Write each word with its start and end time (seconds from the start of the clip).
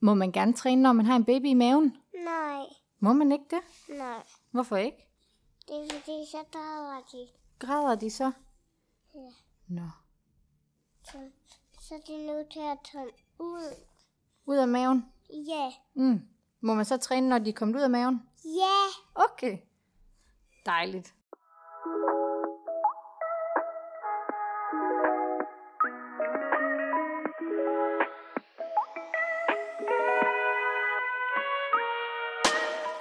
Må 0.00 0.14
man 0.14 0.32
gerne 0.32 0.52
træne, 0.52 0.82
når 0.82 0.92
man 0.92 1.06
har 1.06 1.16
en 1.16 1.24
baby 1.24 1.46
i 1.46 1.54
maven? 1.54 1.96
Nej, 2.24 2.62
Må 2.98 3.12
man 3.12 3.32
ikke 3.32 3.44
det? 3.50 3.96
nej. 3.98 4.22
Hvorfor 4.50 4.76
ikke? 4.76 5.06
Det 5.68 5.76
er 5.76 5.84
fordi, 5.98 6.26
så 6.30 6.36
drager 6.52 7.00
de. 7.12 7.28
Græder 7.58 7.94
de 7.94 8.10
så? 8.10 8.32
Ja. 9.14 9.30
Nå. 9.68 9.88
Så, 11.04 11.18
så 11.80 11.94
er 11.94 11.98
de 12.06 12.26
nødt 12.26 12.50
til 12.52 12.60
at 12.60 12.78
tage 12.92 13.10
ud. 13.38 13.74
Ud 14.46 14.56
af 14.56 14.68
maven? 14.68 15.06
Ja. 15.30 15.72
Mm. 15.94 16.20
Må 16.60 16.74
man 16.74 16.84
så 16.84 16.96
træne, 16.96 17.28
når 17.28 17.38
de 17.38 17.50
er 17.50 17.54
kommet 17.54 17.76
ud 17.76 17.80
af 17.82 17.90
maven? 17.90 18.22
Ja. 18.44 18.78
Okay. 19.14 19.58
Dejligt. 20.66 21.14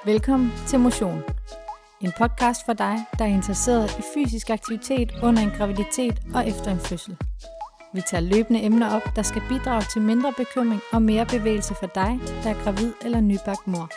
Velkommen 0.09 0.51
til 0.67 0.79
Motion. 0.79 1.21
En 2.01 2.11
podcast 2.17 2.65
for 2.65 2.73
dig, 2.73 2.95
der 3.19 3.25
er 3.25 3.29
interesseret 3.29 3.99
i 3.99 4.01
fysisk 4.13 4.49
aktivitet 4.49 5.11
under 5.23 5.41
en 5.41 5.49
graviditet 5.57 6.21
og 6.35 6.47
efter 6.47 6.71
en 6.71 6.79
fødsel. 6.79 7.17
Vi 7.93 8.01
tager 8.09 8.21
løbende 8.21 8.63
emner 8.63 8.95
op, 8.95 9.01
der 9.15 9.21
skal 9.21 9.41
bidrage 9.49 9.83
til 9.93 10.01
mindre 10.01 10.33
bekymring 10.37 10.81
og 10.91 11.01
mere 11.01 11.25
bevægelse 11.25 11.75
for 11.79 11.87
dig, 11.87 12.19
der 12.43 12.49
er 12.49 12.63
gravid 12.63 12.93
eller 13.05 13.21
nybagt 13.21 13.67
mor. 13.67 13.89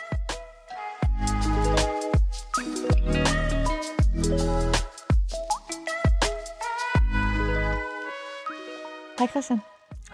Hej 9.19 9.27
Christian. 9.27 9.59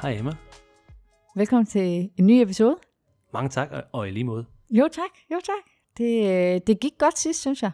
Hej 0.01 0.11
Emma. 0.19 0.31
Velkommen 1.35 1.65
til 1.65 2.09
en 2.17 2.27
ny 2.27 2.31
episode. 2.31 2.75
Mange 3.33 3.49
tak, 3.49 3.69
og- 3.93 4.07
i 4.07 4.11
lige 4.11 4.23
måde. 4.23 4.45
Jo 4.69 4.87
tak, 4.91 5.11
jo 5.31 5.39
tak. 5.45 5.78
Det, 5.99 6.23
øh, 6.55 6.61
det 6.67 6.79
gik 6.79 6.91
godt 6.99 7.19
sidst, 7.19 7.41
synes 7.41 7.61
jeg. 7.63 7.71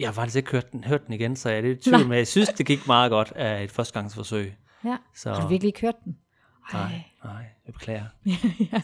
Jeg 0.00 0.08
har 0.08 0.12
faktisk 0.12 0.36
ikke 0.36 0.50
hørt 0.50 0.72
den, 0.72 0.84
hørt 0.84 1.06
den 1.06 1.14
igen, 1.14 1.36
så 1.36 1.48
jeg 1.48 1.58
er 1.58 1.62
lidt 1.62 1.86
i 1.86 1.90
tvivl, 1.90 2.08
men 2.08 2.18
jeg 2.18 2.26
synes, 2.26 2.48
det 2.48 2.66
gik 2.66 2.86
meget 2.86 3.10
godt 3.10 3.32
af 3.36 3.64
et 3.64 3.70
førstegangsforsøg. 3.70 4.54
Ja. 4.84 4.96
Så 5.16 5.32
Har 5.32 5.40
du 5.40 5.46
virkelig 5.48 5.68
ikke 5.68 5.80
hørt 5.80 5.94
den? 6.04 6.16
Ej. 6.72 6.80
nej, 6.80 7.02
nej, 7.24 7.44
jeg 7.66 7.74
beklager. 7.74 8.04
ja, 8.72 8.82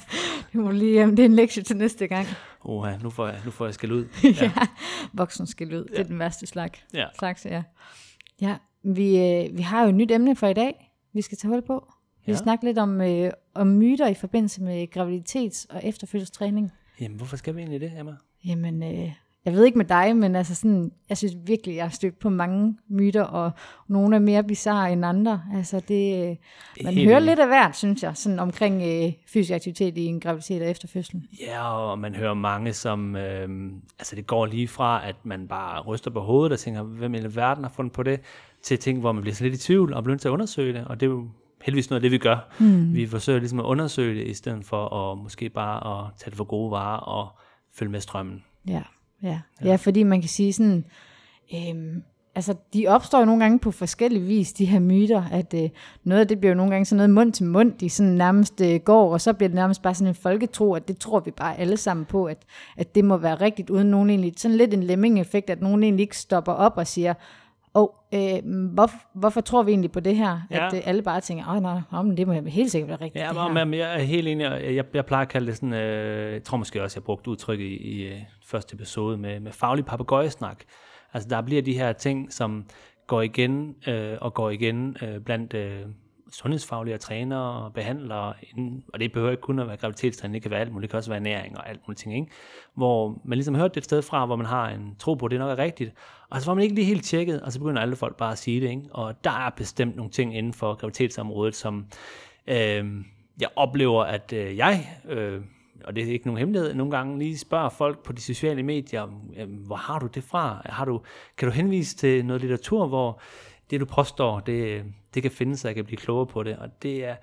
det 0.53 0.61
må 0.61 0.71
lige, 0.71 0.95
jamen, 0.95 1.17
det 1.17 1.23
er 1.23 1.27
en 1.27 1.35
lektie 1.35 1.63
til 1.63 1.77
næste 1.77 2.07
gang. 2.07 2.27
Oha, 2.65 2.97
nu 2.97 3.11
får 3.11 3.27
jeg, 3.27 3.41
nu 3.45 3.51
får 3.51 3.65
jeg 3.65 3.75
skal 3.75 3.93
ud. 3.93 4.05
ja. 4.41 4.53
Voksen 5.13 5.47
skal 5.47 5.75
ud. 5.75 5.85
Det 5.85 5.99
er 5.99 6.03
den 6.03 6.19
værste 6.19 6.47
slags. 6.47 6.87
Ja. 6.95 7.07
slags 7.19 7.47
ja. 7.47 7.63
ja 8.41 8.57
vi, 8.83 9.19
øh, 9.19 9.57
vi 9.57 9.63
har 9.63 9.83
jo 9.83 9.89
et 9.89 9.95
nyt 9.95 10.11
emne 10.11 10.37
for 10.37 10.47
i 10.47 10.55
dag, 10.55 10.93
vi 11.13 11.23
skal 11.23 11.39
tage 11.39 11.49
hul 11.53 11.63
på. 11.63 11.93
Vi 12.27 12.33
Ja. 12.33 12.37
skal 12.37 12.43
snakke 12.45 12.65
lidt 12.65 12.79
om, 12.79 13.01
øh, 13.01 13.31
om 13.55 13.67
myter 13.67 14.07
i 14.09 14.15
forbindelse 14.15 14.63
med 14.63 14.87
graviditets- 14.97 15.67
og 15.77 15.81
efterfødselstræning. 15.85 16.73
Jamen, 17.01 17.17
hvorfor 17.17 17.37
skal 17.37 17.57
vi 17.57 17.61
egentlig 17.61 17.81
det, 17.81 17.93
Emma? 17.99 18.13
Jamen, 18.45 18.83
øh, 18.83 19.13
jeg 19.45 19.55
ved 19.55 19.65
ikke 19.65 19.79
med 19.79 19.85
dig, 19.85 20.17
men 20.17 20.37
altså 20.37 20.55
sådan, 20.55 20.93
jeg 21.09 21.17
synes 21.17 21.37
virkelig, 21.47 21.77
jeg 21.77 21.85
har 21.85 21.91
stødt 21.91 22.19
på 22.19 22.31
mange 22.31 22.77
myter, 22.89 23.23
og 23.23 23.51
nogle 23.89 24.17
er 24.17 24.21
mere 24.21 24.45
bizarre 24.45 24.93
end 24.93 25.05
andre. 25.05 25.43
Altså 25.55 25.81
det, 25.89 26.31
øh, 26.31 26.37
man 26.85 26.95
Helt 26.95 27.09
hører 27.09 27.21
lidt 27.21 27.39
af 27.39 27.47
hvert, 27.47 27.77
synes 27.77 28.03
jeg, 28.03 28.17
sådan 28.17 28.39
omkring 28.39 28.83
øh, 28.83 29.13
fysisk 29.27 29.53
aktivitet 29.53 29.99
i 29.99 30.05
en 30.05 30.21
graviditet 30.21 30.63
og 30.63 30.71
efterfødslen. 30.71 31.27
Ja, 31.41 31.79
og 31.79 31.99
man 31.99 32.15
hører 32.15 32.35
mange, 32.35 32.73
som... 32.73 33.17
Øh, 33.17 33.49
altså, 33.99 34.17
det 34.17 34.27
går 34.27 34.47
lige 34.47 34.69
fra, 34.69 35.09
at 35.09 35.17
man 35.25 35.49
bare 35.49 35.83
ryster 35.83 36.11
på 36.11 36.21
hovedet 36.21 36.53
og 36.53 36.59
tænker, 36.59 36.83
hvem 36.83 37.15
i 37.15 37.19
verden 37.19 37.65
har 37.65 37.73
fundet 37.77 37.93
på 37.93 38.03
det, 38.03 38.21
til 38.63 38.79
ting, 38.79 39.01
hvor 39.01 39.13
man 39.13 39.23
bliver 39.23 39.35
sådan 39.35 39.51
lidt 39.51 39.63
i 39.63 39.67
tvivl 39.67 39.95
og 39.95 40.05
bliver 40.05 40.15
nødt 40.15 40.21
til 40.21 40.29
at 40.29 40.33
undersøge 40.33 40.73
det. 40.73 40.85
Og 40.85 41.01
det 41.01 41.07
er 41.07 41.11
jo 41.11 41.29
heldigvis 41.67 41.91
noget 41.91 41.99
af 41.99 42.03
det, 42.03 42.13
vi 42.13 42.19
gør. 42.19 42.37
Hmm. 42.59 42.95
Vi 42.95 43.07
forsøger 43.07 43.39
ligesom 43.39 43.59
at 43.59 43.65
undersøge 43.65 44.21
det, 44.21 44.27
i 44.29 44.35
stedet 44.35 44.65
for 44.65 45.13
at 45.13 45.19
måske 45.19 45.49
bare 45.49 46.07
at 46.07 46.13
tage 46.19 46.31
det 46.31 46.37
for 46.37 46.45
gode 46.45 46.71
varer 46.71 46.99
og 46.99 47.29
følge 47.75 47.93
med 47.93 48.01
strømmen. 48.01 48.45
Ja, 48.69 48.83
ja. 49.23 49.29
ja. 49.63 49.69
ja 49.69 49.77
fordi 49.77 50.03
man 50.03 50.21
kan 50.21 50.29
sige 50.29 50.53
sådan, 50.53 50.85
øhm, 51.55 52.03
altså 52.35 52.55
de 52.75 52.87
opstår 52.89 53.19
jo 53.19 53.25
nogle 53.25 53.43
gange 53.43 53.59
på 53.59 53.71
forskellige 53.71 54.25
vis, 54.25 54.53
de 54.53 54.65
her 54.65 54.79
myter, 54.81 55.23
at 55.33 55.55
øh, 55.55 55.71
noget 56.05 56.21
af 56.21 56.29
det 56.29 56.39
bliver 56.39 56.53
jo 56.53 56.57
nogle 56.57 56.73
gange 56.73 56.85
sådan 56.85 56.97
noget 56.97 57.11
mund 57.11 57.33
til 57.33 57.47
mund, 57.47 57.73
de 57.73 57.91
sådan 57.91 58.13
nærmest 58.13 58.61
øh, 58.61 58.81
går, 58.81 59.13
og 59.13 59.21
så 59.21 59.33
bliver 59.33 59.49
det 59.49 59.55
nærmest 59.55 59.83
bare 59.83 59.95
sådan 59.95 60.09
en 60.09 60.15
folketro, 60.15 60.75
at 60.75 60.89
det 60.89 60.99
tror 60.99 61.21
vi 61.21 61.31
bare 61.31 61.59
alle 61.59 61.77
sammen 61.77 62.07
på, 62.07 62.25
at, 62.25 62.39
at 62.77 62.95
det 62.95 63.05
må 63.05 63.17
være 63.17 63.35
rigtigt, 63.35 63.71
uden 63.71 63.87
nogen 63.87 64.11
egentlig, 64.11 64.35
sådan 64.37 64.57
lidt 64.57 64.75
en 64.75 64.83
lemming-effekt, 64.83 65.51
at 65.51 65.61
nogen 65.61 65.83
egentlig 65.83 66.03
ikke 66.03 66.19
stopper 66.19 66.53
op 66.53 66.73
og 66.77 66.87
siger, 66.87 67.15
og 67.77 67.95
øh, 68.15 68.71
hvorfor, 68.73 68.99
hvorfor 69.15 69.41
tror 69.41 69.63
vi 69.63 69.71
egentlig 69.71 69.93
på 69.93 70.01
det 70.01 70.17
her? 70.17 70.41
Ja. 70.51 70.67
At 70.67 70.75
øh, 70.75 70.81
alle 70.85 71.03
bare 71.03 71.21
tænker, 71.21 71.55
åh 71.57 71.63
nej, 71.63 71.81
nej, 71.93 72.03
men 72.03 72.17
det 72.17 72.27
må 72.27 72.33
helt 72.33 72.71
sikkert 72.71 72.89
være 72.89 73.01
rigtigt. 73.01 73.25
Ja, 73.25 73.49
men, 73.49 73.71
men 73.71 73.79
jeg 73.79 73.95
er 73.95 73.99
helt 73.99 74.29
enig. 74.29 74.49
og 74.49 74.75
Jeg, 74.75 74.85
jeg 74.95 75.07
plejer 75.07 75.23
at 75.23 75.29
kalde 75.29 75.47
det 75.47 75.57
sådan, 75.57 75.73
øh, 75.73 76.33
jeg 76.33 76.45
tror 76.45 76.57
måske 76.57 76.83
også, 76.83 76.99
jeg 76.99 77.05
brugte 77.05 77.31
udtryk 77.31 77.61
i, 77.61 77.77
i 77.77 78.03
øh, 78.03 78.19
første 78.47 78.75
episode 78.75 79.17
med, 79.17 79.41
med 79.41 79.53
faglig 79.53 79.85
papegøjesnak. 79.85 80.65
Altså 81.13 81.29
der 81.29 81.43
bliver 81.43 81.63
de 81.63 81.73
her 81.73 81.93
ting, 81.93 82.33
som 82.33 82.65
går 83.07 83.23
igen 83.23 83.75
øh, 83.89 84.19
og 84.21 84.35
går 84.35 84.51
igen 84.51 84.97
øh, 85.03 85.21
blandt 85.21 85.55
øh, 85.55 85.81
sundhedsfaglige 86.37 86.99
trænere 86.99 87.65
og 87.65 87.73
behandlere, 87.73 88.35
inden, 88.51 88.85
og 88.93 89.01
det 89.01 89.13
behøver 89.13 89.31
ikke 89.31 89.41
kun 89.41 89.59
at 89.59 89.67
være 89.67 89.77
graviditetstræning, 89.77 90.35
det 90.35 90.43
kan 90.43 90.51
være 90.51 90.61
alt 90.61 90.73
muligt, 90.73 90.83
det 90.83 90.91
kan 90.91 90.99
også 90.99 91.11
være 91.11 91.21
næring 91.21 91.59
og 91.59 91.69
alt 91.69 91.81
muligt 91.87 92.01
ting, 92.01 92.15
ikke? 92.15 92.31
hvor 92.75 93.21
man 93.25 93.39
ligesom 93.39 93.55
har 93.55 93.63
hørt 93.63 93.75
det 93.75 93.81
et 93.81 93.85
sted 93.85 94.03
fra, 94.03 94.27
hvor 94.27 94.37
man 94.37 94.47
har 94.47 94.69
en 94.69 94.97
tro 94.99 95.15
på, 95.15 95.27
at 95.27 95.31
det 95.31 95.39
nok 95.39 95.59
er 95.59 95.63
rigtigt, 95.63 95.93
og 96.31 96.41
så 96.41 96.45
får 96.45 96.55
man 96.55 96.63
ikke 96.63 96.75
lige 96.75 96.85
helt 96.85 97.05
tjekket, 97.05 97.43
og 97.43 97.53
så 97.53 97.59
begynder 97.59 97.83
alle 97.83 97.97
folk 97.97 98.17
bare 98.17 98.33
at 98.33 98.39
sige 98.39 98.61
det, 98.61 98.71
ikke? 98.71 98.83
og 98.91 99.25
der 99.25 99.31
er 99.31 99.51
bestemt 99.51 99.97
nogle 99.97 100.11
ting 100.11 100.37
inden 100.37 100.53
for 100.53 100.75
graviditetsområdet, 100.75 101.55
som 101.55 101.87
øh, 102.47 102.85
jeg 103.41 103.49
oplever, 103.57 104.05
at 104.05 104.33
øh, 104.33 104.57
jeg, 104.57 104.89
øh, 105.09 105.41
og 105.85 105.97
det 105.97 106.05
er 106.05 106.13
ikke 106.13 106.27
nogen 106.27 106.39
hemmelighed, 106.39 106.75
nogle 106.75 106.97
gange 106.97 107.19
lige 107.19 107.39
spørger 107.39 107.69
folk 107.69 108.05
på 108.05 108.13
de 108.13 108.21
sociale 108.21 108.63
medier, 108.63 109.21
øh, 109.37 109.49
hvor 109.67 109.77
har 109.77 109.99
du 109.99 110.07
det 110.07 110.25
fra? 110.25 110.63
Har 110.65 110.85
du, 110.85 111.01
kan 111.37 111.49
du 111.49 111.55
henvise 111.55 111.97
til 111.97 112.25
noget 112.25 112.41
litteratur, 112.41 112.87
hvor 112.87 113.21
det 113.71 113.81
du 113.81 113.85
påstår, 113.85 114.41
det, 114.41 114.85
det 115.15 115.23
kan 115.23 115.31
findes, 115.33 115.61
så 115.61 115.69
jeg 115.69 115.75
kan 115.75 115.85
blive 115.85 115.97
klogere 115.99 116.27
på 116.27 116.43
det, 116.43 116.57
og 116.57 116.83
det 116.83 117.05
er 117.05 117.17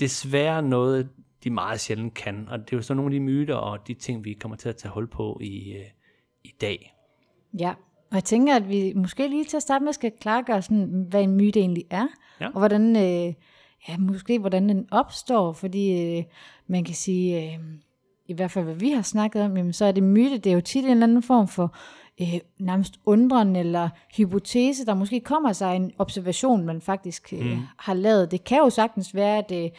desværre 0.00 0.62
noget, 0.62 1.08
de 1.44 1.50
meget 1.50 1.80
sjældent 1.80 2.14
kan, 2.14 2.48
og 2.50 2.58
det 2.58 2.72
er 2.72 2.76
jo 2.76 2.82
så 2.82 2.94
nogle 2.94 3.14
af 3.14 3.20
de 3.20 3.20
myter 3.20 3.54
og 3.54 3.88
de 3.88 3.94
ting, 3.94 4.24
vi 4.24 4.32
kommer 4.32 4.56
til 4.56 4.68
at 4.68 4.76
tage 4.76 4.92
hul 4.92 5.06
på 5.06 5.38
i, 5.42 5.72
øh, 5.72 5.84
i 6.44 6.54
dag. 6.60 6.94
Ja, 7.58 7.70
og 8.10 8.14
jeg 8.14 8.24
tænker, 8.24 8.56
at 8.56 8.68
vi 8.68 8.92
måske 8.96 9.28
lige 9.28 9.44
til 9.44 9.56
at 9.56 9.62
starte 9.62 9.84
med 9.84 9.92
skal 9.92 10.12
klargøre, 10.20 10.62
sådan, 10.62 11.06
hvad 11.10 11.22
en 11.22 11.36
myte 11.36 11.60
egentlig 11.60 11.84
er, 11.90 12.06
Ja. 12.40 12.46
og 12.46 12.58
hvordan, 12.58 12.96
øh, 12.96 13.34
ja, 13.88 13.98
måske 13.98 14.38
hvordan 14.38 14.68
den 14.68 14.86
opstår, 14.90 15.52
fordi 15.52 16.16
øh, 16.18 16.24
man 16.66 16.84
kan 16.84 16.94
sige, 16.94 17.52
øh, 17.52 17.58
i 18.26 18.32
hvert 18.32 18.50
fald 18.50 18.64
hvad 18.64 18.74
vi 18.74 18.90
har 18.90 19.02
snakket 19.02 19.42
om, 19.42 19.56
jamen, 19.56 19.72
så 19.72 19.84
er 19.84 19.92
det 19.92 20.02
myte, 20.02 20.38
det 20.38 20.50
er 20.50 20.54
jo 20.54 20.60
tit 20.60 20.84
en 20.84 20.90
eller 20.90 21.06
anden 21.06 21.22
form 21.22 21.48
for 21.48 21.76
øh, 22.20 22.40
nærmest 22.58 23.00
undren 23.04 23.56
eller 23.56 23.88
hypotese, 24.16 24.86
der 24.86 24.94
måske 24.94 25.20
kommer 25.20 25.52
sig 25.52 25.76
en 25.76 25.92
observation, 25.98 26.64
man 26.64 26.80
faktisk 26.80 27.32
øh, 27.32 27.44
mm. 27.44 27.58
har 27.78 27.94
lavet. 27.94 28.30
Det 28.30 28.44
kan 28.44 28.58
jo 28.58 28.70
sagtens 28.70 29.14
være, 29.14 29.38
at, 29.38 29.52
øh, 29.52 29.70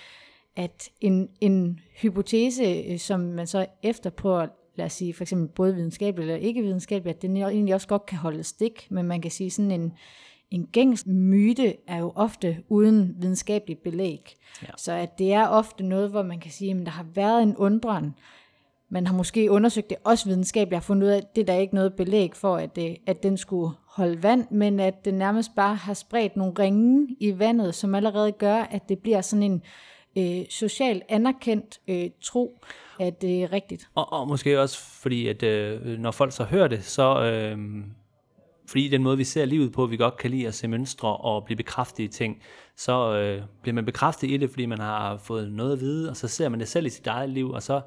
at 0.56 0.90
en, 1.02 1.30
en 1.42 1.80
hypotese, 2.02 2.64
øh, 2.64 3.00
som 3.00 3.20
man 3.20 3.48
så 3.48 3.66
efter 3.84 4.10
prøver 4.10 4.48
lad 4.76 4.86
os 4.86 4.94
sige, 4.94 5.14
for 5.14 5.24
eksempel 5.24 5.48
både 5.48 5.76
videnskabelig 5.76 6.24
eller 6.24 6.48
ikke 6.48 6.62
videnskabelig, 6.62 7.16
at 7.16 7.22
den 7.22 7.38
egentlig 7.38 7.76
også 7.76 7.88
godt 7.88 8.06
kan 8.06 8.18
holde 8.18 8.44
stik, 8.44 8.88
men 8.90 9.06
man 9.06 9.22
kan 9.22 9.32
sige 9.32 9.52
sådan 9.52 9.72
en, 9.72 9.94
en 10.52 10.68
gængs 10.72 11.06
myte 11.06 11.76
er 11.88 11.98
jo 11.98 12.12
ofte 12.16 12.58
uden 12.70 13.16
videnskabelig 13.18 13.78
belæg. 13.78 14.36
Ja. 14.62 14.68
Så 14.78 14.92
at 14.92 15.20
det 15.20 15.34
er 15.34 15.48
ofte 15.48 15.84
noget, 15.84 16.10
hvor 16.10 16.24
man 16.24 16.40
kan 16.40 16.52
sige, 16.52 16.72
at 16.72 16.86
der 16.86 16.92
har 16.92 17.06
været 17.16 17.44
en 17.44 17.56
undren, 17.58 18.16
man 18.94 19.08
har 19.08 19.14
måske 19.14 19.52
undersøgt 19.52 19.90
det 19.90 19.98
også 20.04 20.26
videnskabeligt, 20.26 20.76
har 20.76 20.82
fundet 20.82 21.08
ud 21.08 21.12
af, 21.12 21.18
at 21.18 21.36
det 21.36 21.42
er 21.42 21.46
der 21.46 21.60
ikke 21.60 21.76
noget 21.76 21.94
belæg 21.94 22.36
for, 22.36 22.58
at, 22.58 22.76
det, 22.76 22.98
at 23.08 23.24
den 23.24 23.38
skulle 23.38 23.74
holde 23.86 24.24
vand, 24.24 24.46
men 24.52 24.80
at 24.80 25.06
den 25.06 25.14
nærmest 25.14 25.56
bare 25.56 25.76
har 25.76 25.94
spredt 25.94 26.36
nogle 26.36 26.54
ringe 26.60 27.08
i 27.20 27.40
vandet, 27.40 27.76
som 27.76 27.96
allerede 27.96 28.32
gør, 28.32 28.56
at 28.56 28.90
det 28.90 29.00
bliver 29.00 29.22
sådan 29.22 29.44
en 29.44 29.62
øh, 30.18 30.46
socialt 30.50 31.04
anerkendt 31.10 31.80
øh, 31.88 32.10
tro, 32.22 32.60
at 33.00 33.22
det 33.22 33.44
er 33.44 33.54
rigtigt. 33.54 33.88
Og, 33.96 34.14
og 34.14 34.28
måske 34.28 34.62
også 34.62 34.80
fordi, 34.80 35.28
at 35.28 35.44
øh, 35.44 35.86
når 36.00 36.12
folk 36.12 36.32
så 36.32 36.44
hører 36.44 36.68
det, 36.68 36.84
så 36.84 37.24
øh, 37.24 37.58
fordi 38.68 38.88
den 38.88 39.04
måde, 39.04 39.18
vi 39.18 39.24
ser 39.24 39.46
livet 39.46 39.72
på, 39.72 39.86
vi 39.86 39.98
godt 39.98 40.18
kan 40.18 40.32
lide 40.32 40.48
at 40.48 40.54
se 40.54 40.68
mønstre 40.68 41.18
og 41.18 41.46
blive 41.46 41.58
bekræftet 41.58 42.04
i 42.04 42.08
ting, 42.08 42.42
så 42.76 43.16
øh, 43.16 43.42
bliver 43.62 43.74
man 43.74 43.86
bekræftet 43.86 44.32
i 44.32 44.38
det, 44.38 44.50
fordi 44.50 44.66
man 44.66 44.80
har 44.80 45.18
fået 45.18 45.52
noget 45.52 45.74
at 45.74 45.80
vide, 45.80 46.10
og 46.10 46.18
så 46.18 46.28
ser 46.28 46.50
man 46.50 46.60
det 46.60 46.68
selv 46.68 46.86
i 46.86 46.90
sit 46.90 47.08
eget 47.08 47.30
liv, 47.30 47.50
og 47.50 47.64
så 47.64 47.82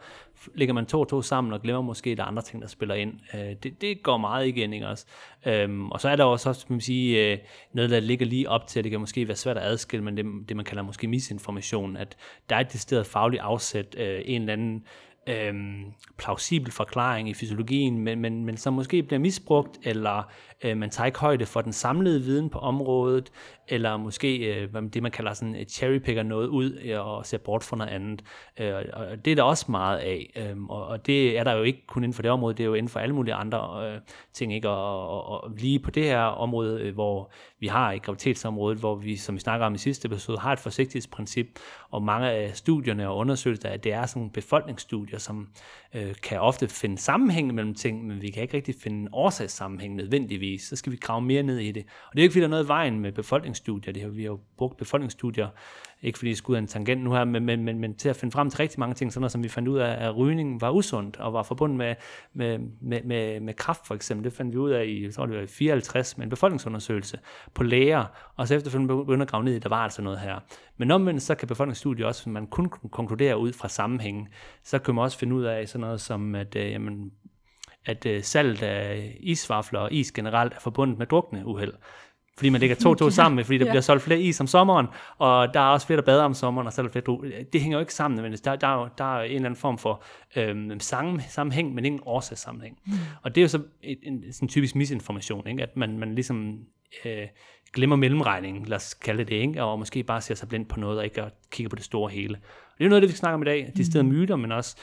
lægger 0.55 0.75
man 0.75 0.87
to 0.87 1.01
og 1.01 1.09
to 1.09 1.23
sammen 1.23 1.53
og 1.53 1.63
glemmer 1.63 1.83
måske, 1.83 2.11
at 2.11 2.17
der 2.17 2.23
er 2.23 2.29
andre 2.29 2.43
ting, 2.43 2.63
der 2.63 2.69
spiller 2.69 2.95
ind. 2.95 3.13
Øh, 3.35 3.55
det, 3.63 3.81
det 3.81 4.03
går 4.03 4.17
meget 4.17 4.49
igen, 4.49 4.73
ikke 4.73 4.89
også? 4.89 5.07
Øhm, 5.47 5.91
og 5.91 6.01
så 6.01 6.09
er 6.09 6.17
der 6.17 6.25
også, 6.25 6.53
skal 6.53 6.73
man 6.73 6.81
sige, 6.81 7.33
øh, 7.33 7.39
noget, 7.73 7.91
der 7.91 8.01
ligger 8.01 8.27
lige 8.27 8.49
op 8.49 8.67
til, 8.67 8.81
at 8.81 8.85
det 8.85 8.91
kan 8.91 9.01
måske 9.01 9.29
være 9.29 9.37
svært 9.37 9.57
at 9.57 9.65
adskille, 9.65 10.05
men 10.05 10.17
det, 10.17 10.49
det 10.49 10.57
man 10.57 10.65
kalder 10.65 10.83
måske 10.83 11.09
misinformation, 11.09 11.97
at 11.97 12.17
der 12.49 12.57
er 12.57 12.61
et 12.61 12.73
decideret 12.73 13.07
fagligt 13.07 13.43
afsæt, 13.43 13.97
øh, 13.99 14.21
en 14.25 14.43
eller 14.43 14.53
anden 14.53 14.85
øhm, 15.27 15.85
plausibel 16.19 16.73
forklaring 16.73 17.29
i 17.29 17.35
fysiologien, 17.35 17.99
men, 17.99 18.21
men, 18.21 18.45
men 18.45 18.57
som 18.57 18.75
måske 18.75 19.03
bliver 19.03 19.21
misbrugt, 19.21 19.79
eller 19.83 20.31
øh, 20.65 20.77
man 20.77 20.91
tager 20.91 21.07
ikke 21.07 21.19
højde 21.19 21.47
for 21.47 21.61
den 21.61 21.73
samlede 21.73 22.23
viden 22.23 22.51
på 22.51 22.59
området, 22.59 23.33
eller 23.69 23.97
måske 23.97 24.37
øh, 24.37 24.69
det, 24.95 25.03
man 25.03 25.13
kalder 25.13 25.33
sådan 25.33 25.55
et 25.55 25.71
cherrypicker 25.71 26.23
noget 26.23 26.47
ud 26.47 26.79
øh, 26.85 27.07
og 27.07 27.27
ser 27.27 27.39
bort 27.39 27.65
fra 27.65 27.77
noget 27.77 27.91
andet. 27.91 28.23
Øh, 28.61 28.75
og 28.93 29.25
det 29.25 29.31
er 29.31 29.35
der 29.35 29.43
også 29.43 29.67
meget 29.69 29.99
af, 29.99 30.33
øh, 30.37 30.65
og, 30.69 30.87
og 30.87 31.07
det 31.07 31.39
er 31.39 31.45
der 31.45 31.53
jo 31.53 31.63
ikke 31.63 31.87
kun 31.87 32.05
inden 32.05 32.15
for 32.15 32.23
det 32.23 32.31
område, 32.31 32.55
det 32.55 32.63
er 32.63 32.67
jo 32.67 32.75
inden 32.75 32.89
for 32.89 33.01
alle 33.01 33.15
mulige 33.15 33.35
andre 33.35 33.91
øh, 33.93 34.01
ting, 34.33 34.55
ikke? 34.55 34.69
Og, 34.69 35.09
og, 35.09 35.45
og 35.45 35.51
lige 35.59 35.79
på 35.79 35.91
det 35.91 36.05
her 36.05 36.19
område, 36.19 36.81
øh, 36.81 36.95
hvor 36.95 37.31
vi 37.61 37.67
har 37.67 37.93
i 37.93 37.99
graviditetsområdet, 37.99 38.79
hvor 38.79 38.95
vi, 38.95 39.17
som 39.17 39.35
vi 39.35 39.41
snakker 39.41 39.67
om 39.67 39.75
i 39.75 39.79
sidste 39.79 40.07
episode, 40.07 40.39
har 40.39 40.53
et 40.53 40.59
forsigtighedsprincip, 40.59 41.47
og 41.91 42.03
mange 42.03 42.31
af 42.31 42.57
studierne 42.57 43.09
og 43.09 43.17
undersøgelser, 43.17 43.69
at 43.69 43.85
det 43.85 43.93
er 43.93 44.07
sådan 44.07 44.31
befolkningsstudier, 44.31 45.19
som 45.19 45.49
øh, 45.95 46.15
kan 46.23 46.41
ofte 46.41 46.69
finde 46.69 46.99
sammenhæng 46.99 47.55
mellem 47.55 47.75
ting, 47.75 48.07
men 48.07 48.23
vi 48.23 48.31
kan 48.31 48.43
ikke 48.43 48.57
rigtig 48.57 48.75
finde 48.83 49.09
årsagssammenhæng 49.13 49.95
nødvendigvis. 49.95 50.46
Så 50.59 50.77
skal 50.77 50.93
vi 50.93 50.97
grave 50.97 51.23
mere 51.23 51.43
ned 51.43 51.59
i 51.59 51.73
det. 51.73 51.85
Og 52.07 52.13
det 52.13 52.19
er 52.19 52.23
ikke, 52.23 52.33
fordi 52.33 52.41
der 52.41 52.47
er 52.47 52.51
noget 52.51 52.65
i 52.65 52.69
vejen 52.69 53.01
med 53.01 53.13
befolkningsstudier. 53.13 53.93
Det 53.93 54.03
her, 54.03 54.09
vi 54.09 54.23
har 54.23 54.31
jo 54.31 54.41
brugt 54.57 54.77
befolkningsstudier 54.77 55.49
ikke 56.03 56.19
fordi 56.19 56.31
det 56.31 56.39
skulle 56.39 56.59
en 56.59 56.67
tangent 56.67 57.03
nu 57.03 57.13
her, 57.13 57.25
men, 57.25 57.45
men, 57.45 57.65
men, 57.65 57.79
men 57.79 57.95
til 57.95 58.09
at 58.09 58.17
finde 58.17 58.33
frem 58.33 58.51
til 58.51 58.57
rigtig 58.57 58.81
mange 58.81 58.95
ting, 58.95 59.13
sådan 59.13 59.21
noget 59.21 59.33
som 59.33 59.45
vi 59.45 59.49
fandt 59.49 59.69
ud 59.69 59.79
af, 59.79 60.07
at 60.07 60.17
rygning 60.17 60.61
var 60.61 60.71
usundt 60.71 61.17
og 61.17 61.33
var 61.33 61.43
forbundet 61.43 61.79
med, 61.79 61.95
med, 62.33 62.59
med, 62.81 63.03
med, 63.03 63.41
med 63.41 63.55
kraft 63.55 63.87
for 63.87 63.95
eksempel. 63.95 64.25
Det 64.25 64.33
fandt 64.33 64.53
vi 64.53 64.59
ud 64.59 64.71
af 64.71 64.87
i, 64.87 65.11
så 65.11 65.17
tror 65.17 65.27
det 65.27 65.37
var 65.37 65.43
i 65.43 65.47
54 65.47 66.19
med 66.19 66.25
en 66.25 66.31
befolkningsundersøgelse 66.31 67.19
på 67.55 67.63
læger, 67.63 68.05
og 68.37 68.49
så 68.49 68.55
efterfølgende 68.55 68.97
begyndte 68.97 69.23
at 69.23 69.29
grave 69.29 69.45
ned 69.45 69.55
i, 69.55 69.59
der 69.59 69.69
var 69.69 69.85
altså 69.85 70.03
noget 70.03 70.21
her. 70.21 70.39
Men 70.77 70.91
omvendt 70.91 71.23
så 71.23 71.35
kan 71.35 71.49
befolkningsstudier 71.49 72.07
også, 72.07 72.31
man 72.31 72.47
kun 72.47 72.69
konkludere 72.69 73.39
ud 73.39 73.53
fra 73.53 73.69
sammenhængen, 73.69 74.29
så 74.63 74.79
kan 74.79 74.95
man 74.95 75.05
også 75.05 75.19
finde 75.19 75.35
ud 75.35 75.45
af 75.45 75.69
sådan 75.69 75.81
noget 75.81 76.01
som, 76.01 76.35
at 76.35 76.57
øh, 76.57 76.71
jamen, 76.71 77.13
at 77.87 78.07
øh, 78.07 78.23
salget 78.23 78.63
af 78.63 79.17
isvafler 79.21 79.81
og 79.81 79.93
is 79.93 80.13
generelt 80.13 80.53
er 80.53 80.61
forbundet 80.61 80.99
med 80.99 81.07
drukne 81.07 81.47
uheld 81.47 81.73
fordi 82.37 82.49
man 82.49 82.61
lægger 82.61 82.77
to 82.77 82.95
to 83.05 83.11
sammen, 83.11 83.45
fordi 83.45 83.59
der 83.59 83.65
ja. 83.65 83.71
bliver 83.71 83.81
solgt 83.81 84.03
flere 84.03 84.21
is 84.21 84.41
om 84.41 84.47
sommeren, 84.47 84.87
og 85.19 85.55
der 85.55 85.61
er 85.61 85.65
også 85.65 85.87
flere, 85.87 85.97
der 85.97 86.05
bader 86.05 86.23
om 86.23 86.35
sommeren, 86.35 86.67
og 86.67 86.73
så 86.73 86.81
er 86.81 86.83
der 86.83 86.93
flere 86.93 87.05
dro. 87.05 87.25
Det 87.53 87.61
hænger 87.61 87.79
jo 87.79 87.81
ikke 87.81 87.95
sammen, 87.95 88.23
men 88.23 88.33
der, 88.33 88.57
der, 88.57 88.67
er, 88.67 88.89
der 88.99 89.17
er 89.19 89.23
en 89.23 89.35
eller 89.35 89.47
anden 89.47 89.61
form 89.61 89.79
for 89.79 90.03
øhm, 90.37 90.81
sammen, 90.81 91.23
sammenhæng, 91.29 91.75
men 91.75 91.85
ingen 91.85 92.01
årsagssammenhæng. 92.07 92.79
Mm. 92.87 92.93
Og 93.23 93.35
det 93.35 93.41
er 93.41 93.43
jo 93.43 93.49
så 93.49 93.63
en, 93.83 93.97
en 94.03 94.33
sådan 94.33 94.49
typisk 94.49 94.75
misinformation, 94.77 95.47
ikke? 95.47 95.63
at 95.63 95.77
man, 95.77 95.99
man 95.99 96.15
ligesom 96.15 96.59
øh, 97.05 97.27
glemmer 97.73 97.97
mellemregningen, 97.97 98.65
lad 98.65 98.77
os 98.77 98.95
kalde 98.95 99.19
det 99.19 99.29
det, 99.29 99.37
ikke? 99.37 99.63
og 99.63 99.79
måske 99.79 100.03
bare 100.03 100.21
ser 100.21 100.35
sig 100.35 100.49
blind 100.49 100.67
på 100.67 100.81
noget, 100.81 100.99
og 100.99 101.05
ikke 101.05 101.25
kigger 101.51 101.69
på 101.69 101.77
det 101.77 101.85
store 101.85 102.11
hele. 102.11 102.35
Og 102.37 102.79
det 102.79 102.85
er 102.85 102.85
jo 102.85 102.89
noget 102.89 103.03
af 103.03 103.09
det, 103.09 103.15
vi 103.15 103.17
snakker 103.17 103.35
om 103.35 103.43
i 103.43 103.45
dag, 103.45 103.73
de 103.77 103.85
steder 103.85 104.03
mm. 104.03 104.09
myter, 104.09 104.37
men 104.37 104.53
også 104.53 104.77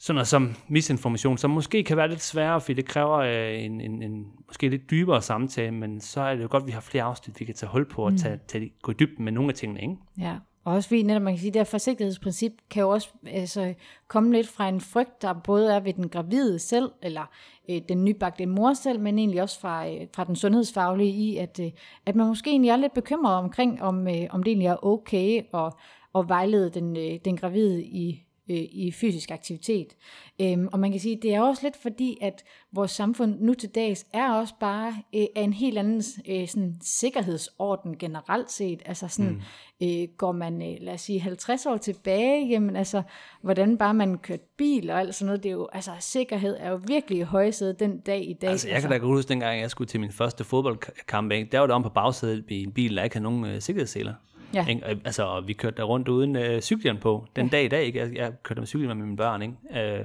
sådan 0.00 0.14
noget 0.14 0.28
som 0.28 0.54
misinformation, 0.68 1.38
som 1.38 1.50
måske 1.50 1.84
kan 1.84 1.96
være 1.96 2.08
lidt 2.08 2.22
sværere, 2.22 2.60
fordi 2.60 2.74
det 2.74 2.84
kræver 2.84 3.18
øh, 3.18 3.64
en, 3.64 3.80
en, 3.80 4.02
en 4.02 4.26
måske 4.48 4.68
lidt 4.68 4.90
dybere 4.90 5.22
samtale, 5.22 5.70
men 5.70 6.00
så 6.00 6.20
er 6.20 6.34
det 6.34 6.42
jo 6.42 6.48
godt, 6.50 6.62
at 6.62 6.66
vi 6.66 6.72
har 6.72 6.80
flere 6.80 7.04
afsnit, 7.04 7.40
vi 7.40 7.44
kan 7.44 7.54
tage 7.54 7.70
hul 7.70 7.88
på 7.88 8.04
og 8.04 8.10
mm. 8.10 8.18
tage, 8.18 8.38
tage, 8.48 8.72
gå 8.82 8.92
i 8.92 8.94
dybden 8.94 9.24
med 9.24 9.32
nogle 9.32 9.48
af 9.48 9.54
tingene. 9.54 9.80
Ikke? 9.80 9.96
Ja, 10.18 10.36
og 10.64 10.74
også 10.74 10.88
fordi 10.88 11.02
netop 11.02 11.22
man 11.22 11.32
kan 11.32 11.38
sige, 11.38 11.48
at 11.48 11.54
det 11.54 11.60
her 11.60 11.64
forsigtighedsprincip 11.64 12.52
kan 12.70 12.80
jo 12.80 12.88
også 12.88 13.08
altså, 13.26 13.74
komme 14.08 14.32
lidt 14.32 14.48
fra 14.48 14.68
en 14.68 14.80
frygt, 14.80 15.22
der 15.22 15.32
både 15.32 15.74
er 15.74 15.80
ved 15.80 15.92
den 15.92 16.08
gravide 16.08 16.58
selv, 16.58 16.90
eller 17.02 17.30
øh, 17.70 17.80
den 17.88 18.04
nybagte 18.04 18.46
mor 18.46 18.74
selv, 18.74 19.00
men 19.00 19.18
egentlig 19.18 19.42
også 19.42 19.60
fra, 19.60 19.88
øh, 19.88 20.06
fra 20.14 20.24
den 20.24 20.36
sundhedsfaglige 20.36 21.10
i, 21.10 21.36
at, 21.36 21.60
øh, 21.62 21.70
at 22.06 22.16
man 22.16 22.26
måske 22.26 22.50
egentlig 22.50 22.70
er 22.70 22.76
lidt 22.76 22.94
bekymret 22.94 23.34
omkring, 23.34 23.82
om, 23.82 24.08
øh, 24.08 24.26
om 24.30 24.42
det 24.42 24.50
egentlig 24.50 24.66
er 24.66 24.86
okay 24.86 25.42
at, 25.54 25.72
at 26.14 26.28
vejlede 26.28 26.70
den, 26.70 26.96
øh, 26.96 27.18
den 27.24 27.36
gravide 27.36 27.84
i 27.84 28.26
øh, 28.50 28.56
i 28.56 28.92
fysisk 28.92 29.30
aktivitet. 29.30 29.96
Øhm, 30.40 30.68
og 30.72 30.78
man 30.78 30.90
kan 30.90 31.00
sige, 31.00 31.18
det 31.22 31.34
er 31.34 31.40
også 31.40 31.62
lidt 31.62 31.76
fordi, 31.82 32.18
at 32.22 32.44
vores 32.72 32.90
samfund 32.90 33.36
nu 33.40 33.54
til 33.54 33.68
dags 33.68 34.06
er 34.12 34.32
også 34.32 34.54
bare 34.60 34.94
øh, 35.14 35.26
af 35.36 35.42
en 35.42 35.52
helt 35.52 35.78
anden 35.78 36.02
øh, 36.28 36.48
sådan, 36.48 36.76
sikkerhedsorden 36.82 37.98
generelt 37.98 38.50
set. 38.50 38.82
Altså 38.84 39.08
sådan, 39.08 39.42
mm. 39.80 39.88
øh, 39.88 40.08
går 40.16 40.32
man, 40.32 40.62
øh, 40.62 40.76
lad 40.80 40.94
os 40.94 41.00
sige, 41.00 41.20
50 41.20 41.66
år 41.66 41.76
tilbage, 41.76 42.48
jamen 42.48 42.76
altså, 42.76 43.02
hvordan 43.42 43.78
bare 43.78 43.94
man 43.94 44.18
kørte 44.18 44.44
bil 44.58 44.90
og 44.90 45.00
alt 45.00 45.14
sådan 45.14 45.26
noget, 45.26 45.42
det 45.42 45.48
er 45.48 45.52
jo, 45.52 45.68
altså 45.72 45.90
sikkerhed 46.00 46.56
er 46.60 46.70
jo 46.70 46.80
virkelig 46.86 47.18
i 47.18 47.22
højsædet 47.22 47.80
den 47.80 48.00
dag 48.00 48.30
i 48.30 48.32
dag. 48.32 48.50
Altså 48.50 48.68
jeg 48.68 48.80
kan 48.80 48.90
da 48.90 48.96
godt 48.96 49.16
huske, 49.16 49.28
dengang 49.28 49.60
jeg 49.60 49.70
skulle 49.70 49.88
til 49.88 50.00
min 50.00 50.12
første 50.12 50.44
fodboldkamp, 50.44 51.32
der 51.52 51.58
var 51.58 51.66
der 51.66 51.74
om 51.74 51.82
på 51.82 51.88
bagsædet 51.88 52.44
i 52.48 52.62
en 52.62 52.72
bil, 52.72 52.96
der 52.96 53.02
ikke 53.02 53.16
havde 53.16 53.24
nogen 53.24 53.44
øh, 53.44 53.60
sikkerhedsseler. 53.60 54.14
Ja. 54.54 54.66
Ikke? 54.66 54.86
Altså, 55.04 55.40
vi 55.46 55.52
kørte 55.52 55.76
der 55.76 55.82
rundt 55.82 56.08
uden 56.08 56.36
øh, 56.36 56.60
cyklen 56.60 56.98
på. 56.98 57.26
Den 57.36 57.46
ja. 57.46 57.50
dag 57.50 57.64
i 57.64 57.68
dag, 57.68 57.84
ikke? 57.84 57.98
Jeg, 57.98 58.16
jeg 58.16 58.32
kørte 58.42 58.60
med 58.60 58.66
cyklen 58.66 58.88
med 58.88 59.06
mine 59.06 59.16
børn, 59.16 59.42
ikke? 59.42 59.98
Øh, 59.98 60.04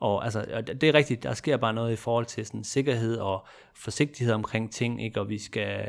og 0.00 0.24
altså, 0.24 0.62
det 0.80 0.88
er 0.88 0.94
rigtigt, 0.94 1.22
der 1.22 1.34
sker 1.34 1.56
bare 1.56 1.74
noget 1.74 1.92
i 1.92 1.96
forhold 1.96 2.26
til 2.26 2.46
sådan, 2.46 2.64
sikkerhed 2.64 3.16
og 3.16 3.46
forsigtighed 3.74 4.34
omkring 4.34 4.72
ting, 4.72 5.04
ikke? 5.04 5.20
og 5.20 5.28
vi 5.28 5.38
skal 5.38 5.86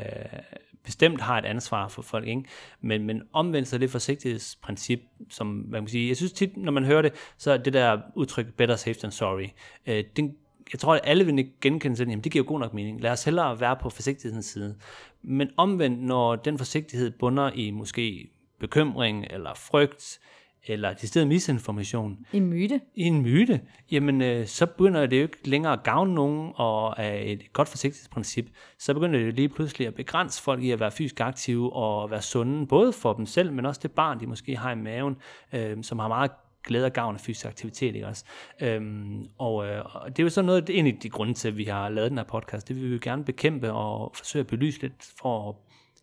bestemt 0.84 1.20
har 1.20 1.38
et 1.38 1.44
ansvar 1.44 1.88
for 1.88 2.02
folk, 2.02 2.26
ikke? 2.26 2.44
Men, 2.80 3.06
men 3.06 3.22
omvendt 3.32 3.68
så 3.68 3.76
er 3.76 3.78
det 3.78 3.90
forsigtighedsprincip, 3.90 5.00
som 5.30 5.64
man 5.68 5.82
kan 5.82 5.88
sige, 5.88 6.08
jeg 6.08 6.16
synes 6.16 6.32
tit, 6.32 6.56
når 6.56 6.72
man 6.72 6.84
hører 6.84 7.02
det, 7.02 7.12
så 7.38 7.52
er 7.52 7.56
det 7.56 7.72
der 7.72 8.00
udtryk, 8.14 8.46
better 8.54 8.76
safe 8.76 8.98
than 8.98 9.10
sorry, 9.10 9.48
øh, 9.86 10.04
den, 10.16 10.36
jeg 10.72 10.80
tror, 10.80 10.94
at 10.94 11.00
alle 11.04 11.26
vil 11.26 11.50
genkende 11.60 11.96
sig, 11.96 12.06
jamen 12.06 12.24
det 12.24 12.32
giver 12.32 12.44
jo 12.44 12.48
god 12.48 12.60
nok 12.60 12.74
mening. 12.74 13.00
Lad 13.00 13.10
os 13.10 13.24
hellere 13.24 13.60
være 13.60 13.76
på 13.82 13.90
forsigtighedens 13.90 14.46
side. 14.46 14.76
Men 15.22 15.48
omvendt, 15.56 16.02
når 16.02 16.36
den 16.36 16.58
forsigtighed 16.58 17.10
bunder 17.10 17.50
i 17.54 17.70
måske 17.70 18.30
bekymring 18.60 19.26
eller 19.30 19.54
frygt, 19.54 20.20
eller 20.66 20.94
stedet 20.96 21.28
misinformation. 21.28 22.18
En 22.32 22.46
myte. 22.46 22.80
I 22.94 23.02
en 23.02 23.22
myte. 23.22 23.60
Jamen, 23.90 24.22
øh, 24.22 24.46
så 24.46 24.66
begynder 24.66 25.06
det 25.06 25.16
jo 25.16 25.22
ikke 25.22 25.48
længere 25.48 25.72
at 25.72 25.82
gavne 25.82 26.14
nogen, 26.14 26.52
og 26.54 26.94
er 26.96 27.14
et 27.14 27.52
godt 27.52 27.68
forsigtighedsprincip, 27.68 28.50
så 28.78 28.94
begynder 28.94 29.18
det 29.18 29.26
jo 29.26 29.32
lige 29.32 29.48
pludselig 29.48 29.86
at 29.86 29.94
begrænse 29.94 30.42
folk 30.42 30.62
i 30.62 30.70
at 30.70 30.80
være 30.80 30.90
fysisk 30.90 31.20
aktive 31.20 31.72
og 31.72 32.10
være 32.10 32.22
sunde, 32.22 32.66
både 32.66 32.92
for 32.92 33.12
dem 33.12 33.26
selv, 33.26 33.52
men 33.52 33.66
også 33.66 33.80
det 33.82 33.90
barn, 33.90 34.20
de 34.20 34.26
måske 34.26 34.56
har 34.56 34.72
i 34.72 34.76
maven, 34.76 35.16
øh, 35.52 35.82
som 35.82 35.98
har 35.98 36.08
meget 36.08 36.30
glæde 36.64 36.86
og 36.86 36.92
gavn 36.92 37.14
af 37.14 37.20
fysisk 37.20 37.46
aktivitet, 37.46 37.94
ikke 37.94 38.06
også? 38.06 38.24
Øhm, 38.60 39.26
og, 39.38 39.66
øh, 39.66 39.84
og 39.84 40.08
det 40.08 40.18
er 40.18 40.24
jo 40.24 40.30
så 40.30 40.42
noget, 40.42 40.66
det 40.66 40.74
er 40.74 40.78
en 40.78 40.86
af 40.86 40.98
de 41.02 41.10
grunde 41.10 41.34
til, 41.34 41.48
at 41.48 41.56
vi 41.56 41.64
har 41.64 41.88
lavet 41.88 42.10
den 42.10 42.18
her 42.18 42.24
podcast. 42.24 42.68
Det 42.68 42.76
vil 42.76 42.88
vi 42.88 42.94
jo 42.94 43.00
gerne 43.02 43.24
bekæmpe 43.24 43.72
og 43.72 44.12
forsøge 44.14 44.40
at 44.40 44.46
belyse 44.46 44.80
lidt 44.80 45.12
for 45.20 45.48
at 45.48 45.54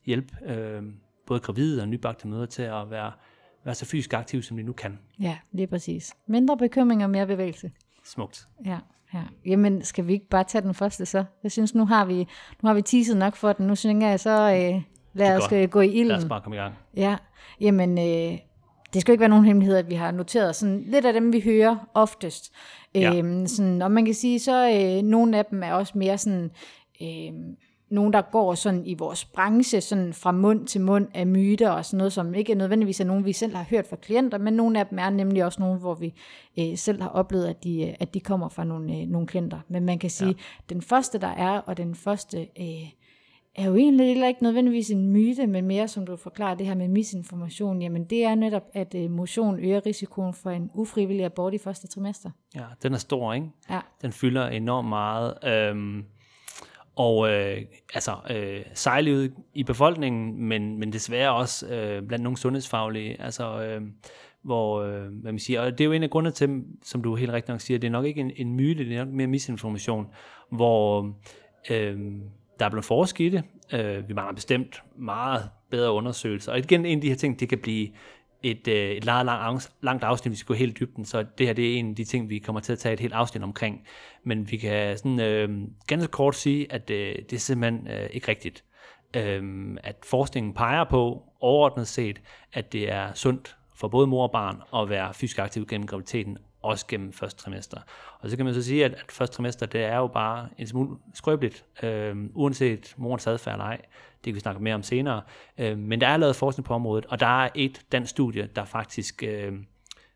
hjælpe 0.06 0.34
øh, 0.46 0.84
både 1.28 1.40
gravide 1.40 1.82
og 1.82 1.88
nybagte 1.88 2.28
mødre 2.28 2.48
til 2.48 2.64
at 2.64 2.92
være, 2.92 3.12
være 3.66 3.76
så 3.76 3.86
fysisk 3.86 4.14
aktive, 4.14 4.44
som 4.44 4.58
de 4.58 4.64
nu 4.64 4.74
kan. 4.74 5.00
Ja, 5.20 5.38
lige 5.52 5.68
præcis. 5.68 6.14
Mindre 6.28 6.58
bekymring 6.58 7.04
og 7.04 7.10
mere 7.10 7.28
bevægelse. 7.28 7.72
Smukt. 8.04 8.48
Ja. 8.66 8.78
Ja. 9.14 9.22
Jamen, 9.46 9.84
skal 9.84 10.08
vi 10.08 10.14
ikke 10.14 10.30
bare 10.30 10.44
tage 10.44 10.62
den 10.62 10.74
første 10.74 11.06
så? 11.06 11.24
Jeg 11.44 11.52
synes, 11.52 11.76
nu 11.76 11.86
har 11.86 12.06
vi, 12.06 12.28
nu 12.64 12.68
har 12.68 12.74
vi 12.74 12.82
teaset 12.82 13.18
nok 13.18 13.36
for 13.36 13.54
den. 13.54 13.68
Nu 13.68 13.76
synes 13.76 14.04
jeg, 14.04 14.20
så 14.20 14.32
øh, 14.32 14.82
lad 15.14 15.38
os 15.38 15.72
gå 15.72 15.82
i 15.82 15.88
ilden. 15.88 16.08
Lad 16.08 16.18
os 16.18 16.26
bare 16.26 16.42
komme 16.42 16.56
i 16.56 16.60
gang. 16.60 16.76
Ja, 16.96 17.18
jamen, 17.62 17.98
øh, 17.98 18.40
det 18.94 19.02
skal 19.02 19.12
ikke 19.12 19.20
være 19.20 19.30
nogen 19.30 19.46
hemmelighed, 19.46 19.78
at 19.78 19.90
vi 19.90 19.96
har 19.96 20.12
noteret 20.12 20.56
sådan 20.56 20.84
lidt 20.88 21.06
af 21.06 21.14
dem, 21.14 21.34
vi 21.34 21.40
hører 21.40 21.90
oftest. 21.94 22.54
Ja. 22.96 23.16
Øhm, 23.16 23.48
sådan, 23.48 23.82
og 23.82 23.92
man 23.92 24.06
kan 24.06 24.14
sige, 24.14 24.40
så 24.40 24.70
øh, 24.70 25.04
nogle 25.04 25.38
af 25.38 25.46
dem 25.46 25.64
er 25.64 25.74
også 25.74 25.98
mere 25.98 26.18
sådan, 26.18 26.52
øh, 27.02 27.34
nogen, 27.90 28.14
der 28.14 28.22
går 28.32 28.56
sådan 28.56 28.86
i 28.86 28.94
vores 28.94 29.26
branche, 29.26 29.82
sådan 29.82 30.14
fra 30.14 30.32
mund 30.32 30.68
til 30.68 30.82
mund 30.82 31.08
af 31.14 31.28
myter 31.28 31.70
og 31.70 31.86
sådan 31.86 31.98
noget, 31.98 32.14
som 32.14 32.34
ikke 32.34 32.56
nødvendigvis 32.56 33.00
er 33.00 33.06
nogen, 33.06 33.26
vi 33.26 33.34
selv 33.34 33.56
har 33.56 33.66
hørt 33.70 33.88
fra 33.88 33.96
klienter, 33.96 34.38
men 34.38 34.54
nogle 34.54 34.80
af 34.80 34.88
dem 34.88 35.00
er 35.00 35.10
nemlig 35.10 35.46
også 35.46 35.62
nogen, 35.62 35.80
hvor 35.80 35.94
vi 35.94 36.14
øh, 36.60 36.78
selv 36.78 37.02
har 37.02 37.10
oplevet, 37.10 37.48
at 37.48 37.64
de, 37.64 37.96
at 38.00 38.14
de 38.14 38.20
kommer 38.20 38.50
fra 38.50 38.64
nogle, 38.64 38.96
øh, 38.96 39.08
nogle 39.08 39.28
klienter. 39.28 39.60
Men 39.68 39.86
man 39.86 40.00
kan 40.00 40.10
sige, 40.10 40.28
ja. 40.28 40.74
den 40.74 40.82
første, 40.82 41.18
der 41.18 41.28
er, 41.28 41.60
og 41.60 41.78
den 41.78 41.96
første... 41.96 42.48
Øh, 42.60 42.90
er 43.58 43.66
jo 43.66 43.76
egentlig 43.76 44.08
heller 44.08 44.28
ikke 44.28 44.44
nødvendigvis 44.44 44.92
en 44.92 45.10
myte, 45.10 45.48
men 45.48 45.66
mere 45.66 45.88
som 45.88 46.06
du 46.06 46.16
forklarer 46.16 46.56
det 46.56 46.66
her 46.68 46.76
med 46.76 46.88
misinformation, 46.88 47.82
jamen 47.82 48.06
det 48.06 48.24
er 48.24 48.36
netop, 48.36 48.64
at 48.74 48.96
øh, 48.96 49.12
motion 49.12 49.60
øger 49.60 49.86
risikoen 49.86 50.34
for 50.34 50.50
en 50.50 50.70
ufrivillig 50.74 51.26
abort 51.26 51.54
i 51.54 51.58
første 51.58 51.88
trimester. 51.88 52.30
Ja, 52.56 52.64
den 52.84 52.94
er 52.94 52.98
stor, 52.98 53.34
ikke? 53.34 53.48
Ja. 53.70 53.80
Den 54.02 54.12
fylder 54.12 54.48
enormt 54.48 54.90
meget. 54.90 55.34
Øhm, 55.44 56.04
og 56.96 57.30
øh, 57.30 57.58
altså 57.94 58.16
øh, 58.32 58.62
sejlig 58.74 59.14
ud 59.14 59.30
i 59.54 59.64
befolkningen, 59.64 60.44
men, 60.44 60.80
men 60.80 60.94
desværre 60.94 61.34
også 61.34 61.68
øh, 61.68 62.04
blandt 62.08 62.24
nogle 62.24 62.38
sundhedsfaglige, 62.38 63.22
altså 63.22 63.62
øh, 63.64 63.82
hvor, 64.42 64.82
øh, 64.82 65.02
hvad 65.02 65.32
man 65.32 65.40
siger, 65.40 65.62
og 65.62 65.72
det 65.72 65.82
er 65.82 65.86
jo 65.86 65.92
en 65.92 66.04
af 66.04 66.10
grundene 66.10 66.32
til, 66.32 66.64
som 66.84 67.02
du 67.02 67.16
helt 67.16 67.32
rigtigt 67.32 67.50
nok 67.50 67.62
siger, 67.62 67.80
det 67.80 67.88
er 67.88 67.92
nok 67.92 68.06
ikke 68.06 68.22
en, 68.22 68.32
en 68.36 68.54
myte, 68.54 68.86
det 68.86 68.98
er 68.98 69.06
nok 69.06 69.14
mere 69.14 69.28
misinformation, 69.28 70.08
hvor 70.52 71.14
øh, 71.70 72.00
der 72.60 72.66
er 72.66 72.70
blevet 72.70 72.86
forsket 72.86 73.26
i 73.26 73.30
det. 73.30 73.44
Øh, 73.74 74.10
vi 74.10 74.14
mangler 74.14 74.34
bestemt 74.34 74.84
meget 74.96 75.50
bedre 75.72 75.92
undersøgelser. 75.92 76.52
Og 76.52 76.60
igen, 76.60 76.86
en 76.86 76.98
af 76.98 77.02
de 77.02 77.10
her 77.10 77.16
ting, 77.16 77.40
det 77.40 77.50
kan 77.50 77.58
blive 77.58 77.90
et, 78.44 78.68
øh, 78.68 78.90
et 78.92 79.06
langt, 79.06 79.26
langt, 79.26 79.72
langt 79.82 80.04
afsnit, 80.04 80.32
vi 80.32 80.36
skal 80.36 80.48
gå 80.48 80.54
helt 80.54 80.72
i 80.72 80.80
dybden, 80.80 81.06
så 81.06 81.26
det 81.38 81.46
her 81.46 81.54
det 81.54 81.74
er 81.74 81.80
en 81.80 81.90
af 81.90 81.96
de 81.96 82.04
ting, 82.04 82.30
vi 82.30 82.40
kommer 82.40 82.60
til 82.60 82.74
at 82.74 82.80
tage 82.80 82.94
et 82.94 83.00
helt 83.00 83.14
afsnit 83.14 83.44
omkring. 83.44 83.88
Men 84.24 84.52
vi 84.52 84.58
kan 84.58 84.98
sådan, 84.98 85.20
øh, 85.20 85.50
ganske 85.88 86.12
kort 86.12 86.36
sige, 86.36 86.74
at 86.74 86.90
øh, 86.90 87.16
det 87.16 87.34
er 87.34 87.40
simpelthen 87.40 87.88
øh, 87.88 88.10
ikke 88.12 88.28
rigtigt. 88.28 88.64
Øh, 89.16 89.78
at 89.84 89.96
forskningen 90.06 90.54
peger 90.54 90.84
på, 90.84 91.24
overordnet 91.40 91.88
set, 91.88 92.22
at 92.54 92.74
det 92.74 92.92
er 92.92 93.14
sundt 93.14 93.58
for 93.76 93.88
både 93.88 94.08
mor 94.08 94.24
og 94.24 94.32
barn 94.32 94.62
at 94.82 94.90
være 94.90 95.14
fysisk 95.14 95.40
aktiv 95.40 95.68
gennem 95.68 95.88
graviditeten, 95.88 96.38
også 96.68 96.88
gennem 96.88 97.14
første 97.14 97.44
trimester. 97.44 97.78
Og 98.20 98.30
så 98.30 98.36
kan 98.36 98.46
man 98.46 98.54
så 98.54 98.64
sige, 98.64 98.86
at, 98.86 98.94
at 98.94 99.12
første 99.12 99.36
trimester, 99.36 99.66
det 99.66 99.84
er 99.84 99.98
jo 99.98 100.08
bare 100.08 100.50
en 100.58 100.68
smule 100.68 100.98
skrøbeligt, 101.14 101.66
øh, 101.84 102.16
uanset 102.34 102.94
morens 102.98 103.28
adfærd 103.28 103.54
eller 103.54 103.66
ej. 103.66 103.78
Det 103.78 104.24
kan 104.24 104.36
vi 104.36 104.40
snakke 104.40 104.64
mere 104.64 104.76
om 104.76 104.84
senere. 104.84 105.22
Øh, 105.58 105.78
men 105.78 106.02
der 106.02 106.08
er 106.08 106.18
lavet 106.18 106.36
forskning 106.36 106.66
på 106.66 106.74
området, 106.74 107.06
og 107.06 107.20
der 107.20 107.44
er 107.44 107.50
et 107.56 107.82
dansk 107.92 108.10
studie, 108.10 108.50
der 108.56 108.66
faktisk 108.66 109.24
øh, 109.24 109.54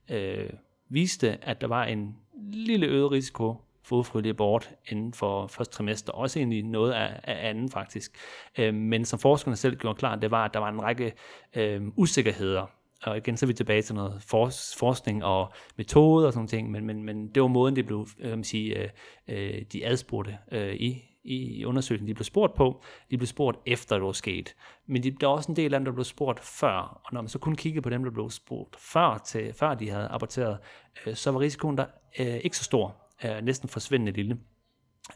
øh, 0.10 0.50
viste, 0.90 1.38
at 1.42 1.62
der 1.62 1.68
var 1.68 1.84
en 1.84 2.16
lille 2.54 2.88
øget 2.88 3.12
risiko 3.12 3.56
for 3.84 3.96
ufrivillig 3.96 4.30
abort 4.30 4.70
inden 4.90 5.14
for 5.14 5.48
første 5.48 5.74
trimester, 5.74 6.14
også 6.14 6.40
egentlig 6.40 6.64
noget 6.64 6.92
af, 6.92 7.20
af 7.24 7.50
anden 7.50 7.70
faktisk. 7.70 8.18
Øh, 8.58 8.74
men 8.74 9.06
som 9.06 9.20
forskerne 9.20 9.56
selv 9.56 9.76
gjorde 9.76 9.98
klart, 9.98 10.22
det 10.22 10.32
var, 10.32 10.46
at 10.46 10.54
der 10.54 10.60
var 10.60 10.70
en 10.70 10.82
række 10.82 11.14
øh, 11.56 11.82
usikkerheder 11.96 12.81
og 13.04 13.18
igen 13.18 13.38
så 13.38 13.46
er 13.46 13.48
vi 13.48 13.54
tilbage 13.54 13.82
til 13.82 13.96
noget 13.96 14.22
for, 14.28 14.52
forskning 14.78 15.24
og 15.24 15.54
metode 15.78 16.28
og 16.28 16.34
sådan 16.34 16.48
ting, 16.48 16.72
men, 16.72 16.86
men, 16.86 17.04
men 17.04 17.28
det 17.28 17.42
var 17.42 17.48
måden, 17.48 17.76
det 17.76 17.86
blev, 17.86 18.08
øh, 18.20 18.30
man 18.30 18.44
sige, 18.44 18.84
øh, 18.84 18.90
øh, 19.28 19.62
de 19.74 19.86
adspurgte 19.86 20.38
øh, 20.52 20.74
i, 20.74 21.04
i 21.24 21.66
undersøgelsen, 21.66 22.08
de 22.08 22.14
blev 22.14 22.24
spurgt 22.24 22.54
på, 22.54 22.84
de 23.12 23.18
blev 23.18 23.28
spurgt 23.28 23.60
efter 23.66 23.96
det 23.96 24.06
var 24.06 24.12
sket. 24.12 24.56
Men 24.88 25.04
de, 25.04 25.12
der 25.12 25.28
er 25.28 25.32
også 25.32 25.52
en 25.52 25.56
del 25.56 25.74
af 25.74 25.80
dem, 25.80 25.86
der 25.86 25.92
blev 25.92 26.04
spurgt 26.04 26.40
før, 26.40 27.02
og 27.06 27.14
når 27.14 27.22
man 27.22 27.30
så 27.30 27.40
kun 27.40 27.56
kiggede 27.56 27.82
på 27.82 27.90
dem, 27.90 28.04
der 28.04 28.12
blev 28.12 28.30
spurgt 28.30 28.76
før, 28.80 29.18
til, 29.26 29.54
før 29.54 29.74
de 29.74 29.90
havde 29.90 30.08
aborteret, 30.08 30.58
øh, 31.06 31.16
så 31.16 31.32
var 31.32 31.40
risikoen 31.40 31.78
der 31.78 31.86
øh, 32.20 32.36
ikke 32.36 32.58
så 32.58 32.64
stor, 32.64 32.96
øh, 33.26 33.42
næsten 33.44 33.70
forsvindende 33.70 34.12
lille. 34.12 34.38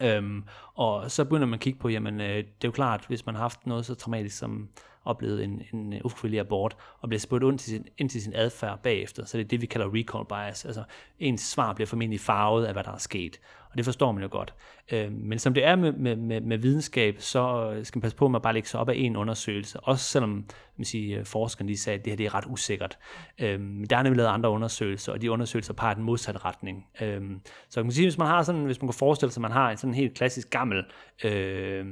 Øhm, 0.01 0.44
og 0.74 1.12
så 1.12 1.24
begynder 1.24 1.48
man 1.48 1.54
at 1.54 1.60
kigge 1.60 1.80
på, 1.80 1.89
jamen 1.89 2.22
øh, 2.22 2.38
det 2.38 2.44
er 2.44 2.68
jo 2.68 2.72
klart, 2.72 3.06
hvis 3.08 3.25
man 3.25 3.36
har 3.36 3.42
haft 3.42 3.68
noget 3.68 3.86
så 3.86 3.96
traumatisk 3.96 4.38
som 4.38 4.70
oplevet 5.05 5.43
en, 5.43 5.62
en 5.74 5.93
øh, 5.93 6.00
ufrivillig 6.03 6.39
abort, 6.39 6.77
og 7.00 7.09
bliver 7.09 7.19
spurgt 7.19 7.43
ind 7.43 7.59
til, 7.59 7.69
sin, 7.69 7.88
ind 7.97 8.09
til 8.09 8.21
sin 8.21 8.33
adfærd 8.35 8.79
bagefter, 8.83 9.25
så 9.25 9.38
det 9.38 9.43
er 9.43 9.47
det, 9.47 9.62
vi 9.62 9.65
kalder 9.65 9.88
recall 9.93 10.25
bias. 10.25 10.65
Altså 10.65 10.83
ens 11.19 11.41
svar 11.41 11.74
bliver 11.74 11.88
formentlig 11.88 12.19
farvet 12.19 12.65
af, 12.65 12.74
hvad 12.74 12.83
der 12.83 12.91
er 12.91 12.97
sket. 12.97 13.39
Og 13.75 13.77
det 13.77 13.85
forstår 13.85 14.12
man 14.12 14.24
jo 14.24 14.29
godt. 14.31 14.53
Øh, 14.91 15.12
men 15.12 15.39
som 15.39 15.53
det 15.53 15.65
er 15.65 15.75
med, 15.75 15.91
med, 15.91 16.15
med, 16.15 16.41
med 16.41 16.57
videnskab, 16.57 17.15
så 17.19 17.71
øh, 17.71 17.85
skal 17.85 17.97
man 17.97 18.01
passe 18.01 18.17
på 18.17 18.27
med 18.27 18.38
at 18.38 18.41
bare 18.41 18.53
lægge 18.53 18.69
sig 18.69 18.79
op 18.79 18.89
af 18.89 18.93
en 18.97 19.15
undersøgelse. 19.15 19.79
Også 19.79 20.05
selvom 20.05 20.45
man 20.77 20.85
siger, 20.85 21.19
øh, 21.19 21.25
forskerne 21.25 21.67
lige 21.67 21.77
sagde, 21.77 22.00
at 22.00 22.05
det 22.05 22.12
her 22.12 22.17
det 22.17 22.25
er 22.25 22.35
ret 22.35 22.45
usikkert. 22.47 22.97
Øh, 23.39 23.59
men 23.59 23.85
der 23.85 23.97
er 23.97 24.03
nemlig 24.03 24.17
lavet 24.17 24.29
andre 24.29 24.50
undersøgelser, 24.50 25.12
og 25.13 25.21
de 25.21 25.31
undersøgelser 25.31 25.74
peger 25.74 25.93
den 25.93 26.03
modsatte 26.03 26.39
retning. 26.45 26.85
Øh, 27.01 27.21
så 27.69 27.75
kan 27.75 27.85
man 27.85 27.91
sige, 27.91 28.05
hvis 28.05 28.17
man 28.17 28.27
har 28.27 28.43
sådan, 28.43 28.65
hvis 28.65 28.81
man 28.81 28.88
kan 28.88 28.93
forestille 28.93 29.31
sig, 29.31 29.39
at 29.39 29.41
man 29.41 29.51
har 29.51 29.71
en 29.71 29.77
sådan 29.77 29.93
helt 29.93 30.13
klassisk 30.13 30.50
gammel 30.50 30.83
øh, 31.24 31.85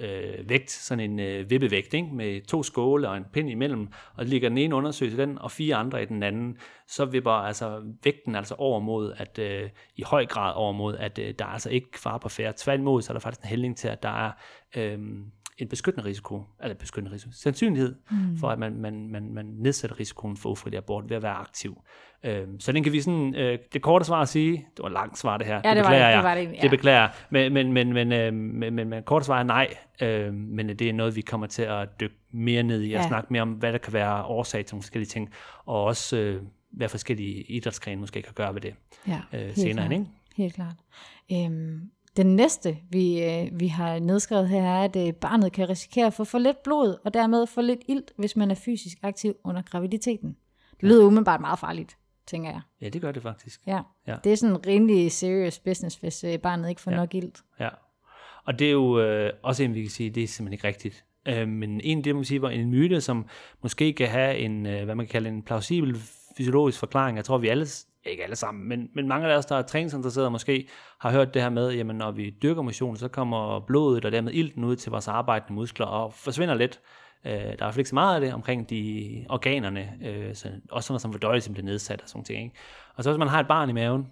øh, 0.00 0.48
vægt, 0.48 0.70
sådan 0.70 1.10
en 1.10 1.20
øh, 1.20 1.50
vippevægt, 1.50 1.94
ikke? 1.94 2.08
med 2.12 2.46
to 2.46 2.62
skåle 2.62 3.08
og 3.08 3.16
en 3.16 3.24
pind 3.32 3.50
imellem, 3.50 3.88
og 4.14 4.24
ligger 4.24 4.48
den 4.48 4.58
ene 4.58 4.74
undersøgelse 4.74 5.22
i 5.22 5.26
den, 5.26 5.38
og 5.38 5.50
fire 5.50 5.76
andre 5.76 6.02
i 6.02 6.06
den 6.06 6.22
anden, 6.22 6.56
så 6.86 7.04
vipper 7.04 7.30
altså 7.30 7.82
vægten 8.04 8.34
altså 8.34 8.54
over 8.54 8.80
mod, 8.80 9.12
at 9.16 9.38
øh, 9.38 9.70
i 9.96 10.02
høj 10.02 10.26
grad 10.26 10.54
over 10.54 10.72
mod, 10.72 10.96
at 10.96 11.18
øh, 11.18 11.34
der 11.38 11.44
er 11.44 11.48
altså 11.48 11.70
ikke 11.70 11.98
far 11.98 12.18
på 12.18 12.28
færre. 12.28 12.52
Tværtimod, 12.56 13.02
så 13.02 13.12
er 13.12 13.14
der 13.14 13.20
faktisk 13.20 13.42
en 13.42 13.48
hældning 13.48 13.76
til, 13.76 13.88
at 13.88 14.02
der 14.02 14.26
er 14.26 14.32
øh, 14.76 14.98
en 15.58 15.68
beskyttende 15.68 16.08
risiko, 16.08 16.42
eller 16.62 16.74
beskyttende 16.74 17.14
risiko, 17.14 17.32
sandsynlighed 17.32 17.94
mm. 18.10 18.38
for, 18.38 18.48
at 18.48 18.58
man, 18.58 18.80
man, 18.80 19.08
man, 19.08 19.34
man 19.34 19.44
nedsætter 19.44 20.00
risikoen 20.00 20.36
for 20.36 20.50
ufrivillig 20.50 20.78
abort 20.78 21.08
ved 21.08 21.16
at 21.16 21.22
være 21.22 21.34
aktiv. 21.34 21.82
Øhm, 22.24 22.60
så 22.60 22.72
den 22.72 22.82
kan 22.82 22.92
vi 22.92 23.00
sådan, 23.00 23.34
øh, 23.34 23.58
det 23.72 23.82
korte 23.82 24.04
svar 24.04 24.20
at 24.20 24.28
sige, 24.28 24.66
det 24.76 24.82
var 24.82 24.88
langt 24.88 25.18
svar 25.18 25.36
det 25.36 25.46
her, 25.46 25.60
ja, 25.64 25.68
det, 25.68 25.76
det 25.76 25.84
beklager 25.84 26.06
det, 26.06 26.12
jeg, 26.12 26.16
det, 26.16 26.24
var 26.24 26.34
det, 26.34 26.56
ja. 26.56 26.62
det 26.62 26.70
beklager 26.70 27.08
men, 27.30 27.52
men, 27.52 27.72
men, 27.72 27.92
men, 27.92 28.12
øh, 28.12 28.34
men, 28.34 28.74
men, 28.74 28.88
men 28.88 29.02
kort 29.02 29.24
svar 29.24 29.38
er 29.38 29.42
nej, 29.42 29.74
øh, 30.02 30.34
men 30.34 30.68
det 30.68 30.82
er 30.82 30.92
noget, 30.92 31.16
vi 31.16 31.20
kommer 31.20 31.46
til 31.46 31.62
at 31.62 32.00
dykke 32.00 32.16
mere 32.30 32.62
ned 32.62 32.82
i, 32.82 32.92
og 32.92 33.00
ja. 33.00 33.08
snakke 33.08 33.32
mere 33.32 33.42
om, 33.42 33.50
hvad 33.50 33.72
der 33.72 33.78
kan 33.78 33.92
være 33.92 34.24
årsag 34.24 34.66
til 34.66 34.74
nogle 34.74 34.82
forskellige 34.82 35.08
ting, 35.08 35.30
og 35.66 35.84
også 35.84 36.16
øh, 36.16 36.42
hvad 36.72 36.88
forskellige 36.88 37.42
idrætsgrene 37.42 38.00
måske 38.00 38.22
kan 38.22 38.32
gøre 38.34 38.54
ved 38.54 38.60
det 38.60 38.74
ja, 39.06 39.20
øh, 39.32 39.54
senere. 39.54 39.74
Klart. 39.74 39.92
Ikke? 39.92 40.06
Helt 40.36 40.54
klart. 40.54 40.74
Øhm, 41.32 41.90
den 42.18 42.36
næste, 42.36 42.78
vi, 42.90 43.24
øh, 43.24 43.60
vi 43.60 43.66
har 43.66 43.98
nedskrevet 43.98 44.48
her, 44.48 44.62
er, 44.62 44.84
at 44.84 44.96
øh, 44.96 45.12
barnet 45.12 45.52
kan 45.52 45.68
risikere 45.68 46.06
at 46.06 46.14
få 46.14 46.24
for 46.24 46.38
lidt 46.38 46.62
blod, 46.62 46.96
og 47.04 47.14
dermed 47.14 47.46
få 47.46 47.60
lidt 47.60 47.80
ilt, 47.88 48.12
hvis 48.16 48.36
man 48.36 48.50
er 48.50 48.54
fysisk 48.54 48.98
aktiv 49.02 49.34
under 49.44 49.62
graviditeten. 49.62 50.36
Det 50.80 50.88
lyder 50.88 51.00
ja. 51.00 51.06
umiddelbart 51.06 51.40
meget 51.40 51.58
farligt, 51.58 51.96
tænker 52.26 52.50
jeg. 52.50 52.60
Ja, 52.80 52.88
det 52.88 53.00
gør 53.00 53.12
det 53.12 53.22
faktisk. 53.22 53.60
Ja, 53.66 53.80
ja. 54.06 54.16
det 54.24 54.32
er 54.32 54.36
sådan 54.36 54.56
en 54.56 54.66
rimelig 54.66 55.12
serious 55.12 55.58
business, 55.58 55.96
hvis 55.96 56.24
øh, 56.24 56.38
barnet 56.38 56.68
ikke 56.68 56.80
får 56.80 56.90
ja. 56.90 56.96
nok 56.96 57.14
ilt. 57.14 57.42
Ja, 57.60 57.68
og 58.44 58.58
det 58.58 58.66
er 58.66 58.72
jo 58.72 59.00
øh, 59.00 59.32
også 59.42 59.62
en, 59.62 59.74
vi 59.74 59.82
kan 59.82 59.90
sige, 59.90 60.10
det 60.10 60.22
er 60.22 60.28
simpelthen 60.28 60.52
ikke 60.52 60.68
rigtigt. 60.68 61.04
Øh, 61.28 61.48
men 61.48 61.80
en 61.80 62.04
det, 62.04 62.14
man 62.14 62.24
sige, 62.24 62.42
var 62.42 62.50
en 62.50 62.70
myte, 62.70 63.00
som 63.00 63.26
måske 63.62 63.92
kan 63.92 64.08
have 64.08 64.38
en, 64.38 64.66
øh, 64.66 64.84
hvad 64.84 64.94
man 64.94 65.06
kan 65.06 65.12
kalde 65.12 65.28
en 65.28 65.42
plausibel 65.42 65.96
fysiologisk 66.36 66.78
forklaring. 66.78 67.16
Jeg 67.16 67.24
tror, 67.24 67.38
vi 67.38 67.48
alle 67.48 67.66
ikke 68.04 68.22
alle 68.22 68.36
sammen, 68.36 68.68
men, 68.68 68.90
men 68.94 69.08
mange 69.08 69.28
af 69.28 69.36
os, 69.36 69.46
der 69.46 69.56
er 69.56 69.62
træningsinteresserede, 69.62 70.30
måske 70.30 70.68
har 71.00 71.10
hørt 71.10 71.34
det 71.34 71.42
her 71.42 71.48
med, 71.48 71.72
jamen 71.72 71.96
når 71.96 72.10
vi 72.10 72.30
dyrker 72.42 72.62
motion, 72.62 72.96
så 72.96 73.08
kommer 73.08 73.60
blodet 73.60 74.04
og 74.04 74.12
dermed 74.12 74.32
ilten 74.32 74.64
ud 74.64 74.76
til 74.76 74.90
vores 74.90 75.08
arbejdende 75.08 75.52
muskler 75.52 75.86
og 75.86 76.12
forsvinder 76.12 76.54
lidt. 76.54 76.80
Øh, 77.24 77.32
der 77.32 77.38
er 77.38 77.52
i 77.52 77.56
hvert 77.56 77.74
fald 77.74 77.78
ikke 77.78 77.88
så 77.88 77.94
meget 77.94 78.14
af 78.14 78.20
det 78.20 78.34
omkring 78.34 78.70
de 78.70 79.26
organerne, 79.28 79.92
øh, 80.04 80.34
så 80.34 80.48
også 80.70 80.86
sådan 80.86 80.92
noget 80.92 81.02
som 81.02 81.12
fordøjelsen 81.12 81.52
bliver 81.54 81.64
nedsat 81.64 82.02
og 82.02 82.08
sådan 82.08 82.24
ting. 82.24 82.42
Ikke? 82.44 82.56
Og 82.94 83.04
så 83.04 83.10
hvis 83.10 83.18
man 83.18 83.28
har 83.28 83.40
et 83.40 83.48
barn 83.48 83.70
i 83.70 83.72
maven, 83.72 84.06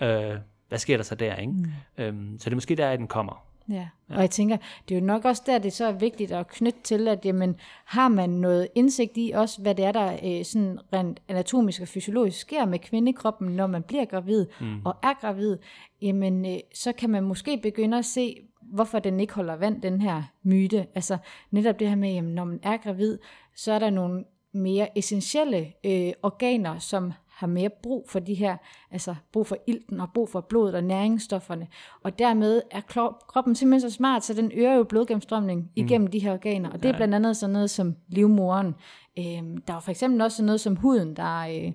øh, 0.00 0.36
hvad 0.68 0.78
sker 0.78 0.96
der 0.96 1.04
så 1.04 1.14
der? 1.14 1.36
Ikke? 1.36 1.52
Mm. 1.52 1.72
Øhm, 1.98 2.38
så 2.38 2.44
det 2.44 2.52
er 2.52 2.56
måske 2.56 2.74
der, 2.74 2.90
at 2.90 2.98
den 2.98 3.08
kommer. 3.08 3.53
Ja. 3.68 3.74
ja, 3.74 4.14
og 4.14 4.20
jeg 4.20 4.30
tænker, 4.30 4.56
det 4.88 4.94
er 4.94 5.00
jo 5.00 5.06
nok 5.06 5.24
også 5.24 5.42
der, 5.46 5.58
det 5.58 5.72
så 5.72 5.84
er 5.84 5.92
vigtigt 5.92 6.32
at 6.32 6.48
knytte 6.48 6.78
til, 6.82 7.08
at 7.08 7.24
jamen, 7.24 7.56
har 7.84 8.08
man 8.08 8.30
noget 8.30 8.68
indsigt 8.74 9.12
i 9.16 9.32
også, 9.34 9.62
hvad 9.62 9.74
det 9.74 9.84
er, 9.84 9.92
der 9.92 10.12
øh, 10.24 10.44
sådan 10.44 10.78
rent 10.92 11.22
anatomisk 11.28 11.82
og 11.82 11.88
fysiologisk 11.88 12.38
sker 12.38 12.66
med 12.66 12.78
kvindekroppen, 12.78 13.48
når 13.48 13.66
man 13.66 13.82
bliver 13.82 14.04
gravid 14.04 14.46
mm. 14.60 14.80
og 14.84 14.96
er 15.02 15.20
gravid, 15.20 15.58
jamen 16.02 16.46
øh, 16.46 16.58
så 16.74 16.92
kan 16.92 17.10
man 17.10 17.22
måske 17.22 17.58
begynde 17.62 17.98
at 17.98 18.04
se, 18.04 18.36
hvorfor 18.62 18.98
den 18.98 19.20
ikke 19.20 19.34
holder 19.34 19.56
vand, 19.56 19.82
den 19.82 20.00
her 20.00 20.22
myte. 20.42 20.86
Altså 20.94 21.18
netop 21.50 21.78
det 21.78 21.88
her 21.88 21.96
med, 21.96 22.12
jamen, 22.12 22.34
når 22.34 22.44
man 22.44 22.60
er 22.62 22.76
gravid, 22.76 23.18
så 23.56 23.72
er 23.72 23.78
der 23.78 23.90
nogle 23.90 24.24
mere 24.52 24.98
essentielle 24.98 25.72
øh, 25.84 26.12
organer, 26.22 26.78
som 26.78 27.12
har 27.34 27.46
mere 27.46 27.70
brug 27.82 28.06
for 28.08 28.18
de 28.18 28.34
her, 28.34 28.56
altså 28.90 29.14
brug 29.32 29.46
for 29.46 29.56
ilten 29.66 30.00
og 30.00 30.08
brug 30.14 30.28
for 30.28 30.40
blodet 30.40 30.74
og 30.74 30.84
næringsstofferne. 30.84 31.66
Og 32.02 32.18
dermed 32.18 32.62
er 32.70 32.80
kroppen 33.28 33.54
simpelthen 33.54 33.90
så 33.90 33.96
smart, 33.96 34.24
så 34.24 34.34
den 34.34 34.52
øger 34.54 34.74
jo 34.74 34.84
blodgennemstrømning 34.84 35.60
mm. 35.60 35.68
igennem 35.76 36.06
de 36.06 36.18
her 36.18 36.32
organer. 36.32 36.70
Og 36.70 36.82
det 36.82 36.90
er 36.90 36.96
blandt 36.96 37.14
andet 37.14 37.36
sådan 37.36 37.52
noget 37.52 37.70
som 37.70 37.94
livmoren. 38.08 38.74
Øhm, 39.18 39.62
der 39.62 39.74
er 39.74 39.80
for 39.80 39.90
eksempel 39.90 40.20
også 40.20 40.36
sådan 40.36 40.46
noget 40.46 40.60
som 40.60 40.76
huden, 40.76 41.16
der, 41.16 41.38
øh, 41.38 41.72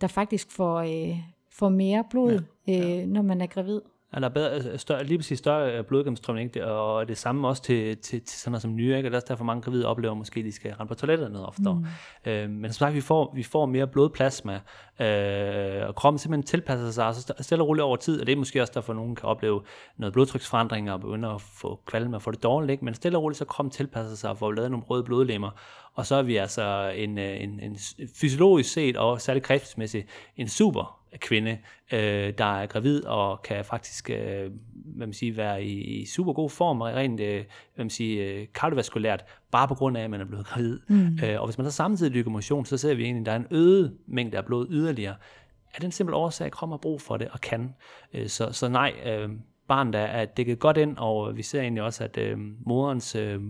der 0.00 0.06
faktisk 0.06 0.50
får, 0.50 0.78
øh, 0.80 1.18
får 1.52 1.68
mere 1.68 2.04
blod, 2.10 2.40
ja. 2.66 2.72
Ja. 2.72 3.02
Øh, 3.02 3.08
når 3.08 3.22
man 3.22 3.40
er 3.40 3.46
gravid. 3.46 3.80
Der 4.14 4.20
er 4.20 4.28
bedre, 4.28 4.50
altså, 4.50 4.76
større, 4.76 5.04
lige 5.04 5.18
præcis 5.18 5.38
større 5.38 5.78
øh, 5.78 5.84
blodgennemstrømning, 5.84 6.56
ikke? 6.56 6.66
og 6.66 7.08
det 7.08 7.18
samme 7.18 7.48
også 7.48 7.62
til, 7.62 7.96
til, 7.96 8.22
til 8.22 8.38
sådan 8.38 8.52
noget 8.52 8.62
som 8.62 8.76
nye, 8.76 8.96
ikke? 8.96 8.98
og 8.98 9.02
det 9.04 9.12
er 9.12 9.16
også 9.16 9.26
derfor 9.28 9.44
mange 9.44 9.62
gravide 9.62 9.86
oplever, 9.86 10.14
måske 10.14 10.42
de 10.42 10.52
skal 10.52 10.72
rende 10.72 10.88
på 10.88 10.94
toilettet 10.94 11.32
noget 11.32 11.46
oftere. 11.46 11.74
Mm. 11.74 12.30
Øh, 12.30 12.50
men 12.50 12.72
som 12.72 12.78
sagt, 12.78 12.94
vi 12.94 13.00
får, 13.00 13.32
vi 13.34 13.42
får 13.42 13.66
mere 13.66 13.86
blodplasma, 13.86 14.60
øh, 15.00 15.88
og 15.88 15.94
kroppen 15.94 16.18
simpelthen 16.18 16.46
tilpasser 16.46 16.90
sig, 16.90 17.14
så 17.14 17.34
stille 17.40 17.64
og 17.64 17.68
roligt 17.68 17.82
over 17.82 17.96
tid, 17.96 18.20
og 18.20 18.26
det 18.26 18.32
er 18.32 18.36
måske 18.36 18.62
også 18.62 18.72
derfor, 18.74 18.94
nogen 18.94 19.16
kan 19.16 19.28
opleve 19.28 19.62
noget 19.96 20.12
blodtryksforandringer, 20.12 20.92
og 20.92 21.00
begynde 21.00 21.28
at 21.28 21.40
få 21.40 21.80
kvalme 21.86 22.16
og 22.16 22.22
få 22.22 22.30
det 22.30 22.42
dårligt, 22.42 22.70
ikke? 22.70 22.84
men 22.84 22.94
stille 22.94 23.18
og 23.18 23.22
roligt, 23.22 23.38
så 23.38 23.44
kroppen 23.44 23.70
tilpasser 23.70 24.16
sig, 24.16 24.30
og 24.30 24.38
får 24.38 24.52
lavet 24.52 24.70
nogle 24.70 24.86
røde 24.86 25.04
blodlemmer, 25.04 25.50
og 25.94 26.06
så 26.06 26.14
er 26.14 26.22
vi 26.22 26.36
altså 26.36 26.92
en, 26.96 27.18
øh, 27.18 27.42
en, 27.42 27.60
en 27.60 27.78
fysiologisk 28.20 28.72
set, 28.72 28.96
og 28.96 29.20
særligt 29.20 29.46
kræftmæssigt, 29.46 30.06
en 30.36 30.48
super 30.48 30.99
kvinde, 31.18 31.58
øh, 31.92 32.32
der 32.38 32.60
er 32.60 32.66
gravid 32.66 33.04
og 33.04 33.42
kan 33.42 33.64
faktisk 33.64 34.10
øh, 34.10 34.50
hvad 34.96 35.06
man 35.06 35.12
siger, 35.12 35.34
være 35.34 35.64
i, 35.64 36.00
i 36.00 36.06
super 36.06 36.32
god 36.32 36.50
form, 36.50 36.80
og 36.80 36.88
rent 36.88 37.20
øh, 37.20 37.44
hvad 37.74 37.84
man 37.84 37.90
siger, 37.90 38.34
øh, 38.34 38.46
kardiovaskulært, 38.54 39.24
bare 39.50 39.68
på 39.68 39.74
grund 39.74 39.96
af, 39.96 40.02
at 40.02 40.10
man 40.10 40.20
er 40.20 40.24
blevet 40.24 40.46
gravid. 40.46 40.80
Mm. 40.88 41.18
Øh, 41.24 41.40
og 41.40 41.46
hvis 41.46 41.58
man 41.58 41.64
så 41.64 41.70
samtidig 41.70 42.14
dykker 42.14 42.30
motion, 42.30 42.64
så 42.64 42.76
ser 42.76 42.94
vi 42.94 43.04
egentlig, 43.04 43.20
at 43.20 43.26
der 43.26 43.32
er 43.32 43.36
en 43.36 43.46
øget 43.50 43.96
mængde 44.06 44.38
af 44.38 44.44
blod 44.44 44.66
yderligere. 44.70 45.14
Er 45.74 45.78
det 45.78 45.84
en 45.84 45.92
simpel 45.92 46.14
årsag, 46.14 46.46
at 46.46 46.52
kroppen 46.52 46.72
har 46.72 46.78
brug 46.78 47.00
for 47.00 47.16
det 47.16 47.28
og 47.28 47.40
kan? 47.40 47.74
Øh, 48.14 48.28
så, 48.28 48.52
så 48.52 48.68
nej, 48.68 48.92
øh, 49.04 49.28
barnet 49.68 49.94
er, 49.94 50.04
er 50.04 50.24
dækket 50.24 50.58
godt 50.58 50.76
ind, 50.76 50.96
og 50.96 51.36
vi 51.36 51.42
ser 51.42 51.60
egentlig 51.60 51.82
også, 51.82 52.04
at 52.04 52.18
øh, 52.18 52.38
moderens 52.66 53.14
øh, 53.14 53.40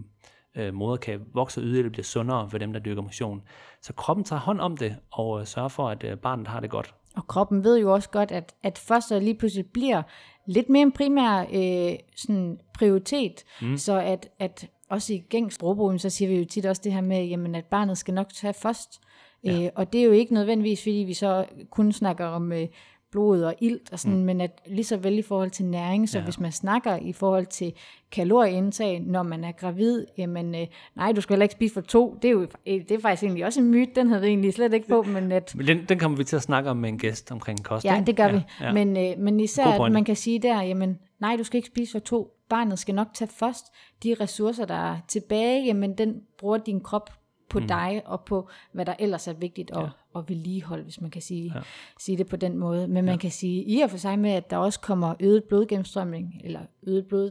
øh, 0.57 0.75
moder 0.75 0.97
kan 0.97 1.21
vokse 1.35 1.61
yderligere 1.61 1.89
og 1.89 1.93
blive 1.93 2.05
sundere 2.05 2.51
for 2.51 2.59
dem, 2.59 2.73
der 2.73 2.81
dyrker 2.81 3.03
motion. 3.03 3.43
Så 3.83 3.93
kroppen 3.93 4.25
tager 4.25 4.41
hånd 4.41 4.61
om 4.61 4.77
det 4.77 4.97
og 5.11 5.41
øh, 5.41 5.47
sørger 5.47 5.69
for, 5.69 5.89
at 5.89 6.05
øh, 6.05 6.17
barnet 6.17 6.49
har 6.49 6.61
det 6.61 6.71
godt. 6.71 6.95
Og 7.17 7.27
kroppen 7.27 7.65
ved 7.65 7.79
jo 7.79 7.93
også 7.93 8.11
godt, 8.11 8.33
at, 8.33 8.55
at 8.63 8.79
fosteret 8.79 9.23
lige 9.23 9.35
pludselig 9.35 9.67
bliver 9.67 10.03
lidt 10.47 10.69
mere 10.69 10.83
en 10.83 10.93
primær 10.93 11.45
øh, 11.53 11.99
sådan 12.17 12.59
prioritet, 12.75 13.45
mm. 13.63 13.77
så 13.77 13.99
at, 13.99 14.29
at 14.39 14.69
også 14.89 15.15
i 15.15 15.25
gængs 15.29 15.55
sprogbrug, 15.55 16.01
så 16.01 16.11
siger 16.11 16.29
vi 16.29 16.39
jo 16.39 16.45
tit 16.45 16.67
også 16.67 16.83
det 16.85 16.93
her 16.93 17.01
med, 17.01 17.25
jamen, 17.25 17.55
at 17.55 17.65
barnet 17.65 17.99
skal 17.99 18.15
nok 18.15 18.33
tage 18.33 18.55
først. 18.55 19.01
Ja. 19.45 19.65
Øh, 19.65 19.71
og 19.75 19.93
det 19.93 20.01
er 20.01 20.05
jo 20.05 20.13
ikke 20.13 20.35
nødvendigvis, 20.35 20.83
fordi 20.83 21.05
vi 21.07 21.15
så 21.15 21.47
kun 21.71 21.93
snakker 21.93 22.27
om 22.27 22.53
øh, 22.53 22.67
blod 23.11 23.43
og 23.43 23.55
ilt, 23.61 23.93
og 23.93 23.99
sådan, 23.99 24.19
mm. 24.19 24.25
men 24.25 24.41
at 24.41 24.61
lige 24.67 24.85
så 24.85 24.97
vel 24.97 25.19
i 25.19 25.23
forhold 25.23 25.51
til 25.51 25.65
næring, 25.65 26.09
så 26.09 26.19
ja. 26.19 26.25
hvis 26.25 26.41
man 26.41 26.53
snakker 26.53 26.97
i 26.97 27.13
forhold 27.13 27.47
til 27.47 27.73
kalorieindtag, 28.13 29.01
når 29.01 29.23
man 29.23 29.45
er 29.45 29.53
gravid, 29.53 30.07
jamen 30.19 30.55
øh, 30.55 30.67
nej, 30.97 31.13
du 31.13 31.21
skal 31.21 31.35
heller 31.35 31.45
ikke 31.45 31.53
spise 31.53 31.75
for 31.75 31.81
to, 31.81 32.19
det 32.23 32.29
er 32.29 32.33
jo 32.33 32.47
det 32.67 32.91
er 32.91 33.01
faktisk 33.01 33.23
egentlig 33.23 33.45
også 33.45 33.61
en 33.61 33.71
myte, 33.71 33.93
den 33.95 34.09
havde 34.09 34.23
vi 34.23 34.29
egentlig 34.29 34.55
slet 34.55 34.75
ikke 34.75 34.89
på, 34.89 35.03
men 35.03 35.33
at... 35.33 35.53
Men 35.57 35.67
den, 35.67 35.85
den 35.89 35.99
kommer 35.99 36.19
vi 36.19 36.25
til 36.25 36.37
at 36.37 36.43
snakke 36.43 36.71
om 36.71 36.77
med 36.77 36.89
en 36.89 36.99
gæst 36.99 37.33
omkring 37.33 37.65
kost, 37.65 37.85
Ja, 37.85 38.03
det 38.07 38.17
gør 38.17 38.27
ja, 38.27 38.33
vi, 38.33 38.41
Ja. 38.61 38.73
men, 38.73 38.97
øh, 38.97 39.19
men 39.19 39.41
især, 39.41 39.67
at 39.67 39.93
man 39.93 40.05
kan 40.05 40.17
sige 40.17 40.39
der, 40.39 40.63
jamen 40.63 40.99
nej, 41.21 41.37
du 41.37 41.45
skal 41.45 41.57
ikke 41.57 41.67
spise 41.67 41.93
for 41.93 41.99
to, 41.99 42.37
barnet 42.49 42.79
skal 42.79 42.95
nok 42.95 43.09
tage 43.15 43.31
først 43.39 43.65
de 44.03 44.17
ressourcer, 44.21 44.65
der 44.65 44.93
er 44.93 44.97
tilbage, 45.09 45.65
jamen 45.65 45.99
den 45.99 46.21
bruger 46.39 46.59
din 46.59 46.81
krop 46.81 47.11
på 47.51 47.59
mm. 47.61 47.67
dig, 47.69 48.03
og 48.05 48.25
på 48.25 48.49
hvad 48.73 48.87
der 48.87 48.95
ellers 48.99 49.29
er 49.29 49.33
vigtigt 49.33 49.71
at, 49.71 49.83
ja. 49.83 50.19
at 50.19 50.29
vedligeholde, 50.29 50.83
hvis 50.83 51.01
man 51.01 51.11
kan 51.11 51.23
sige, 51.23 51.53
ja. 51.55 51.61
sige 51.99 52.19
det 52.19 52.27
på 52.27 52.37
den 52.37 52.59
måde. 52.59 52.89
Men 52.89 53.05
man 53.05 53.19
kan 53.19 53.31
sige, 53.31 53.65
i 53.65 53.81
og 53.81 53.91
for 53.91 53.99
sig 53.99 54.19
med, 54.19 54.31
at 54.31 54.51
der 54.51 54.57
også 54.57 54.81
kommer 54.81 55.15
øget 55.21 55.45
blodgennemstrømning, 55.45 56.41
eller 56.45 56.61
øget 56.87 57.07
blod, 57.07 57.31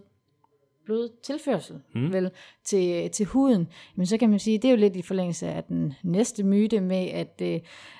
blodtilførsel 0.86 1.76
mm. 1.96 2.14
vel, 2.14 2.32
til, 2.64 3.10
til 3.10 3.26
huden, 3.26 3.68
men 3.96 4.06
så 4.06 4.18
kan 4.18 4.30
man 4.30 4.40
sige, 4.40 4.58
det 4.58 4.66
er 4.66 4.72
jo 4.72 4.78
lidt 4.78 4.96
i 4.96 5.02
forlængelse 5.02 5.48
af 5.48 5.64
den 5.64 5.94
næste 6.04 6.44
myte 6.44 6.82
med, 6.82 7.08
at, 7.08 7.42
øh, 7.42 7.60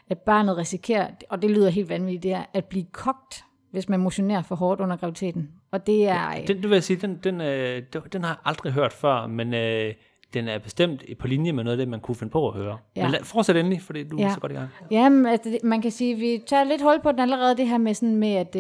at 0.10 0.20
barnet 0.20 0.58
risikerer, 0.58 1.08
og 1.30 1.42
det 1.42 1.52
lyder 1.52 1.70
helt 1.70 1.90
vanvittigt, 1.90 2.24
det 2.24 2.32
er 2.32 2.46
at 2.54 2.66
blive 2.66 2.86
kogt, 2.92 3.44
hvis 3.72 3.90
man 3.90 4.00
motionerer 4.00 4.42
for 4.42 4.56
hårdt 4.56 4.82
under 4.82 4.96
graviditeten. 4.98 5.50
Og 5.72 5.88
det 5.88 6.08
er... 6.08 6.30
øh, 6.30 6.48
Den, 6.48 6.58
det 6.58 6.70
vil 6.70 6.76
jeg 6.76 6.84
sige, 6.84 6.98
den, 6.98 7.20
den, 7.24 7.42
øh, 7.42 7.84
den 8.14 8.24
har 8.24 8.30
jeg 8.30 8.38
aldrig 8.46 8.74
hørt 8.74 8.94
før, 8.94 9.28
men 9.28 9.54
øh, 9.54 9.94
den 10.34 10.48
er 10.48 10.58
bestemt 10.60 11.04
på 11.20 11.28
linje 11.28 11.52
med 11.52 11.64
noget 11.64 11.78
af 11.78 11.78
det, 11.78 11.88
man 11.88 12.00
kunne 12.00 12.16
finde 12.16 12.32
på 12.32 12.48
at 12.50 12.54
høre. 12.56 12.78
Ja. 12.96 13.04
Men 13.04 13.12
lad, 13.12 13.24
fortsæt 13.24 13.56
endelig, 13.56 13.82
fordi 13.82 14.04
du 14.04 14.18
er 14.18 14.22
Ja. 14.22 14.34
så 14.34 14.40
godt 14.40 14.52
i 14.52 14.56
gang. 14.56 14.70
Jamen, 14.92 15.26
altså, 15.26 15.58
man 15.64 15.82
kan 15.82 15.92
sige, 15.92 16.16
vi 16.16 16.44
tager 16.48 16.64
lidt 16.64 16.82
hul 16.82 17.00
på 17.04 17.12
den 17.12 17.20
allerede, 17.20 17.58
det 17.58 17.68
her 17.68 17.78
med, 17.78 17.94
sådan 17.94 18.16
med 18.16 18.34
at, 18.34 18.56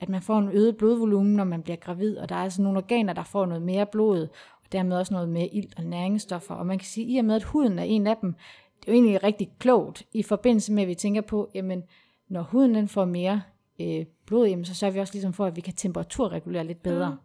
at 0.00 0.08
man 0.08 0.22
får 0.22 0.38
en 0.38 0.48
øget 0.52 0.76
blodvolumen, 0.76 1.34
når 1.36 1.44
man 1.44 1.62
bliver 1.62 1.76
gravid, 1.76 2.16
og 2.18 2.28
der 2.28 2.34
er 2.34 2.42
altså 2.42 2.62
nogle 2.62 2.78
organer, 2.78 3.12
der 3.12 3.24
får 3.24 3.46
noget 3.46 3.62
mere 3.62 3.86
blod, 3.86 4.20
og 4.64 4.72
dermed 4.72 4.96
også 4.96 5.14
noget 5.14 5.28
mere 5.28 5.46
ilt 5.46 5.74
og 5.78 5.84
næringsstoffer. 5.84 6.54
Og 6.54 6.66
man 6.66 6.78
kan 6.78 6.86
sige, 6.86 7.06
i 7.06 7.18
og 7.18 7.24
med, 7.24 7.34
at 7.36 7.42
huden 7.42 7.78
er 7.78 7.82
en 7.82 8.06
af 8.06 8.16
dem, 8.16 8.34
det 8.80 8.88
er 8.88 8.92
jo 8.92 8.94
egentlig 8.96 9.22
rigtig 9.22 9.50
klogt, 9.58 10.02
i 10.12 10.22
forbindelse 10.22 10.72
med, 10.72 10.82
at 10.82 10.88
vi 10.88 10.94
tænker 10.94 11.20
på, 11.20 11.50
jamen, 11.54 11.82
når 12.28 12.42
huden 12.42 12.74
den 12.74 12.88
får 12.88 13.04
mere 13.04 13.42
øh, 13.80 14.04
blod, 14.26 14.46
jamen, 14.48 14.64
så 14.64 14.74
sørger 14.74 14.92
vi 14.94 15.00
også 15.00 15.14
ligesom 15.14 15.32
for, 15.32 15.46
at 15.46 15.56
vi 15.56 15.60
kan 15.60 15.74
temperaturregulere 15.74 16.64
lidt 16.64 16.82
bedre. 16.82 17.10
Mm. 17.10 17.16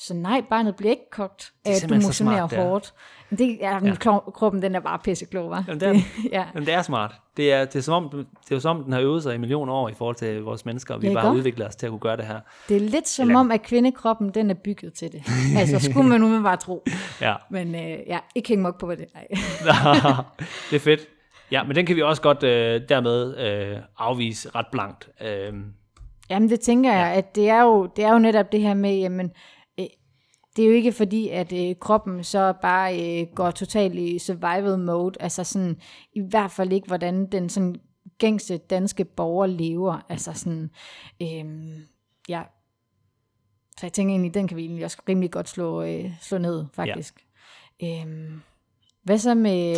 Så 0.00 0.14
nej, 0.14 0.42
barnet 0.50 0.76
bliver 0.76 0.90
ikke 0.90 1.10
kogt, 1.12 1.52
af 1.64 1.70
at 1.84 1.88
du 1.90 1.94
motionerer 1.94 2.36
smart, 2.36 2.50
det 2.50 2.58
er. 2.58 2.62
hårdt. 2.68 2.94
Men 3.30 3.38
det 3.38 3.64
er, 3.64 3.80
ja. 3.84 3.94
kroppen, 4.34 4.62
den 4.62 4.74
er 4.74 4.80
bare 4.80 4.98
pisseklog, 4.98 5.56
hva'? 5.56 5.62
Jamen, 5.68 5.80
det 5.80 5.88
er, 5.88 5.94
ja. 6.38 6.44
Jamen, 6.54 6.66
det 6.66 6.74
er 6.74 6.82
smart. 6.82 7.14
Det 7.36 7.52
er, 7.52 7.64
det, 7.64 7.76
er 7.76 7.80
som 7.80 8.04
om, 8.04 8.26
det 8.48 8.54
er 8.54 8.58
som 8.58 8.76
om, 8.76 8.84
den 8.84 8.92
har 8.92 9.00
øvet 9.00 9.22
sig 9.22 9.34
i 9.34 9.38
millioner 9.38 9.72
år 9.72 9.88
i 9.88 9.94
forhold 9.94 10.16
til 10.16 10.42
vores 10.42 10.64
mennesker, 10.64 10.94
og 10.94 11.02
vi 11.02 11.06
Ja, 11.08 11.12
bare 11.14 11.22
har 11.26 11.32
udviklet 11.32 11.68
os 11.68 11.76
til 11.76 11.86
at 11.86 11.90
kunne 11.90 11.98
gøre 12.00 12.16
det 12.16 12.24
her. 12.26 12.40
Det 12.68 12.76
er 12.76 12.80
lidt 12.80 13.08
som 13.08 13.28
Eller- 13.28 13.40
om, 13.40 13.50
at 13.50 13.62
kvindekroppen, 13.62 14.30
den 14.30 14.50
er 14.50 14.54
bygget 14.54 14.92
til 14.94 15.12
det. 15.12 15.22
altså, 15.60 15.90
skulle 15.90 16.08
man 16.08 16.20
nu 16.20 16.42
bare 16.42 16.56
tro. 16.56 16.84
Ja, 17.20 17.34
Men 17.50 17.74
øh, 17.74 17.80
ja, 18.06 18.18
ikke 18.34 18.48
hænge 18.48 18.62
mig 18.62 18.68
op 18.68 18.78
på, 18.78 18.94
det 18.94 19.06
er. 19.14 19.20
det 20.70 20.76
er 20.76 20.80
fedt. 20.80 21.00
Ja, 21.50 21.62
men 21.62 21.76
den 21.76 21.86
kan 21.86 21.96
vi 21.96 22.02
også 22.02 22.22
godt 22.22 22.42
øh, 22.42 22.80
dermed 22.88 23.36
øh, 23.38 23.76
afvise 23.98 24.50
ret 24.54 24.66
blankt. 24.72 25.08
Øh, 25.20 25.52
Jamen, 26.30 26.48
det 26.50 26.60
tænker 26.60 26.92
jeg, 26.92 27.06
at 27.12 27.34
det 27.36 27.48
er 27.48 27.62
jo, 27.62 27.86
det 27.96 28.04
er 28.04 28.12
jo 28.12 28.18
netop 28.18 28.52
det 28.52 28.60
her 28.60 28.74
med, 28.74 28.96
jamen, 28.98 29.30
det 30.56 30.64
er 30.64 30.68
jo 30.68 30.74
ikke 30.74 30.92
fordi, 30.92 31.28
at 31.28 31.52
øh, 31.52 31.76
kroppen 31.80 32.24
så 32.24 32.54
bare 32.62 33.20
øh, 33.20 33.26
går 33.34 33.50
totalt 33.50 33.94
i 33.94 34.18
survival 34.18 34.78
mode, 34.78 35.16
altså 35.20 35.44
sådan, 35.44 35.80
i 36.12 36.20
hvert 36.20 36.50
fald 36.50 36.72
ikke, 36.72 36.86
hvordan 36.86 37.26
den 37.26 37.48
sådan 37.48 37.76
gængse 38.18 38.56
danske 38.56 39.04
borger 39.04 39.46
lever, 39.46 40.06
altså 40.08 40.32
sådan, 40.32 40.70
øh, 41.22 41.78
ja, 42.28 42.42
så 43.78 43.86
jeg 43.86 43.92
tænker 43.92 44.12
egentlig, 44.12 44.34
den 44.34 44.48
kan 44.48 44.56
vi 44.56 44.62
egentlig 44.64 44.84
også 44.84 45.02
rimelig 45.08 45.30
godt 45.30 45.48
slå, 45.48 45.82
øh, 45.82 46.10
slå 46.20 46.38
ned, 46.38 46.66
faktisk. 46.72 47.26
Ja. 47.80 48.04
Øh, 48.06 48.32
hvad 49.02 49.18
så 49.18 49.34
med, 49.34 49.74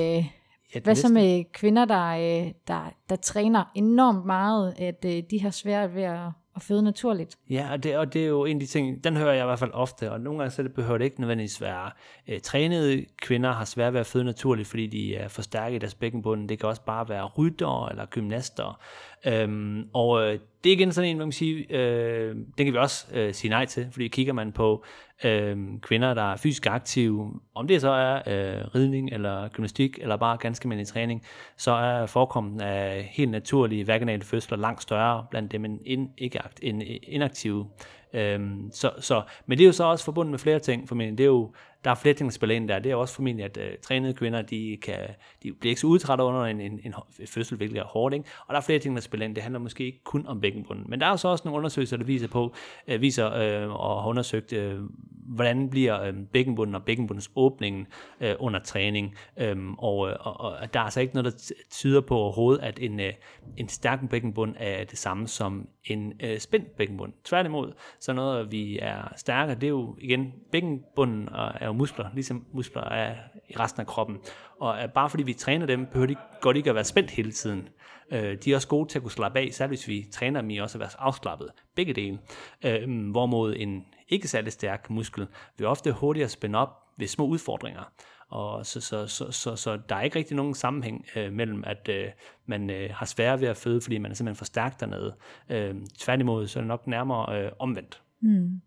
det 0.74 0.82
hvad 0.82 0.94
så 0.94 1.08
med 1.08 1.44
kvinder, 1.52 1.84
der, 1.84 2.06
øh, 2.06 2.52
der, 2.66 2.94
der 3.08 3.16
træner 3.16 3.64
enormt 3.74 4.26
meget, 4.26 4.74
at 4.78 5.04
øh, 5.04 5.22
de 5.30 5.40
har 5.40 5.50
svært 5.50 5.94
ved 5.94 6.02
at, 6.02 6.28
at 6.56 6.62
føde 6.62 6.82
naturligt? 6.82 7.38
Ja, 7.50 7.68
og 7.72 7.82
det, 7.82 7.96
og 7.96 8.12
det 8.12 8.22
er 8.22 8.26
jo 8.26 8.44
en 8.44 8.56
af 8.56 8.60
de 8.60 8.66
ting, 8.66 9.04
den 9.04 9.16
hører 9.16 9.32
jeg 9.32 9.42
i 9.42 9.46
hvert 9.46 9.58
fald 9.58 9.70
ofte, 9.74 10.12
og 10.12 10.20
nogle 10.20 10.38
gange 10.38 10.50
så 10.50 10.62
det 10.62 10.74
behøver 10.74 10.98
det 10.98 11.04
ikke 11.04 11.20
nødvendigvis 11.20 11.60
være 11.60 11.90
øh, 12.28 12.40
trænede 12.40 13.06
kvinder 13.22 13.52
har 13.52 13.64
svært 13.64 13.92
ved 13.92 14.00
at 14.00 14.06
føde 14.06 14.24
naturligt, 14.24 14.68
fordi 14.68 14.86
de 14.86 15.16
er 15.16 15.28
for 15.28 15.42
stærke 15.42 15.76
i 15.76 15.78
deres 15.78 15.94
bækkenbund. 15.94 16.48
Det 16.48 16.58
kan 16.58 16.68
også 16.68 16.82
bare 16.82 17.08
være 17.08 17.24
rytter 17.24 17.88
eller 17.88 18.06
gymnaster. 18.06 18.80
Øhm, 19.26 19.88
og 19.92 20.22
øh, 20.22 20.38
det 20.64 20.72
er 20.72 20.76
igen 20.76 20.92
sådan 20.92 21.10
en, 21.10 21.18
man 21.18 21.26
kan 21.26 21.32
sige, 21.32 21.76
øh, 21.76 22.34
den 22.34 22.64
kan 22.64 22.72
vi 22.72 22.78
også 22.78 23.06
øh, 23.14 23.34
sige 23.34 23.50
nej 23.50 23.64
til, 23.64 23.88
fordi 23.90 24.08
kigger 24.08 24.32
man 24.32 24.52
på 24.52 24.84
øh, 25.24 25.56
kvinder, 25.80 26.14
der 26.14 26.32
er 26.32 26.36
fysisk 26.36 26.66
aktive, 26.66 27.40
om 27.54 27.66
det 27.66 27.80
så 27.80 27.90
er 27.90 28.14
øh, 28.16 28.74
ridning 28.74 29.12
eller 29.12 29.48
gymnastik 29.48 29.98
eller 30.02 30.16
bare 30.16 30.36
ganske 30.36 30.64
almindelig 30.64 30.88
træning, 30.88 31.24
så 31.56 31.70
er 31.70 32.06
forekomsten 32.06 32.60
af 32.60 33.10
helt 33.12 33.30
naturlige 33.30 33.86
vaginale 33.86 34.22
fødsler 34.22 34.58
langt 34.58 34.82
større 34.82 35.26
blandt 35.30 35.52
dem 35.52 35.64
end, 35.64 35.80
ind, 35.86 36.08
ikke 36.18 36.42
akt, 36.44 36.60
end 36.62 36.82
øh, 36.82 36.96
inaktive. 37.02 37.66
Øhm, 38.14 38.70
så, 38.72 38.90
så, 38.98 39.22
men 39.46 39.58
det 39.58 39.64
er 39.64 39.68
jo 39.68 39.72
så 39.72 39.84
også 39.84 40.04
forbundet 40.04 40.30
med 40.30 40.38
flere 40.38 40.58
ting 40.58 40.88
formentlig. 40.88 41.18
Det 41.18 41.24
er 41.24 41.28
jo, 41.28 41.52
der 41.84 41.90
er 41.90 41.94
flere 41.94 42.14
ting, 42.14 42.28
der 42.30 42.32
spiller 42.32 42.56
ind 42.56 42.68
der. 42.68 42.78
Det 42.78 42.86
er 42.86 42.90
jo 42.90 43.00
også 43.00 43.14
formentlig, 43.14 43.44
at 43.44 43.56
øh, 43.56 43.70
trænede 43.82 44.14
kvinder, 44.14 44.42
de, 44.42 44.78
kan, 44.82 44.98
de 45.42 45.52
bliver 45.52 45.70
ikke 45.70 45.80
så 45.80 45.86
udtrætte 45.86 46.24
under 46.24 46.44
en, 46.44 46.60
en, 46.60 46.80
en 46.84 46.94
fødsel, 47.26 47.56
hvilket 47.56 47.78
er 47.78 47.84
hårdt. 47.84 48.14
Ikke? 48.14 48.28
Og 48.46 48.54
der 48.54 48.60
er 48.60 48.64
flere 48.64 48.78
ting, 48.78 48.96
der 48.96 49.02
spiller 49.02 49.26
ind. 49.26 49.34
Det 49.34 49.42
handler 49.42 49.60
måske 49.60 49.84
ikke 49.84 50.04
kun 50.04 50.26
om 50.26 50.40
bækkenbunden. 50.40 50.84
Men 50.88 51.00
der 51.00 51.06
er 51.06 51.10
jo 51.10 51.16
så 51.16 51.28
også 51.28 51.42
nogle 51.44 51.58
undersøgelser, 51.58 51.96
der 51.96 52.04
viser 52.04 52.28
på, 52.28 52.54
øh, 52.88 53.00
viser 53.00 53.32
øh, 53.32 53.70
og 53.70 54.02
har 54.02 54.08
undersøgt, 54.08 54.52
øh, 54.52 54.80
hvordan 55.26 55.70
bliver 55.70 56.02
øh, 56.02 56.14
bækkenbunden 56.32 56.74
og 56.74 56.84
bækkenbundens 56.84 57.30
åbningen 57.36 57.86
øh, 58.20 58.34
under 58.38 58.60
træning. 58.60 59.14
Øh, 59.36 59.56
og, 59.78 60.08
øh, 60.10 60.16
og, 60.20 60.40
og 60.40 60.74
der 60.74 60.80
er 60.80 60.84
altså 60.84 61.00
ikke 61.00 61.14
noget, 61.14 61.32
der 61.32 61.54
tyder 61.70 62.00
på 62.00 62.16
overhovedet, 62.16 62.62
at 62.62 62.78
en, 62.78 63.00
øh, 63.00 63.12
en 63.56 63.68
stærk 63.68 64.08
bækkenbund 64.10 64.54
er 64.58 64.84
det 64.84 64.98
samme 64.98 65.28
som 65.28 65.68
en 65.84 66.12
øh, 66.22 66.38
spændt 66.38 66.76
bækkenbund. 66.76 67.12
Tværtimod, 67.24 67.72
så 68.00 68.12
noget, 68.12 68.52
vi 68.52 68.78
er 68.78 69.12
stærkere, 69.16 69.54
det 69.54 69.64
er 69.64 69.68
jo 69.68 69.96
igen, 70.00 70.32
bækkenbunden 70.52 71.28
og- 71.28 71.52
er 71.60 71.66
jo 71.66 71.72
muskler, 71.72 72.06
ligesom 72.14 72.46
muskler 72.52 72.82
er 72.84 73.14
i 73.48 73.56
resten 73.58 73.80
af 73.80 73.86
kroppen. 73.86 74.18
Og 74.60 74.82
øh, 74.82 74.88
bare 74.88 75.10
fordi 75.10 75.22
vi 75.22 75.32
træner 75.32 75.66
dem, 75.66 75.86
behøver 75.86 76.06
de 76.06 76.16
godt 76.40 76.56
ikke 76.56 76.68
at 76.70 76.74
være 76.74 76.84
spændt 76.84 77.10
hele 77.10 77.32
tiden. 77.32 77.68
Øh, 78.12 78.36
de 78.44 78.52
er 78.52 78.56
også 78.56 78.68
gode 78.68 78.88
til 78.88 78.98
at 78.98 79.02
kunne 79.02 79.10
slappe 79.12 79.38
af, 79.38 79.48
særligt 79.52 79.80
hvis 79.80 79.88
vi 79.88 80.06
træner 80.12 80.40
dem 80.40 80.50
i 80.50 80.58
også 80.58 80.78
at 80.78 80.80
være 80.80 80.90
afslappet. 80.98 81.48
Begge 81.76 81.92
dele. 81.94 82.18
Øh, 82.64 83.10
hvorimod 83.10 83.54
en 83.56 83.84
ikke 84.08 84.28
særlig 84.28 84.52
stærk 84.52 84.90
muskel 84.90 85.26
vil 85.58 85.66
ofte 85.66 85.92
hurtigere 85.92 86.28
spænde 86.28 86.58
op 86.58 86.76
ved 87.00 87.06
små 87.06 87.26
udfordringer. 87.26 87.92
Og 88.28 88.66
så, 88.66 88.80
så, 88.80 89.06
så, 89.06 89.30
så, 89.30 89.56
så 89.56 89.78
der 89.88 89.96
er 89.96 90.02
ikke 90.02 90.18
rigtig 90.18 90.36
nogen 90.36 90.54
sammenhæng 90.54 91.06
øh, 91.16 91.32
mellem, 91.32 91.64
at 91.66 91.88
øh, 91.88 92.04
man 92.46 92.70
øh, 92.70 92.90
har 92.94 93.06
svære 93.06 93.40
ved 93.40 93.48
at 93.48 93.56
føde, 93.56 93.80
fordi 93.80 93.98
man 93.98 94.10
er 94.10 94.14
simpelthen 94.14 94.38
for 94.38 94.44
stærk 94.44 94.80
dernede. 94.80 95.14
Øh, 95.48 95.74
tværtimod, 95.98 96.46
så 96.46 96.58
er 96.58 96.60
det 96.60 96.68
nok 96.68 96.86
nærmere 96.86 97.38
øh, 97.38 97.52
omvendt. 97.58 98.02
Hmm. 98.20 98.60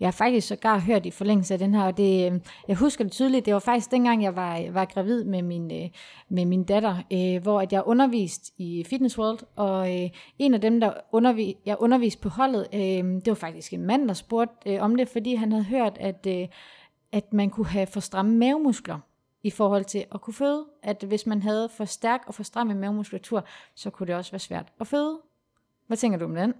Jeg 0.00 0.06
har 0.06 0.12
faktisk 0.12 0.48
sågar 0.48 0.78
hørt 0.78 1.06
i 1.06 1.10
forlængelse 1.10 1.54
af 1.54 1.58
den 1.58 1.74
her, 1.74 1.82
og 1.82 1.96
det, 1.96 2.32
øh, 2.32 2.40
jeg 2.68 2.76
husker 2.76 3.04
det 3.04 3.12
tydeligt, 3.12 3.46
det 3.46 3.54
var 3.54 3.60
faktisk 3.60 3.90
dengang, 3.90 4.22
jeg 4.22 4.36
var, 4.36 4.70
var 4.70 4.84
gravid 4.84 5.24
med 5.24 5.42
min, 5.42 5.72
øh, 5.72 5.88
med 6.28 6.44
min 6.44 6.64
datter, 6.64 6.96
øh, 7.12 7.42
hvor 7.42 7.60
at 7.60 7.72
jeg 7.72 7.82
underviste 7.86 8.52
i 8.58 8.84
Fitness 8.86 9.18
World, 9.18 9.38
og 9.56 10.02
øh, 10.02 10.10
en 10.38 10.54
af 10.54 10.60
dem, 10.60 10.80
der 10.80 10.92
undervi, 11.12 11.56
jeg 11.66 11.76
underviste 11.80 12.20
på 12.20 12.28
holdet, 12.28 12.66
øh, 12.74 12.80
det 12.80 13.26
var 13.26 13.34
faktisk 13.34 13.72
en 13.72 13.86
mand, 13.86 14.08
der 14.08 14.14
spurgte 14.14 14.70
øh, 14.74 14.82
om 14.82 14.96
det, 14.96 15.08
fordi 15.08 15.34
han 15.34 15.52
havde 15.52 15.64
hørt, 15.64 15.96
at, 16.00 16.26
øh, 16.28 16.48
at 17.12 17.32
man 17.32 17.50
kunne 17.50 17.66
have 17.66 17.86
for 17.86 18.00
stramme 18.00 18.36
mavemuskler 18.36 18.98
i 19.42 19.50
forhold 19.50 19.84
til 19.84 20.04
at 20.14 20.20
kunne 20.20 20.34
føde. 20.34 20.66
At 20.82 21.04
hvis 21.08 21.26
man 21.26 21.42
havde 21.42 21.68
for 21.76 21.84
stærk 21.84 22.20
og 22.26 22.34
for 22.34 22.42
stram 22.42 22.70
en 22.70 22.78
mavemuskulatur, 22.78 23.44
så 23.74 23.90
kunne 23.90 24.06
det 24.06 24.14
også 24.14 24.32
være 24.32 24.38
svært 24.38 24.66
at 24.80 24.86
føde. 24.86 25.18
Hvad 25.86 25.96
tænker 25.96 26.18
du 26.18 26.24
om 26.24 26.34
den? 26.34 26.54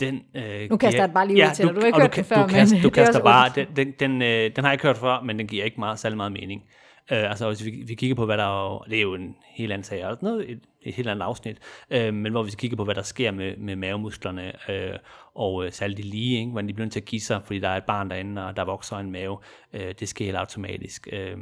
Den, 0.00 0.22
øh, 0.34 0.70
Nu 0.70 0.76
kaster 0.76 1.02
jeg 1.02 1.12
bare 1.12 1.28
lige 1.28 1.46
ud 1.46 1.54
til 1.54 1.66
dig. 1.66 1.74
Du 1.74 1.80
har 1.80 1.86
ikke 1.86 2.00
hørt 2.00 2.16
den 2.16 2.24
før, 2.24 2.42
du, 2.42 2.48
kaster, 2.48 2.76
men 2.76 2.82
du 2.82 2.88
er 2.88 2.92
kaster 2.92 3.22
bare, 3.22 3.52
den, 3.54 3.66
den, 3.76 3.92
den, 4.00 4.22
øh, 4.22 4.56
den 4.56 4.64
har 4.64 4.70
jeg 4.70 4.72
ikke 4.72 4.86
hørt 4.86 4.98
før, 4.98 5.20
men 5.20 5.38
den 5.38 5.46
giver 5.46 5.64
ikke 5.64 5.80
meget, 5.80 5.98
særlig 5.98 6.16
meget 6.16 6.32
mening. 6.32 6.64
Øh, 7.12 7.30
altså 7.30 7.46
hvis 7.46 7.64
vi, 7.64 7.70
vi 7.86 7.94
kigger 7.94 8.16
på, 8.16 8.24
hvad 8.24 8.38
der 8.38 8.74
er, 8.74 8.78
det 8.78 8.98
er 8.98 9.02
jo 9.02 9.14
en 9.14 9.36
helt 9.46 9.72
anden 9.72 9.84
sag, 9.84 10.06
og 10.06 10.18
noget, 10.22 10.50
et, 10.50 10.60
et 10.84 10.94
helt 10.94 11.08
andet 11.08 11.22
afsnit, 11.22 11.58
øh, 11.90 12.14
men 12.14 12.32
hvor 12.32 12.42
vi 12.42 12.50
kigger 12.50 12.76
på, 12.76 12.84
hvad 12.84 12.94
der 12.94 13.02
sker 13.02 13.30
med, 13.30 13.56
med 13.56 13.76
mavemusklerne, 13.76 14.52
øh, 14.70 14.98
og 15.34 15.66
øh, 15.66 15.72
særligt 15.72 15.98
de 15.98 16.02
lige, 16.02 16.38
ikke, 16.38 16.50
hvordan 16.50 16.68
de 16.68 16.74
bliver 16.74 16.84
nødt 16.84 16.92
til 16.92 17.00
at 17.00 17.06
give 17.06 17.20
sig, 17.20 17.42
fordi 17.44 17.58
der 17.58 17.68
er 17.68 17.76
et 17.76 17.84
barn 17.84 18.10
derinde, 18.10 18.46
og 18.46 18.56
der 18.56 18.64
vokser 18.64 18.96
en 18.96 19.12
mave, 19.12 19.38
øh, 19.72 19.94
det 20.00 20.08
sker 20.08 20.24
helt 20.24 20.36
automatisk. 20.36 21.08
Øh, 21.12 21.36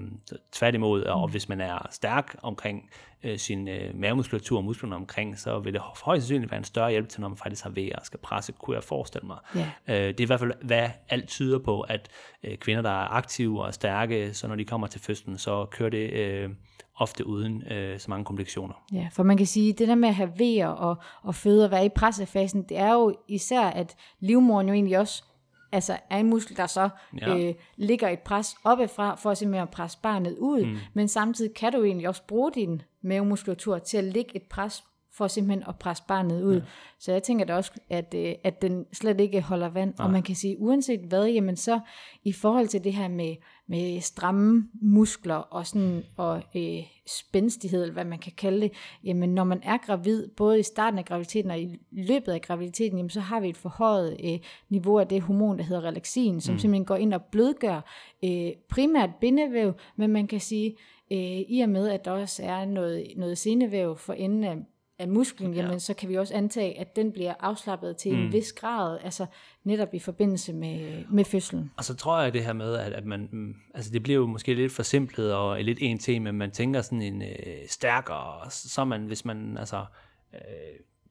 tværtimod, 0.52 1.02
og 1.02 1.28
hvis 1.28 1.48
man 1.48 1.61
er 1.61 1.88
stærk 1.90 2.37
omkring 2.42 2.90
øh, 3.22 3.38
sin 3.38 3.68
øh, 3.68 3.94
mavemuskulatur 3.94 4.59
og 4.59 4.64
musklerne 4.64 4.96
omkring, 4.96 5.38
så 5.38 5.59
vil 5.59 5.72
det 5.72 5.83
højst 5.83 6.22
sandsynligt 6.22 6.50
være 6.50 6.59
en 6.59 6.64
større 6.64 6.90
hjælp 6.90 7.09
til, 7.09 7.20
når 7.20 7.28
man 7.28 7.38
faktisk 7.38 7.62
har 7.62 7.70
vejer 7.70 7.96
og 7.96 8.07
skal 8.07 8.18
presse, 8.18 8.52
kunne 8.52 8.76
jeg 8.76 8.85
forestille 8.85 9.26
mig. 9.26 9.37
Ja. 9.55 9.70
Øh, 9.88 10.09
det 10.09 10.20
er 10.20 10.24
i 10.24 10.26
hvert 10.26 10.40
fald, 10.40 10.52
hvad 10.62 10.90
alt 11.09 11.28
tyder 11.28 11.59
på, 11.59 11.81
at 11.81 12.09
øh, 12.44 12.57
kvinder, 12.57 12.83
der 12.83 12.90
er 12.90 13.09
aktive 13.09 13.64
og 13.64 13.74
stærke, 13.74 14.35
så 14.35 14.48
når 14.48 14.57
de 14.57 14.64
kommer 14.64 14.87
til 14.87 15.00
fødslen, 15.00 15.38
så 15.38 15.64
kører 15.64 15.90
det 15.90 16.11
øh, 16.12 16.50
ofte 16.96 17.26
uden 17.26 17.62
øh, 17.72 18.00
så 18.00 18.11
mange 18.11 18.24
komplikationer. 18.24 18.74
Ja, 18.92 19.09
for 19.12 19.22
man 19.22 19.37
kan 19.37 19.46
sige, 19.46 19.72
det 19.72 19.88
der 19.88 19.94
med 19.94 20.09
at 20.09 20.14
have 20.14 20.33
vejer 20.38 20.68
og, 20.68 20.96
og 21.22 21.35
føde 21.35 21.64
og 21.64 21.70
være 21.70 21.87
i 21.87 21.88
pressefasen, 21.88 22.62
det 22.62 22.78
er 22.78 22.92
jo 22.92 23.14
især, 23.28 23.62
at 23.62 23.96
livmoren 24.20 24.68
jo 24.68 24.74
egentlig 24.74 24.98
også 24.98 25.24
altså 25.72 25.96
er 26.11 26.18
en 26.18 26.31
muskel, 26.31 26.57
der 26.57 26.66
så 26.66 26.88
Ja. 27.20 27.37
øh, 27.38 27.55
ligger 27.76 28.09
et 28.09 28.18
pres 28.20 28.57
oppefra, 28.64 29.14
for 29.14 29.35
simpelthen 29.35 29.62
at 29.62 29.70
presse 29.70 29.98
barnet 30.02 30.37
ud, 30.38 30.64
mm. 30.64 30.76
men 30.94 31.09
samtidig 31.09 31.55
kan 31.55 31.72
du 31.72 31.85
egentlig 31.85 32.09
også 32.09 32.22
bruge 32.26 32.52
din 32.55 32.83
mavemuskulatur 33.02 33.78
til 33.78 33.96
at 33.98 34.05
lægge 34.05 34.37
et 34.37 34.42
pres, 34.42 34.85
for 35.14 35.27
simpelthen 35.27 35.64
at 35.68 35.79
presse 35.79 36.03
barnet 36.09 36.42
ud. 36.42 36.55
Ja. 36.55 36.62
Så 36.98 37.12
jeg 37.12 37.22
tænker 37.22 37.44
da 37.44 37.55
også, 37.55 37.72
at, 37.90 38.14
øh, 38.16 38.35
at 38.44 38.62
den 38.62 38.87
slet 38.92 39.20
ikke 39.20 39.40
holder 39.40 39.68
vand. 39.68 39.94
Nej. 39.98 40.07
Og 40.07 40.12
man 40.12 40.22
kan 40.22 40.35
sige, 40.35 40.59
uanset 40.59 41.01
hvad, 41.01 41.27
jamen 41.27 41.57
så 41.57 41.81
i 42.25 42.33
forhold 42.33 42.68
til 42.68 42.85
det 42.85 42.92
her 42.92 43.09
med, 43.09 43.37
med 43.66 44.01
stramme 44.01 44.68
muskler 44.83 45.35
og, 45.35 45.66
sådan, 45.66 46.03
og 46.16 46.42
øh, 46.57 46.83
spændstighed, 47.07 47.83
eller 47.83 47.92
hvad 47.92 48.05
man 48.05 48.18
kan 48.18 48.33
kalde 48.37 48.61
det, 48.61 48.72
jamen 49.05 49.35
når 49.35 49.44
man 49.44 49.61
er 49.62 49.79
gravid, 49.79 50.29
både 50.29 50.61
i 50.61 50.62
starten 50.62 50.98
af 50.98 51.05
graviditeten 51.05 51.51
og 51.51 51.61
i 51.61 51.79
løbet 51.92 52.33
af 52.33 52.42
graviditeten, 52.42 52.98
jamen 52.98 53.11
så 53.11 53.20
har 53.20 53.40
vi 53.40 53.48
et 53.48 53.57
forhøjet 53.57 54.16
øh, 54.25 54.38
niveau 54.68 54.98
af 54.98 55.09
det 55.09 55.22
hormon, 55.22 55.59
der 55.59 55.64
hedder 55.64 55.85
relaxin, 55.85 56.40
som 56.40 56.55
mm. 56.55 56.59
simpelthen 56.59 56.85
går 56.85 56.96
ind 56.96 57.14
og 57.14 57.22
blødgør 57.22 57.81
øh, 58.25 58.51
primært 58.68 59.11
bindevæv, 59.20 59.72
men 59.96 60.11
man 60.11 60.27
kan 60.27 60.40
sige, 60.40 60.77
øh, 61.12 61.40
i 61.48 61.61
og 61.61 61.68
med, 61.68 61.88
at 61.88 62.05
der 62.05 62.11
også 62.11 62.42
er 62.42 62.64
noget, 62.64 63.07
noget 63.16 63.38
senevæv 63.38 63.96
for 63.96 64.12
enden 64.12 64.44
af, 64.44 64.57
af 64.98 65.09
musklen, 65.09 65.55
jamen 65.55 65.81
så 65.81 65.94
kan 65.94 66.09
vi 66.09 66.14
også 66.14 66.35
antage, 66.35 66.81
at 66.81 66.96
den 66.96 67.12
bliver 67.12 67.35
afslappet 67.40 67.96
til 67.96 68.12
mm. 68.12 68.22
en 68.22 68.33
vis 68.33 68.52
grad, 68.52 68.98
altså 69.05 69.26
netop 69.64 69.94
i 69.94 69.98
forbindelse 69.98 70.52
med, 70.52 71.05
med 71.11 71.24
fødslen. 71.24 71.70
Og 71.76 71.85
så 71.85 71.94
tror 71.94 72.20
jeg 72.20 72.33
det 72.33 72.44
her 72.44 72.52
med, 72.52 72.74
at, 72.74 72.92
at 72.92 73.05
man, 73.05 73.28
mm, 73.33 73.55
altså 73.74 73.90
det 73.90 74.02
bliver 74.02 74.18
jo 74.18 74.26
måske 74.26 74.55
lidt 74.55 74.72
forsimplet 74.72 75.35
og 75.35 75.62
lidt 75.62 75.78
en 75.81 75.98
til, 75.98 76.22
men 76.22 76.35
man 76.35 76.50
tænker 76.50 76.83
sådan 76.83 77.02
en 77.02 77.22
øh, 77.22 77.68
stærkere, 77.68 78.50
så 78.50 78.85
man, 78.85 79.07
hvis 79.07 79.24
man, 79.24 79.59
altså, 79.59 79.85
øh, 80.35 80.40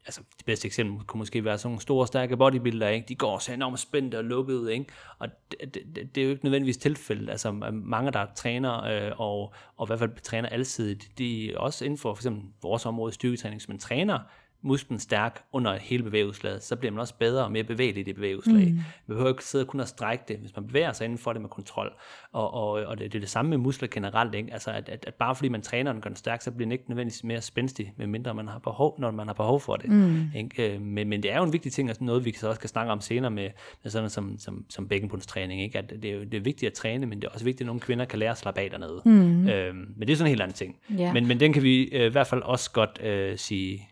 altså 0.06 0.20
det 0.38 0.46
bedste 0.46 0.66
eksempel 0.66 1.06
kunne 1.06 1.18
måske 1.18 1.44
være 1.44 1.58
sådan 1.58 1.68
nogle 1.68 1.80
store, 1.80 2.06
stærke 2.06 2.36
bodybuildere, 2.36 2.94
ikke? 2.94 3.08
de 3.08 3.14
går 3.14 3.38
så 3.38 3.52
enormt 3.52 3.80
spændte 3.80 4.18
og 4.18 4.24
lukkede, 4.24 4.72
ikke? 4.72 4.86
og 5.18 5.28
det, 5.50 5.74
det, 5.74 6.14
det, 6.14 6.20
er 6.20 6.24
jo 6.24 6.30
ikke 6.30 6.44
nødvendigvis 6.44 6.76
tilfældet, 6.76 7.30
altså 7.30 7.52
mange, 7.72 8.10
der 8.10 8.26
træner, 8.34 8.84
øh, 8.84 9.20
og, 9.20 9.54
og 9.76 9.86
i 9.86 9.88
hvert 9.88 9.98
fald 9.98 10.20
træner 10.22 10.48
alsidigt, 10.48 11.18
de 11.18 11.52
er 11.52 11.58
også 11.58 11.84
inden 11.84 11.98
for 11.98 12.14
for 12.14 12.18
eksempel 12.18 12.42
vores 12.62 12.86
område 12.86 13.12
styrketræning, 13.12 13.60
hvis 13.60 13.68
man 13.68 13.78
træner 13.78 14.18
musklen 14.62 14.98
stærk 14.98 15.42
under 15.52 15.76
hele 15.76 16.02
bevægelseslaget, 16.02 16.62
så 16.62 16.76
bliver 16.76 16.92
man 16.92 17.00
også 17.00 17.14
bedre 17.18 17.44
og 17.44 17.52
mere 17.52 17.64
bevægelig 17.64 18.00
i 18.00 18.04
det 18.04 18.14
bevægelseslag. 18.14 18.66
Mm. 18.66 18.74
Man 18.74 18.84
behøver 19.06 19.28
ikke 19.28 19.44
sidde 19.44 19.64
og 19.64 19.68
kun 19.68 19.80
at 19.80 19.88
strække 19.88 20.24
det, 20.28 20.36
hvis 20.36 20.56
man 20.56 20.66
bevæger 20.66 20.92
sig 20.92 21.04
inden 21.04 21.18
for 21.18 21.32
det 21.32 21.42
med 21.42 21.50
kontrol. 21.50 21.92
Og, 22.32 22.54
og, 22.54 22.70
og 22.70 22.98
det, 22.98 23.12
det 23.12 23.18
er 23.18 23.20
det 23.20 23.28
samme 23.30 23.48
med 23.48 23.58
muskler 23.58 23.88
generelt, 23.88 24.34
ikke? 24.34 24.52
Altså 24.52 24.70
at, 24.70 24.88
at, 24.88 25.04
at 25.06 25.14
bare 25.14 25.34
fordi 25.34 25.48
man 25.48 25.62
træner 25.62 25.92
den 25.92 26.02
gør 26.02 26.08
den 26.08 26.16
stærk, 26.16 26.42
så 26.42 26.50
bliver 26.50 26.66
den 26.66 26.72
ikke 26.72 26.84
nødvendigvis 26.88 27.24
mere 27.24 27.40
spændstig, 27.40 27.92
medmindre 27.96 28.34
man 28.34 28.48
har 28.48 28.58
behov, 28.58 28.96
når 28.98 29.10
man 29.10 29.26
har 29.26 29.34
behov 29.34 29.60
for 29.60 29.76
det. 29.76 29.90
Mm. 29.90 30.30
Ikke? 30.36 30.74
Øh, 30.74 30.80
Men, 30.80 31.08
men 31.08 31.22
det 31.22 31.32
er 31.32 31.36
jo 31.36 31.44
en 31.44 31.52
vigtig 31.52 31.72
ting, 31.72 31.90
og 31.90 31.96
noget 32.00 32.24
vi 32.24 32.32
så 32.32 32.48
også 32.48 32.60
kan 32.60 32.68
snakke 32.68 32.92
om 32.92 33.00
senere 33.00 33.30
med, 33.30 33.50
med 33.82 33.90
sådan 33.90 34.02
noget 34.02 34.12
som, 34.12 34.38
som, 34.38 34.64
som 34.68 34.88
bækkenbundstræning, 34.88 35.62
ikke? 35.62 35.78
At 35.78 35.90
det 35.90 36.04
er, 36.04 36.14
jo, 36.14 36.24
det 36.24 36.34
er 36.34 36.40
vigtigt 36.40 36.70
at 36.70 36.72
træne, 36.72 37.06
men 37.06 37.22
det 37.22 37.28
er 37.28 37.32
også 37.32 37.44
vigtigt, 37.44 37.60
at 37.60 37.66
nogle 37.66 37.80
kvinder 37.80 38.04
kan 38.04 38.18
lære 38.18 38.30
at 38.30 38.38
slappe 38.38 38.60
af 38.60 38.70
dernede. 38.70 39.02
Mm. 39.04 39.48
Øhm, 39.48 39.94
men 39.96 40.08
det 40.08 40.10
er 40.10 40.16
sådan 40.16 40.26
en 40.26 40.30
helt 40.30 40.42
anden 40.42 40.54
ting. 40.54 40.76
Ja. 40.98 41.12
Men, 41.12 41.26
men 41.26 41.40
den 41.40 41.52
kan 41.52 41.62
vi 41.62 41.84
øh, 41.84 42.06
i 42.06 42.10
hvert 42.10 42.26
fald 42.26 42.42
også 42.42 42.70
godt 42.70 43.00
øh, 43.02 43.38
sige, 43.38 43.88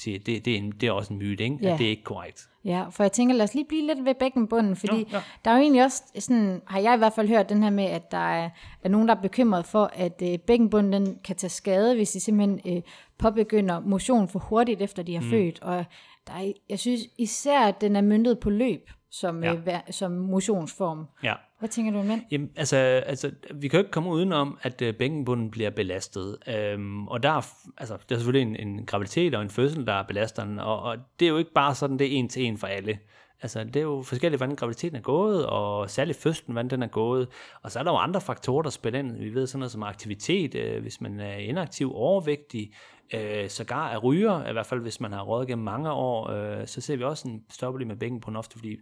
sige 0.00 0.18
det, 0.18 0.44
det, 0.44 0.52
er 0.52 0.56
en, 0.58 0.70
det 0.70 0.86
er 0.86 0.92
også 0.92 1.12
en 1.12 1.18
myte, 1.18 1.44
ikke? 1.44 1.58
Ja. 1.62 1.72
at 1.72 1.78
det 1.78 1.86
er 1.86 1.90
ikke 1.90 2.04
korrekt. 2.04 2.46
Ja, 2.64 2.84
for 2.90 3.02
jeg 3.04 3.12
tænker, 3.12 3.34
lad 3.34 3.44
os 3.44 3.54
lige 3.54 3.64
blive 3.68 3.86
lidt 3.86 4.04
ved 4.04 4.14
bækkenbunden, 4.14 4.76
fordi 4.76 4.96
Jo, 4.98 5.04
ja. 5.12 5.22
der 5.44 5.50
er 5.50 5.54
jo 5.54 5.60
egentlig 5.62 5.84
også, 5.84 6.02
sådan, 6.18 6.62
har 6.66 6.78
jeg 6.80 6.94
i 6.94 6.98
hvert 6.98 7.12
fald 7.12 7.28
hørt 7.28 7.48
den 7.48 7.62
her 7.62 7.70
med, 7.70 7.84
at 7.84 8.10
der 8.10 8.18
er, 8.32 8.50
er 8.84 8.88
nogen, 8.88 9.08
der 9.08 9.14
er 9.14 9.20
bekymret 9.20 9.66
for, 9.66 9.90
at 9.94 10.22
øh, 10.22 10.38
bækkenbunden 10.38 10.92
den 10.92 11.18
kan 11.24 11.36
tage 11.36 11.50
skade, 11.50 11.94
hvis 11.94 12.10
de 12.10 12.20
simpelthen 12.20 12.76
øh, 12.76 12.82
påbegynder 13.18 13.80
motion 13.80 14.28
for 14.28 14.38
hurtigt, 14.38 14.82
efter 14.82 15.02
de 15.02 15.14
har 15.14 15.22
mm. 15.22 15.30
født. 15.30 15.62
Og 15.62 15.84
der 16.26 16.32
er, 16.32 16.52
jeg 16.68 16.78
synes 16.78 17.00
især, 17.18 17.60
at 17.60 17.80
den 17.80 17.96
er 17.96 18.00
myndet 18.00 18.38
på 18.38 18.50
løb 18.50 18.90
som, 19.10 19.44
Ja. 19.44 19.54
øh, 19.54 19.78
som 19.90 20.12
motionsform. 20.12 21.06
Ja. 21.22 21.34
Hvad 21.60 21.68
tænker 21.68 21.92
du 21.92 21.98
om 21.98 22.06
det? 22.06 22.22
Jamen, 22.30 22.50
altså, 22.56 22.76
altså, 22.76 23.30
vi 23.54 23.68
kan 23.68 23.78
jo 23.78 23.82
ikke 23.82 23.90
komme 23.90 24.10
udenom, 24.10 24.58
at 24.62 24.82
øh, 24.82 24.94
bækkenbunden 24.94 25.50
bliver 25.50 25.70
belastet. 25.70 26.38
Øhm, 26.48 27.08
og 27.08 27.22
der 27.22 27.28
er, 27.30 27.54
altså, 27.78 27.96
der 28.08 28.14
er 28.14 28.18
selvfølgelig 28.18 28.60
en, 28.60 28.68
en 28.68 28.86
graviditet 28.86 29.34
og 29.34 29.42
en 29.42 29.50
fødsel, 29.50 29.86
der 29.86 29.92
er 29.92 30.02
belasteren. 30.02 30.58
Og, 30.58 30.82
og 30.82 30.96
det 31.20 31.26
er 31.26 31.30
jo 31.30 31.36
ikke 31.36 31.52
bare 31.54 31.74
sådan, 31.74 31.98
det 31.98 32.06
er 32.06 32.18
en 32.18 32.28
til 32.28 32.44
en 32.44 32.58
for 32.58 32.66
alle. 32.66 32.98
Altså, 33.42 33.64
det 33.64 33.76
er 33.76 33.80
jo 33.80 34.02
forskelligt, 34.02 34.40
hvordan 34.40 34.56
graviditeten 34.56 34.96
er 34.96 35.02
gået, 35.02 35.46
og 35.46 35.90
særligt 35.90 36.18
fødslen, 36.18 36.52
hvordan 36.52 36.70
den 36.70 36.82
er 36.82 36.86
gået. 36.86 37.28
Og 37.62 37.70
så 37.70 37.78
er 37.78 37.82
der 37.82 37.90
jo 37.90 37.96
andre 37.96 38.20
faktorer, 38.20 38.62
der 38.62 38.70
spiller 38.70 38.98
ind. 38.98 39.16
Vi 39.16 39.34
ved 39.34 39.46
sådan 39.46 39.58
noget 39.58 39.72
som 39.72 39.82
aktivitet, 39.82 40.54
øh, 40.54 40.82
hvis 40.82 41.00
man 41.00 41.20
er 41.20 41.36
inaktiv, 41.36 41.92
overvægtig, 41.94 42.72
øh, 43.14 43.48
sågar 43.48 43.88
er 43.88 43.98
ryger, 43.98 44.48
i 44.48 44.52
hvert 44.52 44.66
fald 44.66 44.80
hvis 44.80 45.00
man 45.00 45.12
har 45.12 45.22
røget 45.22 45.48
gennem 45.48 45.64
mange 45.64 45.92
år, 45.92 46.30
øh, 46.30 46.66
så 46.66 46.80
ser 46.80 46.96
vi 46.96 47.04
også 47.04 47.28
en 47.28 47.44
stoppelig 47.50 47.86
med 47.86 47.96
bækken 47.96 48.20
på 48.20 48.30
en 48.30 48.36
ofte, 48.36 48.58
fordi 48.58 48.76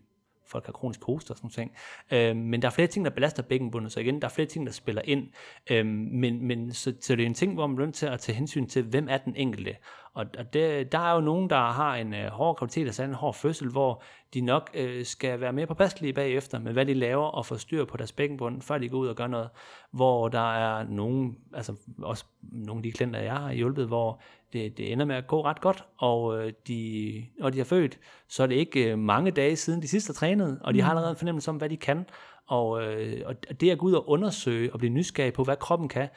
folk 0.49 0.67
har 0.67 0.73
kronisk 0.73 1.05
hoste 1.05 1.31
og 1.31 1.37
sådan 1.37 1.51
ting. 1.51 1.73
Øh, 2.11 2.37
men 2.37 2.63
der 2.63 2.69
er 2.69 2.73
flere 2.73 2.89
ting, 2.89 3.05
der 3.05 3.11
belaster 3.11 3.43
bækkenbundet, 3.43 3.93
så 3.93 4.01
igen, 4.01 4.21
der 4.21 4.29
er 4.29 4.33
flere 4.33 4.49
ting, 4.49 4.67
der 4.67 4.73
spiller 4.73 5.03
ind. 5.05 5.29
Øh, 5.71 5.87
men 5.87 6.47
men 6.47 6.73
så, 6.73 6.95
så 7.01 7.17
det 7.17 7.23
er 7.23 7.27
en 7.27 7.35
ting, 7.35 7.55
hvor 7.55 7.67
man 7.67 7.81
er 7.81 7.85
nødt 7.85 7.95
til 7.95 8.07
at 8.07 8.21
tage 8.21 8.37
hensyn 8.37 8.67
til, 8.67 8.83
hvem 8.83 9.09
er 9.11 9.19
den 9.19 9.37
enkelte. 9.37 9.77
Og, 10.19 10.27
og 10.39 10.53
det, 10.53 10.93
der 10.93 10.99
er 10.99 11.15
jo 11.15 11.21
nogen, 11.21 11.51
der 11.51 11.71
har 11.71 11.97
en 11.97 12.15
øh, 12.15 12.27
hård 12.31 12.57
graviditet, 12.57 12.87
altså 12.87 13.03
en 13.03 13.15
hård 13.15 13.35
fødsel, 13.35 13.69
hvor 13.69 14.03
de 14.35 14.41
nok 14.41 14.71
øh, 14.75 15.05
skal 15.05 15.41
være 15.41 15.53
mere 15.53 15.67
påpasselige 15.67 16.13
bagefter 16.13 16.59
med, 16.59 16.73
hvad 16.73 16.87
de 16.87 16.95
laver, 16.95 17.25
og 17.25 17.47
få 17.47 17.57
styr 17.57 17.85
på 17.85 17.97
deres 17.97 18.13
bækkenbund, 18.13 18.63
før 18.63 18.79
de 18.79 18.89
går 18.89 18.99
ud 18.99 19.07
og 19.07 19.17
gør 19.17 19.27
noget. 19.27 19.49
Hvor 19.91 20.29
der 20.29 20.55
er 20.55 20.85
nogen, 20.89 21.39
altså 21.55 21.75
også 22.03 22.25
nogle 22.43 22.79
af 22.79 22.83
de 22.83 22.93
klienter, 22.93 23.21
jeg 23.21 23.37
har 23.37 23.53
hjulpet, 23.53 23.87
hvor 23.87 24.21
det, 24.53 24.79
det 24.79 24.93
ender 24.93 25.05
med 25.05 25.17
at 25.17 25.27
gå 25.27 25.45
ret 25.45 25.61
godt, 25.61 25.85
og 25.97 26.39
øh, 26.39 26.53
de, 26.69 27.27
når 27.39 27.51
de 27.51 27.59
har 27.59 27.65
født, 27.65 27.99
så 28.29 28.43
er 28.43 28.47
det 28.47 28.55
ikke 28.55 28.91
øh, 28.93 28.99
mange 28.99 29.31
dage 29.31 29.57
siden 29.57 29.83
de 29.83 29.89
sidste 29.89 30.11
har 30.11 30.15
trænet, 30.15 30.59
og 30.65 30.75
de 30.75 30.81
har 30.81 30.91
allerede 30.91 31.11
en 31.11 31.17
fornemmelse 31.17 31.51
om, 31.51 31.57
hvad 31.57 31.69
de 31.69 31.77
kan. 31.77 32.07
Og, 32.47 32.83
øh, 32.83 33.23
og 33.27 33.61
det 33.61 33.71
at 33.71 33.79
gå 33.79 33.87
ud 33.87 33.93
og 33.93 34.09
undersøge 34.09 34.73
og 34.73 34.79
blive 34.79 34.93
nysgerrig 34.93 35.33
på, 35.33 35.45
hvad 35.45 35.57
kroppen 35.57 35.89
kan, 35.89 36.09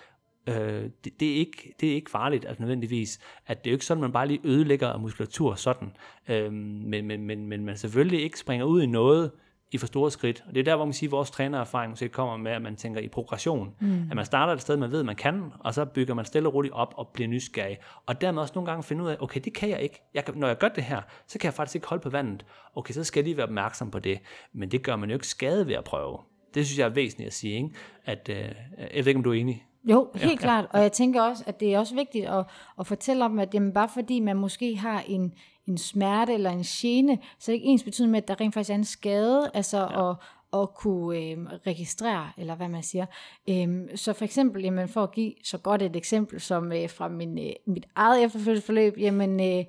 øh, 0.48 0.90
det, 1.04 1.20
det, 1.20 1.32
er 1.32 1.36
ikke, 1.36 1.74
det 1.80 1.90
er 1.90 1.96
ikke 1.96 2.12
farligt 2.12 2.46
altså 2.46 2.62
nødvendigvis. 2.62 3.20
At 3.48 3.64
det 3.64 3.70
er 3.70 3.72
jo 3.72 3.76
ikke 3.76 3.86
sådan, 3.86 4.02
man 4.02 4.12
bare 4.12 4.28
lige 4.28 4.40
ødelægger 4.44 4.98
muskulatur 4.98 5.56
sådan. 5.56 5.92
Øh, 6.30 6.54
men, 6.54 7.08
men, 7.08 7.22
men, 7.22 7.48
men 7.48 7.66
man 7.66 7.78
selvfølgelig 7.78 8.22
ikke 8.24 8.40
springer 8.40 8.66
ud 8.66 8.82
i 8.82 8.86
noget, 8.86 9.32
i 9.72 9.78
for 9.78 9.88
store 9.88 10.12
skridt. 10.12 10.44
Og 10.48 10.54
det 10.54 10.60
er 10.60 10.64
der, 10.64 10.76
hvor 10.76 10.86
man 10.86 10.94
siger, 10.94 11.08
at 11.08 11.12
vores 11.12 11.32
trænererfaring 11.32 11.90
måske 11.90 12.10
kommer 12.10 12.38
med, 12.38 12.52
at 12.52 12.62
man 12.62 12.76
tænker 12.76 13.02
i 13.02 13.08
progression. 13.08 13.76
Mm. 13.80 14.10
At 14.10 14.16
man 14.16 14.26
starter 14.26 14.54
et 14.54 14.62
sted, 14.62 14.78
man 14.78 14.92
ved, 14.92 15.04
man 15.04 15.16
kan, 15.16 15.44
og 15.60 15.74
så 15.74 15.86
bygger 15.86 16.14
man 16.14 16.26
stille 16.26 16.50
og 16.50 16.54
roligt 16.54 16.74
op 16.74 16.94
og 16.98 17.08
bliver 17.14 17.28
nysgerrig. 17.28 17.78
Og 18.06 18.22
dermed 18.22 18.42
også 18.42 18.52
nogle 18.56 18.70
gange 18.72 18.84
finde 18.84 19.04
ud 19.04 19.10
af, 19.10 19.18
okay, 19.20 19.42
det 19.44 19.54
kan 19.54 19.70
jeg 19.70 19.82
ikke. 19.82 20.02
Jeg 20.14 20.26
kan, 20.26 20.34
når 20.38 20.48
jeg 20.48 20.58
gør 20.58 20.68
det 20.68 20.84
her, 20.84 21.02
så 21.28 21.40
kan 21.40 21.48
jeg 21.48 21.54
faktisk 21.54 21.76
ikke 21.76 21.88
holde 21.88 22.02
på 22.02 22.10
vandet. 22.10 22.46
Okay, 22.76 22.94
så 22.94 23.04
skal 23.04 23.20
jeg 23.20 23.26
lige 23.26 23.38
være 23.38 23.46
opmærksom 23.46 23.92
på 23.92 24.00
det. 24.00 24.20
Men 24.54 24.72
det 24.72 24.84
gør 24.84 24.96
man 24.96 25.10
jo 25.10 25.14
ikke 25.14 25.28
skade 25.28 25.68
ved 25.68 25.76
at 25.76 25.84
prøve. 25.84 26.18
Det 26.54 26.66
synes 26.66 26.80
jeg 26.80 26.86
er 26.86 26.94
væsentligt 26.94 27.28
at 27.28 27.34
sige, 27.34 27.56
ikke? 27.56 27.70
At, 28.06 28.30
øh, 28.30 28.38
jeg 28.78 29.06
ved 29.06 29.08
ikke, 29.08 29.18
om 29.18 29.24
du 29.24 29.32
er 29.32 29.40
enig. 29.40 29.66
Jo, 29.84 30.12
helt 30.16 30.32
ja, 30.32 30.36
klart. 30.36 30.66
Og 30.70 30.82
jeg 30.82 30.92
tænker 30.92 31.22
også, 31.22 31.44
at 31.48 31.60
det 31.60 31.74
er 31.74 31.80
også 31.80 31.96
vigtigt 31.96 32.26
at, 32.26 32.46
at 32.80 32.88
fortælle 32.88 33.26
om, 33.26 33.40
at 33.40 33.54
jamen, 33.54 33.74
bare 33.74 33.90
fordi 33.90 34.20
man 34.20 34.38
måske 34.38 34.76
har 34.76 35.04
en, 35.08 35.34
en 35.68 35.78
smerte 35.78 36.34
eller 36.34 36.50
en 36.50 36.64
gene, 36.64 37.20
så 37.40 37.52
er 37.52 37.54
det 37.54 37.62
ikke 37.62 37.68
ens 37.68 37.84
betydende 37.84 38.12
med, 38.12 38.22
at 38.22 38.28
der 38.28 38.42
rent 38.42 38.54
faktisk 38.54 38.72
er 38.72 38.76
en 38.76 38.84
skade, 38.84 39.52
altså 39.54 39.78
ja. 39.78 40.10
at, 40.10 40.16
at 40.54 40.74
kunne 40.76 41.18
øh, 41.18 41.38
registrere, 41.68 42.30
eller 42.38 42.56
hvad 42.56 42.68
man 42.68 42.84
siger. 42.84 43.06
Øhm, 43.50 43.88
så 43.96 44.14
for 44.14 44.26
eksempel, 44.26 44.64
jamen, 44.64 44.88
for 44.88 45.04
at 45.04 45.12
give 45.12 45.34
så 45.44 45.58
godt 45.58 45.82
et 45.82 45.96
eksempel 45.96 46.42
som 46.42 46.72
øh, 46.72 46.90
fra 46.90 47.08
min, 47.08 47.40
øh, 47.40 47.54
mit 47.68 47.86
eget 47.96 48.24
efterfølgelsesforløb, 48.24 48.98
jamen 48.98 49.40
øh, 49.40 49.66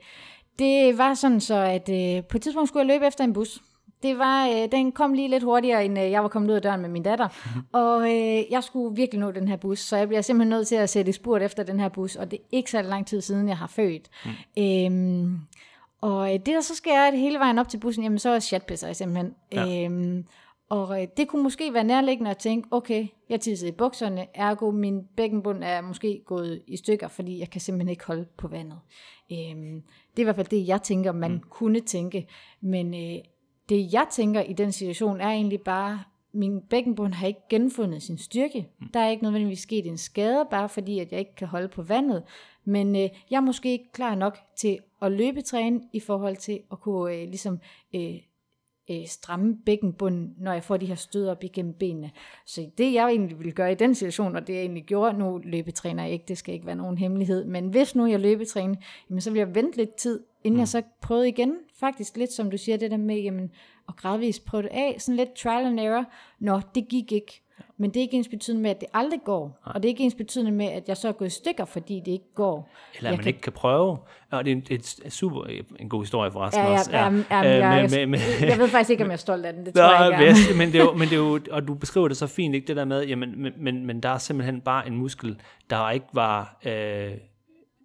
det 0.58 0.98
var 0.98 1.14
sådan 1.14 1.40
så, 1.40 1.54
at 1.54 1.88
øh, 1.88 2.24
på 2.24 2.36
et 2.36 2.42
tidspunkt 2.42 2.68
skulle 2.68 2.80
jeg 2.80 2.94
løbe 2.94 3.06
efter 3.06 3.24
en 3.24 3.32
bus. 3.32 3.62
Det 4.02 4.18
var, 4.18 4.48
øh, 4.48 4.72
den 4.72 4.92
kom 4.92 5.12
lige 5.12 5.28
lidt 5.28 5.42
hurtigere, 5.42 5.84
end 5.84 5.98
øh, 5.98 6.10
jeg 6.10 6.22
var 6.22 6.28
kommet 6.28 6.50
ud 6.50 6.54
af 6.54 6.62
døren 6.62 6.80
med 6.80 6.88
min 6.88 7.02
datter. 7.02 7.28
Og 7.72 8.02
øh, 8.02 8.50
jeg 8.50 8.64
skulle 8.64 8.96
virkelig 8.96 9.20
nå 9.20 9.30
den 9.30 9.48
her 9.48 9.56
bus, 9.56 9.78
så 9.78 9.96
jeg 9.96 10.08
bliver 10.08 10.20
simpelthen 10.20 10.50
nødt 10.50 10.68
til 10.68 10.76
at 10.76 10.90
sætte 10.90 11.08
i 11.08 11.12
spurt 11.12 11.42
efter 11.42 11.62
den 11.62 11.80
her 11.80 11.88
bus. 11.88 12.16
Og 12.16 12.30
det 12.30 12.38
er 12.38 12.44
ikke 12.52 12.70
så 12.70 12.82
lang 12.82 13.06
tid 13.06 13.20
siden, 13.20 13.48
jeg 13.48 13.58
har 13.58 13.66
født. 13.66 14.08
Mm. 14.24 14.62
Øhm, 14.62 15.38
og 16.00 16.34
øh, 16.34 16.38
det, 16.38 16.46
der 16.46 16.60
så 16.60 16.74
sker, 16.74 16.92
er, 16.92 17.08
at 17.08 17.18
hele 17.18 17.38
vejen 17.38 17.58
op 17.58 17.68
til 17.68 17.78
bussen, 17.78 18.04
jamen 18.04 18.18
så 18.18 18.30
er 18.30 18.40
chatpisser 18.40 18.86
jeg 18.86 18.96
simpelthen. 18.96 19.34
Ja. 19.52 19.84
Øhm, 19.84 20.24
og 20.68 21.02
øh, 21.02 21.08
det 21.16 21.28
kunne 21.28 21.42
måske 21.42 21.74
være 21.74 21.84
nærliggende 21.84 22.30
at 22.30 22.38
tænke, 22.38 22.68
okay, 22.70 23.06
jeg 23.28 23.40
tissede 23.40 23.70
i 23.70 23.74
bukserne, 23.74 24.26
ergo 24.34 24.70
min 24.70 25.04
bækkenbund 25.16 25.64
er 25.64 25.80
måske 25.80 26.22
gået 26.26 26.62
i 26.66 26.76
stykker, 26.76 27.08
fordi 27.08 27.38
jeg 27.38 27.50
kan 27.50 27.60
simpelthen 27.60 27.88
ikke 27.88 28.06
holde 28.06 28.26
på 28.38 28.48
vandet. 28.48 28.78
Øhm, 29.32 29.82
det 30.10 30.16
er 30.16 30.20
i 30.20 30.22
hvert 30.22 30.36
fald 30.36 30.46
det, 30.46 30.68
jeg 30.68 30.82
tænker, 30.82 31.12
man 31.12 31.32
mm. 31.32 31.40
kunne 31.50 31.80
tænke. 31.80 32.26
Men 32.60 32.94
øh, 32.94 33.24
det, 33.72 33.92
jeg 33.92 34.06
tænker 34.10 34.40
i 34.40 34.52
den 34.52 34.72
situation, 34.72 35.20
er 35.20 35.28
egentlig 35.28 35.60
bare, 35.60 36.02
min 36.32 36.60
bækkenbund 36.60 37.12
har 37.12 37.26
ikke 37.26 37.40
genfundet 37.50 38.02
sin 38.02 38.18
styrke. 38.18 38.68
Mm. 38.80 38.88
Der 38.94 39.00
er 39.00 39.08
ikke 39.08 39.22
nødvendigvis 39.22 39.58
sket 39.58 39.86
en 39.86 39.98
skade, 39.98 40.46
bare 40.50 40.68
fordi, 40.68 40.98
at 40.98 41.12
jeg 41.12 41.18
ikke 41.18 41.34
kan 41.34 41.48
holde 41.48 41.68
på 41.68 41.82
vandet. 41.82 42.22
Men 42.64 42.96
øh, 42.96 43.08
jeg 43.30 43.36
er 43.36 43.40
måske 43.40 43.72
ikke 43.72 43.92
klar 43.92 44.14
nok 44.14 44.38
til 44.56 44.78
at 45.02 45.12
løbetræne 45.12 45.80
i 45.92 46.00
forhold 46.00 46.36
til 46.36 46.60
at 46.72 46.80
kunne 46.80 47.14
øh, 47.14 47.28
ligesom, 47.28 47.60
øh, 47.94 48.14
øh, 48.90 49.06
stramme 49.06 49.56
bækkenbunden, 49.66 50.34
når 50.38 50.52
jeg 50.52 50.64
får 50.64 50.76
de 50.76 50.86
her 50.86 50.94
stød 50.94 51.28
op 51.28 51.44
igennem 51.44 51.74
benene. 51.74 52.10
Så 52.46 52.70
det 52.78 52.92
jeg 52.92 53.08
egentlig 53.08 53.38
ville 53.38 53.52
gøre 53.52 53.72
i 53.72 53.74
den 53.74 53.94
situation, 53.94 54.36
og 54.36 54.46
det 54.46 54.52
jeg 54.52 54.60
egentlig 54.60 54.84
gjorde, 54.84 55.18
nu 55.18 55.40
løbetræner 55.44 56.02
jeg 56.02 56.12
ikke, 56.12 56.24
det 56.28 56.38
skal 56.38 56.54
ikke 56.54 56.66
være 56.66 56.76
nogen 56.76 56.98
hemmelighed, 56.98 57.44
men 57.44 57.68
hvis 57.68 57.94
nu 57.94 58.06
jeg 58.06 58.20
løbetræner, 58.20 58.74
jamen 59.10 59.20
så 59.20 59.30
vil 59.30 59.38
jeg 59.38 59.54
vente 59.54 59.76
lidt 59.76 59.94
tid, 59.94 60.20
inden 60.44 60.56
mm. 60.56 60.60
jeg 60.60 60.68
så 60.68 60.82
prøvede 61.00 61.28
igen, 61.28 61.56
faktisk 61.80 62.16
lidt 62.16 62.32
som 62.32 62.50
du 62.50 62.56
siger, 62.56 62.76
det 62.76 62.90
der 62.90 62.96
med, 62.96 63.16
jamen, 63.16 63.50
at 63.88 63.96
gradvist 63.96 64.44
prøve 64.44 64.62
det 64.62 64.70
af, 64.72 64.96
sådan 64.98 65.16
lidt 65.16 65.34
trial 65.34 65.66
and 65.66 65.80
error, 65.80 66.04
nå, 66.40 66.60
det 66.74 66.88
gik 66.88 67.12
ikke, 67.12 67.42
men 67.76 67.90
det 67.90 67.96
er 67.96 68.00
ikke 68.00 68.16
ens 68.16 68.28
betydende 68.28 68.62
med, 68.62 68.70
at 68.70 68.80
det 68.80 68.88
aldrig 68.94 69.20
går. 69.24 69.60
Nej. 69.66 69.72
Og 69.74 69.82
det 69.82 69.88
er 69.88 69.88
ikke 69.88 70.04
ens 70.04 70.14
betydende 70.14 70.52
med, 70.52 70.66
at 70.66 70.88
jeg 70.88 70.96
så 70.96 71.08
er 71.08 71.12
gået 71.12 71.28
i 71.28 71.30
stykker, 71.30 71.64
fordi 71.64 72.02
det 72.04 72.12
ikke 72.12 72.34
går. 72.34 72.70
Eller 72.96 73.10
at 73.10 73.12
man 73.12 73.22
kan... 73.22 73.28
ikke 73.28 73.40
kan 73.40 73.52
prøve. 73.52 73.98
Og 74.30 74.44
det 74.44 74.52
er 74.52 74.56
en, 74.56 74.64
et, 74.70 75.12
super 75.12 75.44
en 75.80 75.88
god 75.88 76.02
historie 76.02 76.30
forresten 76.30 76.62
ja, 76.62 76.70
ja, 76.70 76.78
også. 76.78 76.90
Ja, 76.90 77.04
ja, 77.04 77.08
ja, 77.30 77.54
øh, 77.54 77.58
jeg, 77.58 77.88
med, 77.90 78.06
med, 78.06 78.18
jeg 78.40 78.58
ved 78.58 78.68
faktisk 78.68 78.90
ikke, 78.90 79.04
om 79.04 79.10
jeg 79.10 79.14
er 79.14 79.18
stolt 79.18 79.46
af 79.46 79.52
den. 79.52 79.66
Det 79.66 79.74
tror 79.76 79.82
Nå, 79.82 80.16
jeg 80.16 80.28
ikke 80.28 80.58
men, 80.58 80.72
det 80.72 80.80
er 80.80 80.84
jo, 80.84 80.92
men 80.92 81.08
det 81.08 81.12
er 81.12 81.16
jo, 81.16 81.40
og 81.50 81.68
du 81.68 81.74
beskriver 81.74 82.08
det 82.08 82.16
så 82.16 82.26
fint, 82.26 82.54
ikke 82.54 82.66
det 82.66 82.76
der 82.76 82.84
med, 82.84 83.06
jamen, 83.06 83.42
men, 83.42 83.52
men, 83.56 83.86
men 83.86 84.00
der 84.00 84.08
er 84.08 84.18
simpelthen 84.18 84.60
bare 84.60 84.86
en 84.86 84.96
muskel, 84.96 85.40
der 85.70 85.90
ikke 85.90 86.06
var, 86.12 86.58
øh, 86.66 87.10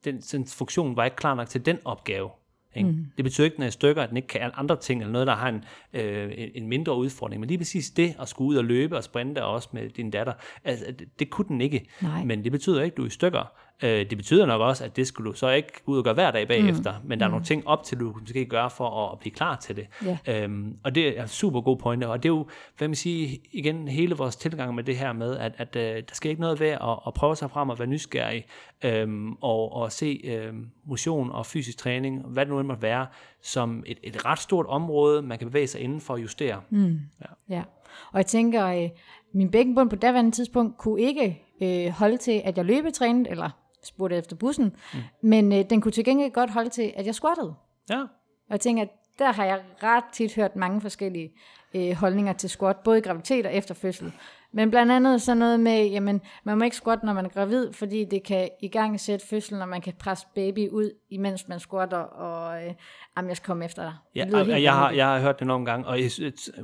den, 0.06 0.20
den 0.20 0.48
funktion 0.48 0.96
var 0.96 1.06
ikke 1.06 1.18
klar 1.18 1.36
nok 1.36 1.48
til 1.50 1.66
den 1.66 1.80
opgave. 1.86 2.30
Ikke? 2.78 2.90
Mm. 2.90 3.06
Det 3.18 3.26
betyder 3.26 3.46
ikke, 3.46 3.54
at 3.54 3.58
den 3.58 3.66
er 3.66 3.70
stykker, 3.70 4.02
at 4.04 4.10
den 4.10 4.18
ikke 4.18 4.28
kan 4.28 4.52
andre 4.56 4.76
ting, 4.76 5.02
eller 5.02 5.12
noget, 5.12 5.28
der 5.28 5.36
har 5.36 5.50
en, 5.50 5.64
øh, 5.94 6.32
en 6.56 6.68
mindre 6.68 6.96
udfordring. 6.98 7.40
Men 7.40 7.48
lige 7.48 7.58
præcis 7.58 7.90
det, 7.90 8.16
at 8.22 8.30
skulle 8.30 8.48
ud 8.48 8.56
og 8.56 8.66
løbe 8.66 8.98
og 8.98 9.04
sprinte 9.04 9.44
også 9.44 9.70
med 9.72 9.90
din 9.90 10.12
datter, 10.12 10.34
altså, 10.64 10.86
det, 11.00 11.20
det 11.20 11.30
kunne 11.30 11.48
den 11.48 11.62
ikke. 11.62 11.88
Nej. 12.02 12.24
Men 12.24 12.44
det 12.44 12.52
betyder 12.52 12.82
ikke, 12.82 12.94
at 12.94 12.98
du 12.98 13.04
er 13.04 13.08
i 13.08 13.10
stykker. 13.10 13.52
Øh, 13.84 14.10
det 14.10 14.18
betyder 14.18 14.46
nok 14.46 14.62
også, 14.62 14.84
at 14.84 14.96
det 14.96 15.08
skulle 15.08 15.32
du 15.32 15.38
så 15.38 15.50
ikke 15.50 15.72
ud 15.86 15.98
og 15.98 16.04
gøre 16.04 16.14
hver 16.14 16.32
dag 16.32 16.48
bagefter, 16.48 16.92
mm. 16.92 17.08
men 17.10 17.20
der 17.20 17.26
er 17.26 17.30
mm. 17.30 17.32
nogle 17.32 17.46
ting 17.46 17.68
op 17.68 17.84
til, 17.84 18.00
du 18.00 18.16
måske 18.20 18.46
gøre 18.46 18.70
for 18.70 19.06
at, 19.06 19.12
at 19.12 19.20
blive 19.20 19.34
klar 19.34 19.56
til 19.56 19.76
det. 19.76 19.88
Yeah. 20.28 20.44
Øhm, 20.44 20.78
og 20.84 20.96
det 20.96 21.20
er 21.20 21.22
en 21.22 21.28
super 21.28 21.62
god 21.62 21.78
pointe, 21.78 22.08
og 22.08 22.24
det 22.24 22.30
er 22.30 22.34
jo, 22.34 22.48
hvad 22.78 22.88
man 22.88 22.96
siger, 22.96 23.38
igen, 23.52 23.88
hele 23.88 24.16
vores 24.16 24.36
tilgang 24.36 24.76
med 24.76 24.84
det 24.84 24.98
her 24.98 25.14
med, 25.14 25.38
at, 25.38 25.54
at 25.58 25.76
uh, 25.76 25.82
der 25.82 26.14
skal 26.14 26.30
ikke 26.30 26.42
noget 26.42 26.60
ved 26.60 26.68
at, 26.68 27.00
at 27.08 27.14
prøve 27.14 27.36
sig 27.36 27.52
frem 27.52 27.70
og 27.70 27.80
være 27.80 27.88
nysgerrig, 27.88 28.46
øhm, 28.84 29.34
og, 29.34 29.74
og 29.74 29.92
se 29.92 30.22
øhm, 30.24 30.68
motion 30.86 31.32
og 31.32 31.46
fysisk 31.46 31.78
træning, 31.78 32.22
hvad 32.28 32.46
det 32.46 32.54
nu 32.54 32.60
end 32.60 32.68
måtte 32.68 32.82
være, 32.82 33.08
som 33.42 33.84
et, 33.88 33.98
et 34.04 34.26
ret 34.26 34.40
stort 34.40 34.66
område, 34.66 35.22
man 35.22 35.38
kan 35.38 35.48
bevæge 35.48 35.68
sig 35.68 35.82
inden 35.82 36.02
for 36.02 36.14
at 36.14 36.22
justere. 36.22 36.62
Mm. 36.70 37.00
Ja. 37.22 37.56
ja. 37.56 37.64
Og 38.12 38.18
jeg 38.18 38.26
tænker, 38.26 38.66
øh, 38.66 38.90
min 39.34 39.52
bækkenbund 39.52 39.90
på 39.90 39.96
daværende 39.96 40.32
tidspunkt 40.32 40.78
kunne 40.78 41.02
ikke 41.02 41.44
øh, 41.62 41.90
holde 41.90 42.18
til, 42.18 42.42
at 42.46 42.58
jeg 42.58 42.66
løbetrænede, 42.66 43.30
eller 43.30 43.50
spurgte 43.88 44.16
efter 44.16 44.36
bussen, 44.36 44.76
mm. 44.94 45.00
men 45.22 45.54
øh, 45.54 45.66
den 45.70 45.82
kunne 45.82 45.92
til 45.92 46.06
gengæld 46.06 46.32
godt 46.32 46.50
holde 46.50 46.70
til, 46.70 46.94
at 46.96 47.06
jeg 47.06 47.16
squattede. 47.16 47.56
Ja. 47.90 48.02
Og 48.02 48.52
jeg 48.52 48.60
tænker, 48.60 48.84
at 48.84 48.90
der 49.20 49.32
har 49.32 49.46
jeg 49.46 49.64
ret 49.84 50.04
tit 50.14 50.36
hørt 50.36 50.56
mange 50.56 50.82
forskellige 50.82 51.32
øh, 51.74 51.92
holdninger 51.92 52.34
til 52.34 52.50
squat, 52.50 52.78
både 52.78 52.98
i 52.98 53.02
graviditet 53.02 53.46
og 53.46 53.54
efter 53.54 53.76
fødsel. 53.76 54.14
Men 54.54 54.70
blandt 54.72 54.92
andet 54.92 55.22
sådan 55.22 55.38
noget 55.38 55.60
med, 55.60 55.86
jamen, 55.86 56.22
man 56.44 56.58
må 56.58 56.64
ikke 56.64 56.76
squatte, 56.76 57.06
når 57.06 57.14
man 57.14 57.26
er 57.26 57.30
gravid, 57.30 57.74
fordi 57.74 58.06
det 58.12 58.24
kan 58.24 58.50
i 58.62 58.68
gang 58.68 59.00
sætte 59.00 59.28
fødslen, 59.28 59.62
og 59.62 59.70
man 59.70 59.82
kan 59.82 59.94
presse 60.00 60.28
baby 60.36 60.70
ud, 60.70 60.92
imens 61.12 61.48
man 61.48 61.60
squatter, 61.60 61.98
og 61.98 62.64
øh, 62.64 62.74
jamen, 63.18 63.30
jeg 63.30 63.38
skal 63.38 63.48
komme 63.48 63.66
efter 63.66 63.84
dig. 63.84 63.94
Ja, 64.16 64.26
og, 64.34 64.64
jeg, 64.64 64.74
har, 64.74 64.92
jeg 64.92 65.08
har 65.08 65.20
hørt 65.20 65.40
det 65.40 65.48
nogle 65.48 65.66
gange, 65.66 65.88
og 65.88 66.02
jeg 66.02 66.12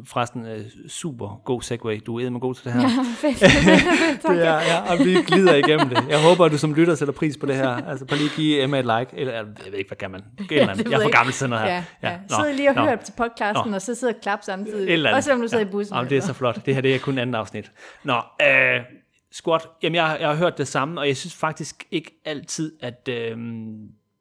forresten, 0.06 0.42
uh, 0.42 0.90
super 0.90 1.42
god 1.46 1.62
segway. 1.62 2.02
Du 2.06 2.20
er 2.20 2.30
med 2.30 2.40
god 2.40 2.56
til 2.56 2.66
det 2.66 2.74
her. 2.74 2.82
Ja, 2.82 2.88
fedt. 3.28 3.40
det 4.32 4.48
er, 4.48 4.54
ja, 4.54 4.92
og 4.92 5.06
vi 5.06 5.14
glider 5.28 5.56
igennem 5.56 5.90
det. 5.90 6.04
Jeg 6.10 6.24
håber, 6.30 6.46
at 6.46 6.52
du 6.52 6.58
som 6.58 6.74
lytter 6.74 6.96
sætter 6.96 7.14
pris 7.14 7.38
på 7.38 7.46
det 7.46 7.56
her. 7.56 7.70
Altså, 7.70 8.06
bare 8.06 8.20
lige 8.20 8.30
give 8.36 8.64
Emma 8.64 8.80
et 8.80 8.86
like. 8.86 9.08
Eller, 9.14 9.34
jeg 9.34 9.46
ved 9.72 9.74
ikke, 9.74 9.90
hvad 9.90 9.98
kan 9.98 10.12
man? 10.12 10.24
Ja, 10.52 10.56
jeg 10.56 10.94
er 10.94 11.02
for 11.02 11.12
gammel 11.18 11.34
til 11.34 11.50
noget 11.50 11.66
her. 11.66 11.74
Ja, 11.74 11.84
ja. 12.04 12.10
ja. 12.10 12.18
Sidder 12.28 12.54
lige 12.54 12.70
og 12.70 12.76
hører 12.76 12.96
til 12.96 13.14
podcasten, 13.18 13.72
nå. 13.72 13.76
og 13.76 13.82
så 13.82 13.96
sidder 13.96 14.14
og 14.14 14.20
klap 14.22 14.40
samtidig. 14.42 15.14
Også 15.14 15.34
om 15.34 15.42
du 15.42 15.48
sidder 15.48 15.64
ja. 15.64 15.70
i 15.70 15.72
bussen. 15.72 15.96
Jamen, 15.96 16.10
det 16.10 16.18
er 16.18 16.22
så 16.22 16.34
flot. 16.34 16.66
Det 16.66 16.76
her 16.76 16.82
det 16.82 16.96
er 16.96 17.00
kun 17.00 17.18
anden 17.18 17.36
afsnit. 17.36 17.72
Nå, 18.04 18.22
øh, 18.42 18.82
squat. 19.32 19.68
Jamen, 19.84 19.96
jeg, 19.96 20.18
jeg 20.20 20.30
har 20.30 20.36
hørt 20.36 20.58
det 20.58 20.68
samme, 20.68 21.02
og 21.02 21.08
jeg 21.08 21.18
synes 21.18 21.36
faktisk 21.36 21.88
ikke 21.92 22.22
altid, 22.26 22.78
at 22.82 23.08
øh, 23.10 23.38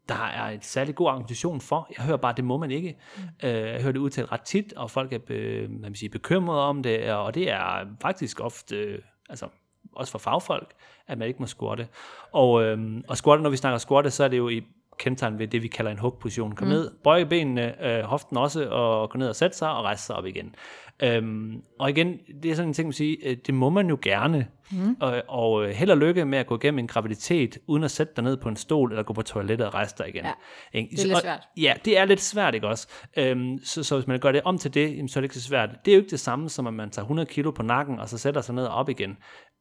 der 0.08 0.24
er 0.24 0.50
et 0.50 0.64
særligt 0.64 0.96
god 0.96 1.08
argumentation 1.08 1.60
for. 1.60 1.90
Jeg 1.96 2.04
hører 2.04 2.16
bare, 2.16 2.30
at 2.30 2.36
det 2.36 2.44
må 2.44 2.56
man 2.58 2.70
ikke. 2.70 2.96
Mm. 3.16 3.48
Øh, 3.48 3.68
jeg 3.68 3.80
hører 3.82 3.92
det 3.92 4.00
udtalt 4.00 4.32
ret 4.32 4.40
tit, 4.40 4.72
og 4.72 4.90
folk 4.90 5.12
er 5.12 5.18
be, 5.18 5.68
man 5.68 5.94
sige, 5.94 6.08
bekymrede 6.08 6.60
om 6.60 6.82
det, 6.82 7.12
og 7.12 7.34
det 7.34 7.50
er 7.50 7.86
faktisk 8.02 8.40
ofte, 8.40 8.76
øh, 8.76 8.98
altså 9.28 9.48
også 9.92 10.10
for 10.10 10.18
fagfolk, 10.18 10.72
at 11.06 11.18
man 11.18 11.28
ikke 11.28 11.40
må 11.40 11.46
squatte. 11.46 11.88
Og, 12.32 12.62
øh, 12.62 13.02
og 13.08 13.16
squatte, 13.16 13.42
når 13.42 13.50
vi 13.50 13.56
snakker 13.56 13.78
squatte, 13.78 14.10
så 14.10 14.24
er 14.24 14.28
det 14.28 14.38
jo 14.38 14.48
i 14.48 14.62
kendetegn 15.02 15.38
ved 15.38 15.48
det, 15.48 15.62
vi 15.62 15.68
kalder 15.68 15.90
en 15.90 15.98
hug-position. 15.98 16.52
Kom 16.52 16.68
mm. 16.68 16.74
ned, 16.74 16.90
bøje 17.04 17.26
benene, 17.26 17.86
øh, 17.86 18.04
hoften 18.04 18.36
også, 18.36 18.68
og 18.68 19.10
gå 19.10 19.18
ned 19.18 19.28
og 19.28 19.36
sætte 19.36 19.56
sig, 19.56 19.70
og 19.70 19.84
rejse 19.84 20.06
sig 20.06 20.16
op 20.16 20.26
igen. 20.26 20.54
Øhm, 21.02 21.62
og 21.78 21.90
igen, 21.90 22.18
det 22.42 22.50
er 22.50 22.54
sådan 22.54 22.68
en 22.68 22.74
ting, 22.74 22.86
man 22.86 22.92
siger, 22.92 23.16
øh, 23.24 23.36
det 23.46 23.54
må 23.54 23.70
man 23.70 23.88
jo 23.88 23.98
gerne. 24.02 24.46
Mm. 24.70 24.96
Og, 25.00 25.22
og 25.28 25.64
øh, 25.64 25.70
held 25.70 25.90
og 25.90 25.98
lykke 25.98 26.24
med 26.24 26.38
at 26.38 26.46
gå 26.46 26.56
igennem 26.56 26.78
en 26.78 26.86
graviditet, 26.86 27.58
uden 27.66 27.84
at 27.84 27.90
sætte 27.90 28.12
dig 28.16 28.24
ned 28.24 28.36
på 28.36 28.48
en 28.48 28.56
stol, 28.56 28.90
eller 28.90 29.02
gå 29.02 29.12
på 29.12 29.22
toilettet 29.22 29.66
og 29.66 29.74
rejse 29.74 29.94
dig 29.98 30.08
igen. 30.08 30.24
Ja, 30.24 30.32
det 30.72 30.80
er 30.80 31.06
lidt 31.06 31.18
svært. 31.18 31.24
Og, 31.24 31.60
ja, 31.62 31.74
det 31.84 31.98
er 31.98 32.04
lidt 32.04 32.20
svært, 32.20 32.54
ikke 32.54 32.68
også? 32.68 32.88
Øhm, 33.16 33.58
så, 33.64 33.82
så 33.82 33.94
hvis 33.94 34.06
man 34.06 34.20
gør 34.20 34.32
det 34.32 34.42
om 34.44 34.58
til 34.58 34.74
det, 34.74 35.10
så 35.10 35.18
er 35.18 35.20
det 35.20 35.24
ikke 35.24 35.34
så 35.34 35.42
svært. 35.42 35.70
Det 35.84 35.90
er 35.90 35.96
jo 35.96 36.00
ikke 36.00 36.10
det 36.10 36.20
samme, 36.20 36.48
som 36.48 36.66
at 36.66 36.74
man 36.74 36.90
tager 36.90 37.04
100 37.04 37.26
kilo 37.26 37.50
på 37.50 37.62
nakken, 37.62 37.98
og 37.98 38.08
så 38.08 38.18
sætter 38.18 38.40
sig 38.40 38.54
ned 38.54 38.64
og 38.64 38.74
op 38.74 38.88
igen. 38.88 39.16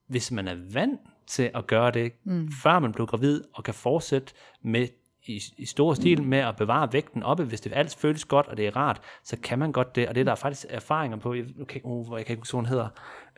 Hvis 0.07 0.31
man 0.31 0.47
er 0.47 0.55
vant 0.73 0.99
til 1.27 1.51
at 1.55 1.67
gøre 1.67 1.91
det, 1.91 2.11
mm. 2.25 2.51
før 2.63 2.79
man 2.79 2.91
blev 2.91 3.07
gravid, 3.07 3.41
og 3.53 3.63
kan 3.63 3.73
fortsætte 3.73 4.33
med 4.63 4.87
i, 5.25 5.41
i 5.57 5.65
stor 5.65 5.93
stil 5.93 6.23
med 6.23 6.37
at 6.37 6.55
bevare 6.55 6.93
vægten 6.93 7.23
oppe, 7.23 7.43
hvis 7.43 7.61
det 7.61 7.71
alt 7.75 7.95
føles 7.95 8.25
godt, 8.25 8.47
og 8.47 8.57
det 8.57 8.67
er 8.67 8.75
rart, 8.75 9.01
så 9.23 9.37
kan 9.43 9.59
man 9.59 9.71
godt 9.71 9.95
det, 9.95 10.07
og 10.07 10.15
det 10.15 10.21
er 10.21 10.25
der 10.25 10.35
faktisk 10.35 10.65
erfaringer 10.69 11.17
på, 11.17 11.33
jeg, 11.33 11.45
okay, 11.61 11.79
uh, 11.83 12.17
jeg 12.17 12.25
kan 12.25 12.33
ikke 12.33 12.41
huske, 12.41 12.55
hun 12.55 12.65
hedder, 12.65 12.87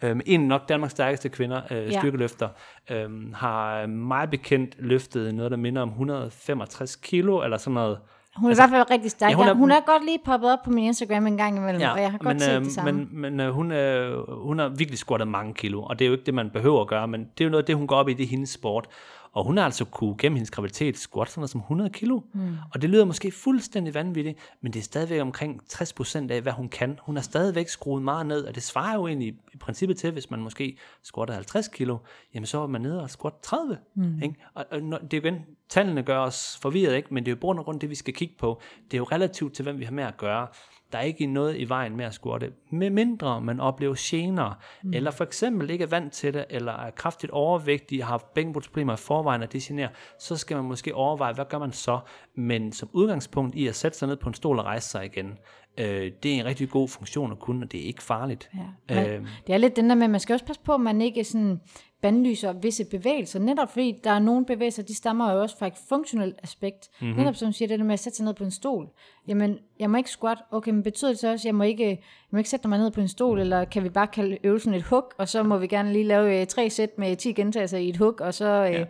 øhm, 0.03 0.21
en 0.25 0.47
nok 0.47 0.69
Danmarks 0.69 0.91
stærkeste 0.91 1.29
kvinder, 1.29 1.61
øh, 1.71 1.91
ja. 1.91 1.99
styrkeløfter, 1.99 2.49
øhm, 2.89 3.33
har 3.33 3.85
meget 3.85 4.29
bekendt 4.29 4.75
løftet 4.79 5.35
noget, 5.35 5.51
der 5.51 5.57
minder 5.57 5.81
om 5.81 5.89
165 5.89 6.95
kilo, 6.95 7.43
eller 7.43 7.57
sådan 7.57 7.73
noget, 7.73 7.97
hun 8.35 8.45
er 8.45 8.49
altså, 8.49 8.63
i 8.63 8.69
hvert 8.69 8.87
fald 8.87 8.91
rigtig 8.91 9.11
stærk. 9.11 9.31
Ja, 9.31 9.35
hun, 9.35 9.47
er, 9.47 9.53
hun 9.53 9.71
er 9.71 9.79
godt 9.85 10.05
lige 10.05 10.19
poppet 10.25 10.51
op 10.51 10.59
på 10.65 10.69
min 10.69 10.83
Instagram 10.83 11.27
en 11.27 11.37
gang 11.37 11.57
imellem, 11.57 11.81
ja, 11.81 11.91
og 11.91 12.01
jeg 12.01 12.11
har 12.11 12.17
godt 12.17 12.35
men, 12.35 12.39
set 12.39 12.55
øh, 12.55 12.63
det 12.63 12.71
samme. 12.71 12.91
Men, 12.91 13.09
men 13.11 13.39
øh, 13.39 13.51
hun, 13.51 13.71
øh, 13.71 14.29
hun 14.29 14.59
har 14.59 14.69
virkelig 14.69 14.99
squattet 14.99 15.27
mange 15.27 15.53
kilo, 15.53 15.83
og 15.83 15.99
det 15.99 16.05
er 16.05 16.07
jo 16.07 16.13
ikke 16.13 16.25
det, 16.25 16.33
man 16.33 16.49
behøver 16.49 16.81
at 16.81 16.87
gøre, 16.87 17.07
men 17.07 17.19
det 17.19 17.41
er 17.41 17.45
jo 17.45 17.49
noget 17.49 17.63
af 17.63 17.65
det, 17.65 17.75
hun 17.75 17.87
går 17.87 17.95
op 17.95 18.09
i, 18.09 18.13
det 18.13 18.23
er 18.23 18.27
hendes 18.27 18.49
sport. 18.49 18.87
Og 19.33 19.45
hun 19.45 19.57
har 19.57 19.65
altså 19.65 19.85
kunne 19.85 20.15
gennem 20.17 20.35
hendes 20.35 20.51
graviditet 20.51 20.97
squat 20.97 21.29
sådan 21.29 21.39
noget 21.39 21.49
som 21.49 21.61
100 21.61 21.89
kilo. 21.89 22.19
Mm. 22.33 22.55
Og 22.73 22.81
det 22.81 22.89
lyder 22.89 23.05
måske 23.05 23.31
fuldstændig 23.31 23.93
vanvittigt, 23.93 24.39
men 24.61 24.73
det 24.73 24.79
er 24.79 24.83
stadigvæk 24.83 25.21
omkring 25.21 25.61
60% 25.73 26.31
af, 26.31 26.41
hvad 26.41 26.53
hun 26.53 26.69
kan. 26.69 26.99
Hun 27.01 27.15
har 27.15 27.23
stadigvæk 27.23 27.67
skruet 27.67 28.03
meget 28.03 28.25
ned, 28.25 28.43
og 28.45 28.55
det 28.55 28.63
svarer 28.63 28.95
jo 28.95 29.07
egentlig 29.07 29.35
i 29.53 29.57
princippet 29.57 29.97
til, 29.97 30.11
hvis 30.11 30.31
man 30.31 30.39
måske 30.39 30.77
squatter 31.03 31.33
50 31.33 31.67
kilo, 31.67 31.97
jamen 32.33 32.45
så 32.45 32.61
er 32.61 32.67
man 32.67 32.81
nede 32.81 33.01
og 33.01 33.09
squat 33.09 33.33
30. 33.43 33.77
Mm. 33.95 34.21
Ikke? 34.23 34.35
Og, 34.53 34.65
og 34.71 34.81
det 34.81 35.13
er 35.13 35.17
jo 35.17 35.27
igen, 35.27 35.45
tallene 35.73 36.03
gør 36.03 36.19
os 36.19 36.59
forvirret, 36.61 36.95
ikke? 36.95 37.13
men 37.13 37.25
det 37.25 37.31
er 37.31 37.35
jo 37.35 37.39
bund 37.39 37.59
og 37.59 37.65
grund 37.65 37.79
det, 37.79 37.89
vi 37.89 37.95
skal 37.95 38.13
kigge 38.13 38.35
på. 38.37 38.61
Det 38.85 38.93
er 38.93 38.97
jo 38.97 39.03
relativt 39.03 39.53
til, 39.53 39.63
hvem 39.63 39.79
vi 39.79 39.83
har 39.83 39.91
med 39.91 40.03
at 40.03 40.17
gøre. 40.17 40.47
Der 40.91 40.97
er 40.97 41.03
ikke 41.03 41.25
noget 41.25 41.57
i 41.57 41.69
vejen 41.69 41.95
med 41.97 42.05
at 42.05 42.13
squatte, 42.13 42.51
med 42.71 42.89
mindre 42.89 43.41
man 43.41 43.59
oplever 43.59 43.95
gener, 43.97 44.59
mm. 44.83 44.93
eller 44.93 45.11
for 45.11 45.23
eksempel 45.23 45.69
ikke 45.69 45.83
er 45.83 45.87
vant 45.87 46.13
til 46.13 46.33
det, 46.33 46.45
eller 46.49 46.71
er 46.71 46.91
kraftigt 46.91 47.31
overvægtig, 47.31 48.03
har 48.03 48.11
haft 48.11 48.33
bækkenbrudsproblemer 48.33 48.93
i 48.93 48.97
forvejen, 48.97 49.41
og 49.41 49.53
det 49.53 49.61
generer, 49.61 49.89
så 50.19 50.37
skal 50.37 50.57
man 50.57 50.65
måske 50.65 50.95
overveje, 50.95 51.33
hvad 51.33 51.45
gør 51.49 51.59
man 51.59 51.71
så? 51.71 51.99
Men 52.35 52.71
som 52.71 52.89
udgangspunkt 52.93 53.55
i 53.55 53.67
at 53.67 53.75
sætte 53.75 53.97
sig 53.97 54.07
ned 54.07 54.17
på 54.17 54.29
en 54.29 54.33
stol 54.33 54.59
og 54.59 54.65
rejse 54.65 54.89
sig 54.89 55.05
igen, 55.05 55.37
øh, 55.77 56.11
det 56.23 56.35
er 56.35 56.39
en 56.39 56.45
rigtig 56.45 56.69
god 56.69 56.87
funktion 56.87 57.31
at 57.31 57.39
kunne, 57.39 57.65
og 57.65 57.71
det 57.71 57.79
er 57.81 57.85
ikke 57.85 58.03
farligt. 58.03 58.49
Ja. 58.89 59.15
øh, 59.15 59.27
det 59.47 59.53
er 59.53 59.57
lidt 59.57 59.75
den 59.75 59.89
der 59.89 59.95
med, 59.95 60.03
at 60.03 60.09
man 60.09 60.19
skal 60.19 60.33
også 60.33 60.45
passe 60.45 60.61
på, 60.61 60.73
at 60.73 60.81
man 60.81 61.01
ikke 61.01 61.23
sådan 61.23 61.59
bandlyser 62.03 62.53
visse 62.53 62.85
bevægelser, 62.85 63.39
netop 63.39 63.71
fordi 63.71 63.99
der 64.03 64.11
er 64.11 64.19
nogle 64.19 64.45
bevægelser, 64.45 64.83
de 64.83 64.95
stammer 64.95 65.31
jo 65.31 65.41
også 65.41 65.57
fra 65.57 65.67
et 65.67 65.73
funktionelt 65.89 66.35
aspekt. 66.43 66.89
Mm-hmm. 67.01 67.17
Netop 67.17 67.35
som 67.35 67.51
siger, 67.51 67.67
det 67.67 67.79
der 67.79 67.85
med 67.85 67.93
at 67.93 67.99
sætte 67.99 68.15
sig 68.15 68.25
ned 68.25 68.33
på 68.33 68.43
en 68.43 68.51
stol. 68.51 68.89
Jamen, 69.27 69.59
jeg 69.79 69.89
må 69.89 69.97
ikke 69.97 70.09
squat. 70.09 70.37
Okay, 70.51 70.71
men 70.71 70.83
betyder 70.83 71.11
det 71.11 71.19
så 71.19 71.31
også, 71.31 71.41
at 71.41 71.45
jeg 71.45 71.55
må 71.55 71.63
ikke, 71.63 71.89
jeg 71.89 71.97
må 72.31 72.37
ikke 72.37 72.49
sætte 72.49 72.67
mig 72.67 72.79
ned 72.79 72.91
på 72.91 73.01
en 73.01 73.07
stol, 73.07 73.39
eller 73.39 73.65
kan 73.65 73.83
vi 73.83 73.89
bare 73.89 74.07
kalde 74.07 74.37
øvelsen 74.43 74.73
et 74.73 74.83
hug, 74.83 75.03
og 75.17 75.29
så 75.29 75.43
må 75.43 75.57
vi 75.57 75.67
gerne 75.67 75.93
lige 75.93 76.05
lave 76.05 76.41
øh, 76.41 76.47
tre 76.47 76.69
sæt 76.69 76.97
med 76.97 77.15
10 77.15 77.33
gentagelser 77.33 77.77
i 77.77 77.89
et 77.89 77.97
hug, 77.97 78.21
og 78.21 78.33
så 78.33 78.45
øh, 78.45 78.73
ja. 78.73 78.85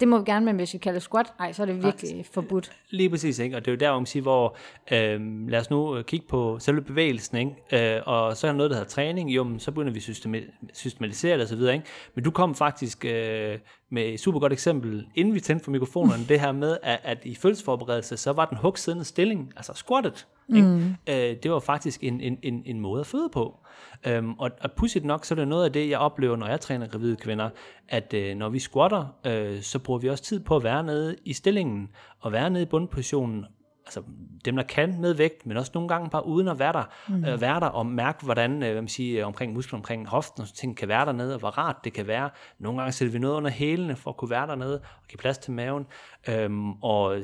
Det 0.00 0.08
må 0.08 0.18
vi 0.18 0.24
gerne, 0.24 0.46
men 0.46 0.56
hvis 0.56 0.72
vi 0.74 0.78
kalder 0.78 1.00
squat, 1.00 1.32
nej, 1.38 1.52
så 1.52 1.62
er 1.62 1.66
det 1.66 1.82
virkelig 1.84 2.16
Ej, 2.16 2.24
forbudt. 2.32 2.72
Lige 2.90 3.10
præcis, 3.10 3.38
ikke? 3.38 3.56
og 3.56 3.64
det 3.64 3.70
er 3.70 3.72
jo 3.72 3.78
der, 3.78 3.90
hvor 3.90 3.98
man 3.98 4.06
siger, 4.06 4.22
hvor 4.22 4.56
øh, 4.90 5.48
lad 5.48 5.60
os 5.60 5.70
nu 5.70 5.96
øh, 5.96 6.04
kigge 6.04 6.26
på 6.28 6.58
selve 6.58 6.82
bevægelsen, 6.82 7.36
ikke? 7.36 7.96
Øh, 7.96 8.02
og 8.06 8.36
så 8.36 8.46
er 8.46 8.50
der 8.50 8.56
noget, 8.56 8.70
der 8.70 8.76
hedder 8.76 8.88
træning, 8.88 9.30
jo, 9.30 9.44
men 9.44 9.60
så 9.60 9.70
begynder 9.70 9.92
vi 9.92 9.98
at 9.98 10.76
systematisere 10.76 11.38
det 11.38 11.44
osv., 11.44 11.60
ikke? 11.60 11.82
men 12.14 12.24
du 12.24 12.30
kom 12.30 12.54
faktisk 12.54 13.04
øh, 13.04 13.58
med 13.94 14.02
et 14.14 14.20
super 14.20 14.40
godt 14.40 14.52
eksempel, 14.52 15.06
inden 15.14 15.34
vi 15.34 15.40
tændte 15.40 15.64
for 15.64 15.70
mikrofonerne, 15.70 16.24
det 16.28 16.40
her 16.40 16.52
med, 16.52 16.76
at, 16.82 17.00
at 17.02 17.18
i 17.24 17.34
følelsesforberedelse, 17.34 18.16
så 18.16 18.32
var 18.32 18.46
den 18.46 18.58
hugsiddende 18.58 19.04
stilling, 19.04 19.52
altså 19.56 19.72
squattet, 19.74 20.26
Mm. 20.48 20.94
Øh, 21.08 21.36
det 21.42 21.50
var 21.50 21.60
faktisk 21.60 22.04
en, 22.04 22.20
en, 22.20 22.38
en, 22.42 22.62
en 22.66 22.80
måde 22.80 23.00
at 23.00 23.06
føde 23.06 23.28
på. 23.32 23.58
Øhm, 24.06 24.32
og, 24.32 24.50
og 24.60 24.72
pudsigt 24.72 25.04
nok, 25.04 25.24
så 25.24 25.34
er 25.34 25.36
det 25.36 25.48
noget 25.48 25.64
af 25.64 25.72
det, 25.72 25.90
jeg 25.90 25.98
oplever, 25.98 26.36
når 26.36 26.46
jeg 26.46 26.60
træner 26.60 26.86
gravide 26.86 27.16
kvinder, 27.16 27.50
at 27.88 28.14
øh, 28.14 28.36
når 28.36 28.48
vi 28.48 28.58
squatter, 28.58 29.06
øh, 29.26 29.62
så 29.62 29.78
bruger 29.78 30.00
vi 30.00 30.08
også 30.08 30.24
tid 30.24 30.40
på 30.40 30.56
at 30.56 30.64
være 30.64 30.82
nede 30.82 31.16
i 31.24 31.32
stillingen, 31.32 31.88
og 32.20 32.32
være 32.32 32.50
nede 32.50 32.62
i 32.62 32.66
bundpositionen, 32.66 33.44
altså 33.86 34.02
dem, 34.44 34.56
der 34.56 34.62
kan 34.62 35.00
med 35.00 35.14
vægt, 35.14 35.46
men 35.46 35.56
også 35.56 35.70
nogle 35.74 35.88
gange 35.88 36.10
bare 36.10 36.26
uden 36.26 36.48
at 36.48 36.58
være 36.58 36.72
der, 36.72 36.84
mm. 37.08 37.24
øh, 37.24 37.40
være 37.40 37.60
der 37.60 37.66
og 37.66 37.86
mærke, 37.86 38.24
hvordan 38.24 38.52
øh, 38.52 38.72
hvad 38.72 38.82
man 38.82 38.88
siger, 38.88 39.24
omkring 39.24 39.52
muskler, 39.52 39.78
omkring 39.78 40.08
hoften, 40.08 40.42
og 40.42 40.48
sådan 40.48 40.56
ting 40.56 40.76
kan 40.76 40.88
være 40.88 41.06
dernede, 41.06 41.34
og 41.34 41.38
hvor 41.38 41.48
rart 41.48 41.76
det 41.84 41.92
kan 41.92 42.06
være. 42.06 42.30
Nogle 42.58 42.78
gange 42.78 42.92
sætter 42.92 43.12
vi 43.12 43.18
noget 43.18 43.36
under 43.36 43.50
hælene 43.50 43.96
for 43.96 44.10
at 44.10 44.16
kunne 44.16 44.30
være 44.30 44.46
dernede 44.46 44.74
og 44.74 45.08
give 45.08 45.18
plads 45.18 45.38
til 45.38 45.52
maven. 45.52 45.86
Øhm, 46.28 46.72
og 46.72 47.16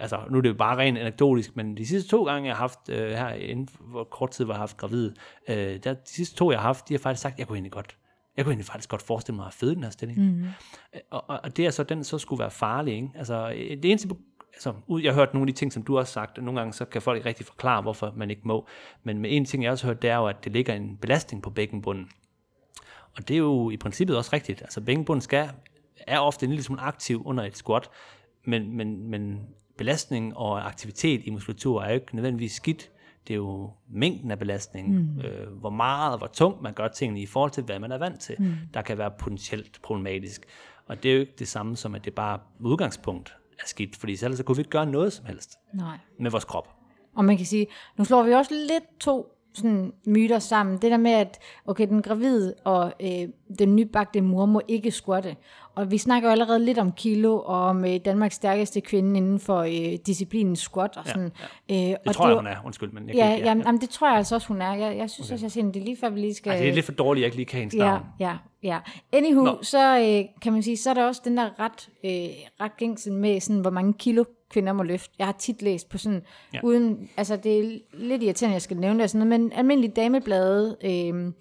altså, 0.00 0.20
nu 0.30 0.38
er 0.38 0.42
det 0.42 0.48
jo 0.48 0.54
bare 0.54 0.76
rent 0.76 0.98
anekdotisk, 0.98 1.56
men 1.56 1.76
de 1.76 1.86
sidste 1.86 2.10
to 2.10 2.24
gange, 2.24 2.48
jeg 2.48 2.56
har 2.56 2.62
haft 2.62 2.88
øh, 2.88 3.10
her 3.10 3.28
inden 3.28 3.68
for 3.92 4.04
kort 4.04 4.30
tid, 4.30 4.44
hvor 4.44 4.54
jeg 4.54 4.58
har 4.58 4.62
haft 4.62 4.76
gravid, 4.76 5.12
øh, 5.48 5.56
der, 5.84 5.94
de 5.94 6.00
sidste 6.04 6.36
to, 6.36 6.50
jeg 6.50 6.60
har 6.60 6.66
haft, 6.66 6.88
de 6.88 6.94
har 6.94 6.98
faktisk 6.98 7.22
sagt, 7.22 7.38
jeg 7.38 7.46
kunne 7.46 7.56
egentlig 7.56 7.72
godt 7.72 7.96
jeg 8.36 8.44
kunne 8.44 8.52
egentlig 8.52 8.66
faktisk 8.66 8.88
godt 8.88 9.02
forestille 9.02 9.36
mig 9.36 9.46
at 9.46 9.52
føde 9.52 9.74
den 9.74 9.82
her 9.82 9.90
stilling. 9.90 10.20
Mm. 10.20 10.44
Og, 11.10 11.30
og, 11.30 11.40
og 11.42 11.56
det 11.56 11.66
er 11.66 11.70
så, 11.70 11.82
den 11.82 12.04
så 12.04 12.18
skulle 12.18 12.40
være 12.40 12.50
farlig. 12.50 12.94
Ikke? 12.94 13.08
Altså, 13.14 13.48
det 13.48 13.84
eneste 13.84 14.08
altså, 14.52 14.74
ud, 14.86 15.02
jeg 15.02 15.12
har 15.12 15.20
hørt 15.20 15.34
nogle 15.34 15.48
af 15.48 15.54
de 15.54 15.58
ting, 15.58 15.72
som 15.72 15.82
du 15.82 15.96
har 15.96 16.04
sagt, 16.04 16.38
og 16.38 16.44
nogle 16.44 16.60
gange 16.60 16.72
så 16.72 16.84
kan 16.84 17.02
folk 17.02 17.16
ikke 17.16 17.28
rigtig 17.28 17.46
forklare, 17.46 17.82
hvorfor 17.82 18.12
man 18.16 18.30
ikke 18.30 18.42
må. 18.44 18.66
Men 19.02 19.18
med 19.18 19.36
en 19.36 19.44
ting, 19.44 19.62
jeg 19.62 19.72
også 19.72 19.86
har 19.86 19.92
hørt, 19.92 20.02
det 20.02 20.10
er 20.10 20.16
jo, 20.16 20.26
at 20.26 20.44
det 20.44 20.52
ligger 20.52 20.74
en 20.74 20.96
belastning 20.96 21.42
på 21.42 21.50
bækkenbunden. 21.50 22.08
Og 23.16 23.28
det 23.28 23.34
er 23.34 23.38
jo 23.38 23.70
i 23.70 23.76
princippet 23.76 24.16
også 24.16 24.30
rigtigt. 24.32 24.62
Altså 24.62 24.80
bækkenbunden 24.80 25.20
skal, 25.20 25.50
er 26.06 26.18
ofte 26.18 26.44
en 26.44 26.50
lille 26.50 26.62
smule 26.62 26.80
aktiv 26.80 27.22
under 27.26 27.44
et 27.44 27.56
squat, 27.56 27.90
men, 28.44 28.76
men, 28.76 29.10
men 29.10 29.40
belastning 29.78 30.36
og 30.36 30.66
aktivitet 30.66 31.20
i 31.24 31.30
muskulatur 31.30 31.82
er 31.82 31.88
jo 31.88 31.94
ikke 31.94 32.14
nødvendigvis 32.16 32.52
skidt. 32.52 32.90
Det 33.28 33.34
er 33.34 33.38
jo 33.38 33.70
mængden 33.88 34.30
af 34.30 34.38
belastning, 34.38 34.88
mm. 34.88 35.20
øh, 35.20 35.52
hvor 35.52 35.70
meget 35.70 36.12
og 36.12 36.18
hvor 36.18 36.26
tungt 36.26 36.62
man 36.62 36.74
gør 36.74 36.88
tingene 36.88 37.20
i 37.20 37.26
forhold 37.26 37.50
til, 37.50 37.64
hvad 37.64 37.78
man 37.78 37.92
er 37.92 37.98
vant 37.98 38.20
til, 38.20 38.36
mm. 38.38 38.54
der 38.74 38.82
kan 38.82 38.98
være 38.98 39.10
potentielt 39.10 39.82
problematisk. 39.82 40.42
Og 40.86 41.02
det 41.02 41.10
er 41.10 41.14
jo 41.14 41.20
ikke 41.20 41.34
det 41.38 41.48
samme 41.48 41.76
som, 41.76 41.94
at 41.94 42.04
det 42.04 42.14
bare 42.14 42.34
er 42.34 42.38
udgangspunkt 42.60 43.36
er 43.60 43.66
skidt, 43.66 43.96
fordi 43.96 44.12
ellers 44.12 44.36
så 44.36 44.44
kunne 44.44 44.56
vi 44.56 44.60
ikke 44.60 44.70
gøre 44.70 44.86
noget 44.86 45.12
som 45.12 45.26
helst 45.26 45.58
Nej. 45.74 45.96
med 46.20 46.30
vores 46.30 46.44
krop. 46.44 46.68
Og 47.16 47.24
man 47.24 47.36
kan 47.36 47.46
sige, 47.46 47.66
nu 47.98 48.04
slår 48.04 48.22
vi 48.22 48.32
også 48.32 48.54
lidt 48.54 48.98
to 49.00 49.32
sådan 49.54 49.92
myter 50.06 50.38
sammen. 50.38 50.78
Det 50.82 50.90
der 50.90 50.96
med, 50.96 51.10
at 51.10 51.38
okay, 51.66 51.88
den 51.88 52.02
gravide 52.02 52.54
og 52.64 52.92
øh, 53.00 53.28
den 53.58 53.76
nybagte 53.76 54.20
mor 54.20 54.46
må 54.46 54.60
ikke 54.68 54.90
squatte. 54.90 55.36
Og 55.74 55.90
vi 55.90 55.98
snakker 55.98 56.28
jo 56.28 56.32
allerede 56.32 56.64
lidt 56.64 56.78
om 56.78 56.92
kilo, 56.92 57.38
og 57.38 57.60
om 57.60 57.84
øh, 57.84 58.00
Danmarks 58.04 58.34
stærkeste 58.34 58.80
kvinde 58.80 59.16
inden 59.16 59.40
for 59.40 59.58
øh, 59.58 59.98
disciplinen 60.06 60.56
squat. 60.56 60.96
Og 60.96 61.06
sådan. 61.06 61.32
Ja, 61.68 61.74
ja. 61.74 61.82
Øh, 61.82 61.88
det 61.88 61.98
og 62.06 62.14
tror 62.14 62.24
det, 62.24 62.30
jeg, 62.30 62.38
hun 62.38 62.46
er. 62.46 62.56
Undskyld, 62.64 62.92
men 62.92 63.08
jeg 63.08 63.14
ja, 63.14 63.34
ikke, 63.34 63.46
ja, 63.46 63.54
ja. 63.54 63.62
Jamen, 63.66 63.80
det 63.80 63.90
tror 63.90 64.08
jeg 64.08 64.16
altså 64.16 64.34
også, 64.34 64.48
hun 64.48 64.62
er. 64.62 64.74
Jeg, 64.74 64.96
jeg 64.96 65.10
synes 65.10 65.28
okay. 65.28 65.34
også, 65.34 65.44
jeg 65.44 65.52
siger, 65.52 65.66
det 65.66 65.80
er 65.80 65.84
lige 65.84 65.96
før, 65.96 66.10
vi 66.10 66.20
lige 66.20 66.34
skal... 66.34 66.50
Altså, 66.50 66.62
det 66.62 66.70
er 66.70 66.74
lidt 66.74 66.86
for 66.86 66.92
dårligt, 66.92 67.20
at 67.20 67.22
jeg 67.22 67.26
ikke 67.26 67.36
lige 67.36 67.46
kan 67.46 67.58
hendes 67.60 67.74
ja, 67.74 67.98
Ja, 68.20 68.36
ja. 68.62 68.78
Anywho, 69.12 69.44
Nå. 69.44 69.58
så 69.62 69.98
øh, 69.98 70.40
kan 70.42 70.52
man 70.52 70.62
sige, 70.62 70.76
så 70.76 70.90
er 70.90 70.94
der 70.94 71.04
også 71.04 71.22
den 71.24 71.36
der 71.36 71.60
ret, 71.60 71.88
øh, 72.04 72.34
ret 72.60 72.76
gængsel 72.76 73.12
med, 73.12 73.40
sådan, 73.40 73.60
hvor 73.60 73.70
mange 73.70 73.92
kilo 73.92 74.24
kvinder 74.50 74.72
må 74.72 74.82
løfte. 74.82 75.14
Jeg 75.18 75.26
har 75.26 75.32
tit 75.38 75.62
læst 75.62 75.88
på 75.88 75.98
sådan, 75.98 76.22
ja. 76.54 76.60
uden, 76.62 77.08
altså 77.16 77.36
det 77.36 77.58
er 77.58 77.78
lidt 77.92 78.22
irriterende, 78.22 78.54
jeg 78.54 78.62
skal 78.62 78.76
nævne 78.76 79.02
det, 79.02 79.10
sådan 79.10 79.28
noget, 79.28 79.40
men 79.40 79.52
almindelige 79.52 79.92
dameblade, 79.96 80.76
øh, 80.84 81.32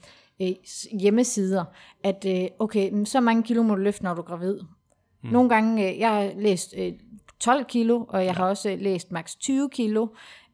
øh, 0.41 0.55
hjemmesider, 0.99 1.65
at 2.03 2.25
øh, 2.27 2.47
okay, 2.59 3.05
så 3.05 3.19
mange 3.19 3.43
kilo 3.43 3.63
må 3.63 3.75
du 3.75 3.81
løfte, 3.81 4.03
når 4.03 4.13
du 4.13 4.21
er 4.21 4.25
gravid. 4.25 4.59
Mm. 5.23 5.29
Nogle 5.29 5.49
gange, 5.49 5.89
øh, 5.89 5.99
jeg 5.99 6.09
har 6.09 6.31
læst 6.37 6.73
øh, 6.77 6.93
12 7.39 7.65
kilo, 7.65 8.05
og 8.09 8.19
jeg 8.19 8.25
ja. 8.25 8.33
har 8.33 8.49
også 8.49 8.69
øh, 8.69 8.79
læst 8.79 9.11
maks 9.11 9.35
20 9.35 9.69
kilo. 9.69 10.07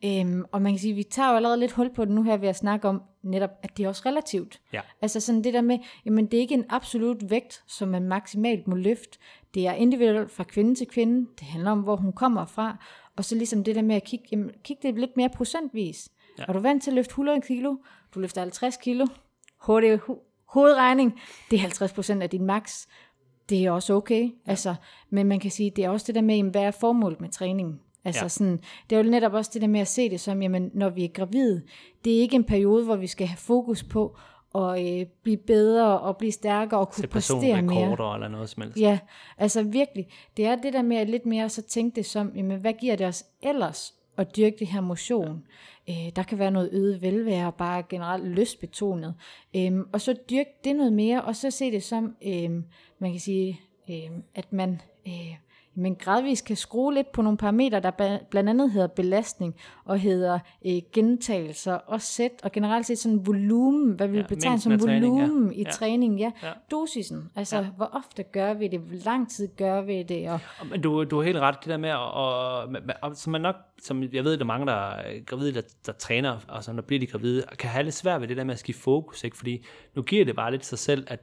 Øhm, 0.06 0.44
og 0.52 0.62
man 0.62 0.72
kan 0.72 0.80
sige, 0.80 0.94
vi 0.94 1.04
tager 1.04 1.30
jo 1.30 1.36
allerede 1.36 1.60
lidt 1.60 1.72
hul 1.72 1.94
på 1.94 2.06
det 2.06 2.14
nu 2.14 2.24
her 2.24 2.38
ved 2.38 2.50
at 2.50 2.56
snakke 2.56 2.88
om 2.88 3.02
netop, 3.28 3.50
at 3.64 3.78
det 3.78 3.84
er 3.84 3.88
også 3.88 4.02
relativt. 4.06 4.62
Ja. 4.74 4.82
Altså 5.02 5.20
sådan 5.20 5.44
det 5.44 5.54
der 5.54 5.62
med, 5.62 5.80
jamen 6.06 6.26
det 6.26 6.38
er 6.38 6.42
ikke 6.42 6.54
en 6.54 6.66
absolut 6.70 7.30
vægt, 7.30 7.64
som 7.68 7.88
man 7.88 8.08
maksimalt 8.08 8.68
må 8.68 8.76
løfte. 8.76 9.20
Det 9.54 9.68
er 9.68 9.74
individuelt 9.74 10.32
fra 10.32 10.44
kvinde 10.44 10.76
til 10.76 10.88
kvinde. 10.88 11.30
Det 11.40 11.48
handler 11.48 11.72
om, 11.72 11.80
hvor 11.80 11.96
hun 11.96 12.14
kommer 12.14 12.46
fra. 12.46 12.78
Og 13.16 13.26
så 13.26 13.36
ligesom 13.36 13.64
det 13.64 13.76
der 13.76 13.82
med 13.82 13.96
at 13.96 14.04
kigge, 14.04 14.26
jamen, 14.32 14.52
kigge 14.64 14.88
det 14.88 15.00
lidt 15.00 15.18
mere 15.18 15.30
procentvis. 15.30 16.10
Ja. 16.40 16.44
Er 16.48 16.54
du 16.54 16.60
vant 16.60 16.84
til 16.84 16.92
at 16.92 16.96
løfte 16.96 17.12
100 17.12 17.42
kilo? 17.42 17.76
Du 18.16 18.20
løfter 18.20 18.42
50 18.42 18.78
kilo. 18.78 19.08
Hurtig 19.62 20.00
hovedregning. 20.50 21.20
Det 21.52 21.58
er 21.58 21.62
50 21.62 21.94
procent 21.94 22.24
af 22.24 22.30
din 22.30 22.46
max. 22.46 22.88
Det 23.50 23.66
er 23.66 23.72
også 23.72 23.94
okay. 23.94 24.24
Ja. 24.24 24.30
Altså, 24.46 24.76
men 25.10 25.28
man 25.28 25.40
kan 25.40 25.52
sige, 25.52 25.72
det 25.76 25.86
er 25.86 25.90
også 25.90 26.08
det 26.08 26.16
der 26.16 26.22
med, 26.22 26.44
hvad 26.44 26.62
er 26.62 26.72
formålet 26.72 27.22
med 27.22 27.30
træningen? 27.30 27.80
Altså 28.08 28.24
ja. 28.24 28.28
sådan, 28.30 28.60
det 28.90 28.98
er 28.98 29.04
jo 29.04 29.10
netop 29.10 29.34
også 29.34 29.52
det 29.54 29.62
der 29.62 29.68
med 29.68 29.80
at 29.80 29.88
se 29.88 30.10
det 30.10 30.20
som, 30.20 30.42
jamen, 30.42 30.72
når 30.74 30.90
vi 30.90 31.04
er 31.04 31.08
gravide, 31.08 31.62
det 32.06 32.18
er 32.18 32.20
ikke 32.20 32.36
en 32.36 32.44
periode, 32.44 32.86
hvor 32.86 32.96
vi 32.96 33.08
skal 33.08 33.28
have 33.28 33.38
fokus 33.38 33.84
på 33.84 34.18
at 34.56 35.00
øh, 35.00 35.06
blive 35.24 35.38
bedre 35.38 36.00
og 36.00 36.18
blive 36.18 36.32
stærkere 36.32 36.80
og 36.80 36.90
kunne 36.90 37.08
præstere 37.08 37.62
mere. 37.62 37.92
eller 37.92 38.28
noget 38.28 38.50
som 38.50 38.64
helst. 38.64 38.80
Ja, 38.80 39.00
altså 39.38 39.64
virkelig. 39.64 40.08
Det 40.38 40.46
er 40.46 40.56
det 40.56 40.74
der 40.74 40.82
med 40.82 40.98
at 40.98 41.10
lidt 41.10 41.26
mere 41.26 41.50
så 41.50 41.62
tænke 41.62 41.96
det 41.96 42.06
som, 42.06 42.32
jamen, 42.36 42.60
hvad 42.60 42.74
giver 42.74 42.96
det 42.96 43.08
os 43.08 43.26
ellers 43.42 43.94
at 44.18 44.38
dyrke 44.38 44.56
det 44.60 44.68
her 44.68 44.82
motion? 44.82 45.44
Øh, 45.90 46.10
der 46.16 46.24
kan 46.24 46.40
være 46.40 46.52
noget 46.52 46.70
øget 46.72 47.02
velvære, 47.02 47.52
bare 47.52 47.84
generelt 47.90 48.28
lystbetonet. 48.28 49.16
Øh, 49.56 49.72
og 49.94 50.02
så 50.02 50.16
dyrke 50.30 50.50
det 50.64 50.76
noget 50.76 50.94
mere, 50.94 51.22
og 51.22 51.36
så 51.36 51.52
se 51.52 51.72
det 51.72 51.84
som, 51.84 52.16
øh, 52.26 52.52
man 53.00 53.12
kan 53.12 53.20
sige, 53.20 53.62
øh, 53.90 54.10
at 54.36 54.54
man... 54.54 54.82
Øh, 55.08 55.36
men 55.78 55.96
gradvist 55.96 56.46
kan 56.46 56.56
skrue 56.56 56.94
lidt 56.94 57.12
på 57.12 57.22
nogle 57.22 57.38
parametre, 57.38 57.80
der 57.80 58.20
blandt 58.30 58.50
andet 58.50 58.72
hedder 58.72 58.88
belastning 58.88 59.56
og 59.86 60.00
hedder 60.00 60.40
øh, 60.66 60.82
gentagelser 60.94 61.74
og 61.74 62.02
sæt, 62.02 62.32
og 62.44 62.52
generelt 62.52 62.86
set 62.86 62.98
sådan 62.98 63.28
volumen, 63.28 63.96
hvad 63.96 64.08
vi 64.08 64.18
ja, 64.18 64.24
betegne 64.28 64.60
som 64.60 64.82
volumen 64.82 65.52
ja. 65.52 65.58
i 65.58 65.64
ja. 65.64 65.70
træning, 65.70 66.20
ja. 66.20 66.32
ja. 66.44 66.52
Dosisen, 66.72 67.30
altså 67.36 67.58
ja. 67.58 67.64
hvor 67.64 67.86
ofte 67.86 68.24
gør 68.24 68.54
vi 68.54 68.68
det, 68.68 68.80
hvor 68.80 68.98
lang 69.06 69.32
tid 69.32 69.48
gør 69.58 69.82
vi 69.82 70.04
det. 70.04 70.30
Og 70.30 70.40
Men 70.70 70.82
du, 70.82 71.04
du 71.04 71.18
har 71.18 71.24
helt 71.24 71.38
ret, 71.38 71.56
det 71.60 71.70
der 71.70 71.78
med, 71.78 71.92
og, 71.92 72.70
og, 73.02 73.16
som 73.16 73.32
man 73.32 73.42
nok, 73.42 73.56
som 73.84 74.04
jeg 74.04 74.24
ved, 74.24 74.38
der 74.38 74.44
er 74.44 74.48
mange, 74.48 74.66
der 74.66 74.74
er 74.74 75.24
gravide, 75.26 75.54
der, 75.54 75.62
der 75.86 75.92
træner, 75.92 76.38
og 76.48 76.64
så 76.64 76.74
når 76.74 76.82
bliver 76.82 77.00
de 77.00 77.08
gravide, 77.08 77.44
kan 77.60 77.70
have 77.70 77.84
lidt 77.84 77.96
svært 77.96 78.22
ved 78.22 78.28
det 78.28 78.38
der 78.38 78.44
med 78.44 78.54
at 78.54 78.60
skifte 78.60 78.82
fokus, 78.82 79.24
ikke? 79.24 79.38
fordi 79.38 79.66
nu 79.96 80.02
giver 80.02 80.26
det 80.26 80.36
bare 80.36 80.52
lidt 80.52 80.66
sig 80.66 80.80
selv, 80.80 81.08
at 81.08 81.20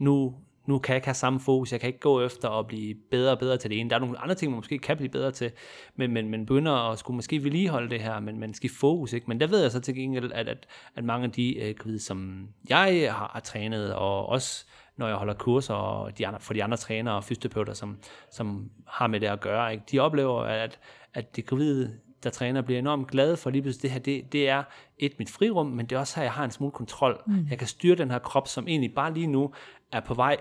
nu, 0.00 0.34
nu 0.66 0.78
kan 0.78 0.92
jeg 0.92 0.96
ikke 0.96 1.06
have 1.06 1.14
samme 1.14 1.40
fokus, 1.40 1.72
jeg 1.72 1.80
kan 1.80 1.86
ikke 1.86 2.00
gå 2.00 2.20
efter 2.20 2.50
at 2.50 2.66
blive 2.66 2.94
bedre 3.10 3.32
og 3.32 3.38
bedre 3.38 3.56
til 3.56 3.70
det 3.70 3.80
ene. 3.80 3.90
Der 3.90 3.96
er 3.96 4.00
nogle 4.00 4.18
andre 4.18 4.34
ting, 4.34 4.52
man 4.52 4.56
måske 4.56 4.78
kan 4.78 4.96
blive 4.96 5.08
bedre 5.08 5.30
til, 5.30 5.50
men, 5.96 6.12
men, 6.12 6.28
men 6.28 6.46
begynder 6.46 6.72
at 6.72 6.98
skulle 6.98 7.14
måske 7.14 7.44
vedligeholde 7.44 7.90
det 7.90 8.00
her, 8.00 8.20
men, 8.20 8.38
men 8.38 8.54
skifte 8.54 8.78
fokus. 8.78 9.12
Ikke? 9.12 9.26
Men 9.28 9.40
der 9.40 9.46
ved 9.46 9.62
jeg 9.62 9.70
så 9.70 9.80
til 9.80 9.94
gengæld, 9.94 10.32
at, 10.32 10.48
at, 10.48 10.66
at 10.96 11.04
mange 11.04 11.24
af 11.24 11.32
de 11.32 11.74
øh, 11.86 12.00
som 12.00 12.48
jeg 12.68 13.14
har, 13.14 13.30
har 13.32 13.40
trænet, 13.40 13.94
og 13.94 14.26
også 14.26 14.66
når 14.96 15.06
jeg 15.06 15.16
holder 15.16 15.34
kurser 15.34 15.74
og 15.74 16.18
de 16.18 16.26
andre, 16.26 16.40
for 16.40 16.54
de 16.54 16.64
andre 16.64 16.76
trænere 16.76 17.14
og 17.14 17.24
fysioterapeuter, 17.24 17.72
som, 17.72 17.98
som 18.30 18.70
har 18.86 19.06
med 19.06 19.20
det 19.20 19.26
at 19.26 19.40
gøre, 19.40 19.72
ikke? 19.72 19.84
de 19.92 19.98
oplever, 19.98 20.40
at, 20.40 20.78
at 21.14 21.36
det 21.36 21.46
gravide 21.46 21.98
der 22.22 22.30
træner, 22.30 22.62
bliver 22.62 22.78
enormt 22.78 23.10
glad 23.10 23.36
for 23.36 23.50
lige 23.50 23.62
pludselig 23.62 23.82
det 23.82 23.90
her, 23.90 23.98
det, 23.98 24.32
det 24.32 24.48
er 24.48 24.62
et 24.98 25.18
mit 25.18 25.30
frirum, 25.30 25.66
men 25.66 25.86
det 25.86 25.96
er 25.96 26.00
også 26.00 26.16
her, 26.16 26.22
jeg 26.22 26.32
har 26.32 26.44
en 26.44 26.50
smule 26.50 26.72
kontrol. 26.72 27.22
Mm. 27.26 27.46
Jeg 27.50 27.58
kan 27.58 27.68
styre 27.68 27.96
den 27.96 28.10
her 28.10 28.18
krop, 28.18 28.48
som 28.48 28.68
egentlig 28.68 28.94
bare 28.94 29.14
lige 29.14 29.26
nu 29.26 29.52
er 29.92 30.00
på 30.00 30.14
vej 30.14 30.36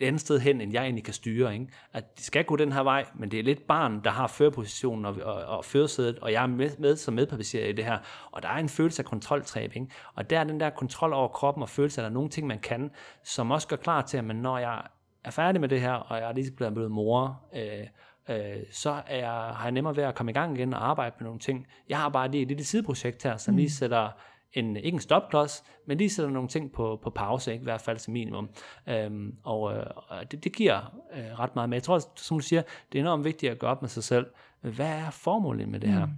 et 0.00 0.06
andet 0.06 0.20
sted 0.20 0.38
hen, 0.38 0.60
end 0.60 0.72
jeg 0.72 0.82
egentlig 0.82 1.04
kan 1.04 1.14
styre. 1.14 1.54
Ikke? 1.54 1.66
At 1.92 2.18
de 2.18 2.24
skal 2.24 2.44
gå 2.44 2.56
den 2.56 2.72
her 2.72 2.82
vej, 2.82 3.06
men 3.14 3.30
det 3.30 3.38
er 3.38 3.42
lidt 3.42 3.66
barn, 3.66 4.00
der 4.04 4.10
har 4.10 4.26
førerpositionen 4.26 5.04
og, 5.04 5.16
og, 5.22 5.34
og 5.34 5.64
førersædet, 5.64 6.18
og 6.18 6.32
jeg 6.32 6.42
er 6.42 6.46
med, 6.46 6.70
med 6.78 6.96
som 6.96 7.14
medpassager 7.14 7.66
i 7.66 7.72
det 7.72 7.84
her. 7.84 7.98
Og 8.30 8.42
der 8.42 8.48
er 8.48 8.56
en 8.58 8.68
følelse 8.68 9.02
af 9.02 9.06
kontroltræb. 9.06 9.72
Ikke? 9.76 9.86
Og 10.14 10.30
der 10.30 10.40
er 10.40 10.44
den 10.44 10.60
der 10.60 10.70
kontrol 10.70 11.12
over 11.12 11.28
kroppen 11.28 11.62
og 11.62 11.68
følelse, 11.68 12.00
at 12.00 12.02
der 12.02 12.10
er 12.10 12.14
nogle 12.14 12.30
ting, 12.30 12.46
man 12.46 12.58
kan, 12.58 12.90
som 13.24 13.50
også 13.50 13.68
gør 13.68 13.76
klar 13.76 14.02
til, 14.02 14.16
at 14.16 14.24
man, 14.24 14.36
når 14.36 14.58
jeg 14.58 14.82
er 15.24 15.30
færdig 15.30 15.60
med 15.60 15.68
det 15.68 15.80
her, 15.80 15.92
og 15.92 16.18
jeg 16.18 16.28
er 16.28 16.32
lige 16.32 16.50
blevet 16.50 16.90
mor, 16.90 17.40
øh, 17.54 17.86
øh, 18.28 18.62
så 18.70 19.02
er 19.06 19.16
jeg, 19.16 19.30
har 19.30 19.62
jeg 19.62 19.72
nemmere 19.72 19.96
ved 19.96 20.04
at 20.04 20.14
komme 20.14 20.30
i 20.30 20.34
gang 20.34 20.58
igen 20.58 20.74
og 20.74 20.88
arbejde 20.88 21.14
med 21.18 21.24
nogle 21.24 21.40
ting. 21.40 21.66
Jeg 21.88 21.98
har 21.98 22.08
bare 22.08 22.30
lige 22.30 22.42
et 22.42 22.48
lille 22.48 22.64
sideprojekt 22.64 23.22
her, 23.22 23.36
som 23.36 23.54
mm. 23.54 23.56
lige 23.56 23.70
sætter 23.70 24.08
en, 24.54 24.76
ikke 24.76 24.94
en 24.96 25.00
stopklods, 25.00 25.64
men 25.86 25.98
lige 25.98 26.10
sætter 26.10 26.30
nogle 26.30 26.48
ting 26.48 26.72
på, 26.72 27.00
på 27.02 27.10
pause, 27.10 27.52
ikke? 27.52 27.62
i 27.62 27.64
hvert 27.64 27.80
fald 27.80 27.98
som 27.98 28.12
minimum. 28.12 28.48
Øhm, 28.88 29.36
og 29.42 29.76
øh, 29.76 29.84
det, 30.30 30.44
det 30.44 30.56
giver 30.56 30.94
øh, 31.16 31.38
ret 31.38 31.54
meget. 31.54 31.68
Men 31.68 31.74
jeg 31.74 31.82
tror, 31.82 32.00
som 32.16 32.38
du 32.38 32.42
siger, 32.42 32.62
det 32.92 32.98
er 32.98 33.02
enormt 33.02 33.24
vigtigt 33.24 33.52
at 33.52 33.58
gå 33.58 33.66
op 33.66 33.82
med 33.82 33.88
sig 33.88 34.04
selv. 34.04 34.26
Hvad 34.60 34.88
er 34.88 35.10
formålet 35.10 35.68
med 35.68 35.80
det 35.80 35.90
her? 35.90 36.06
Mm. 36.06 36.12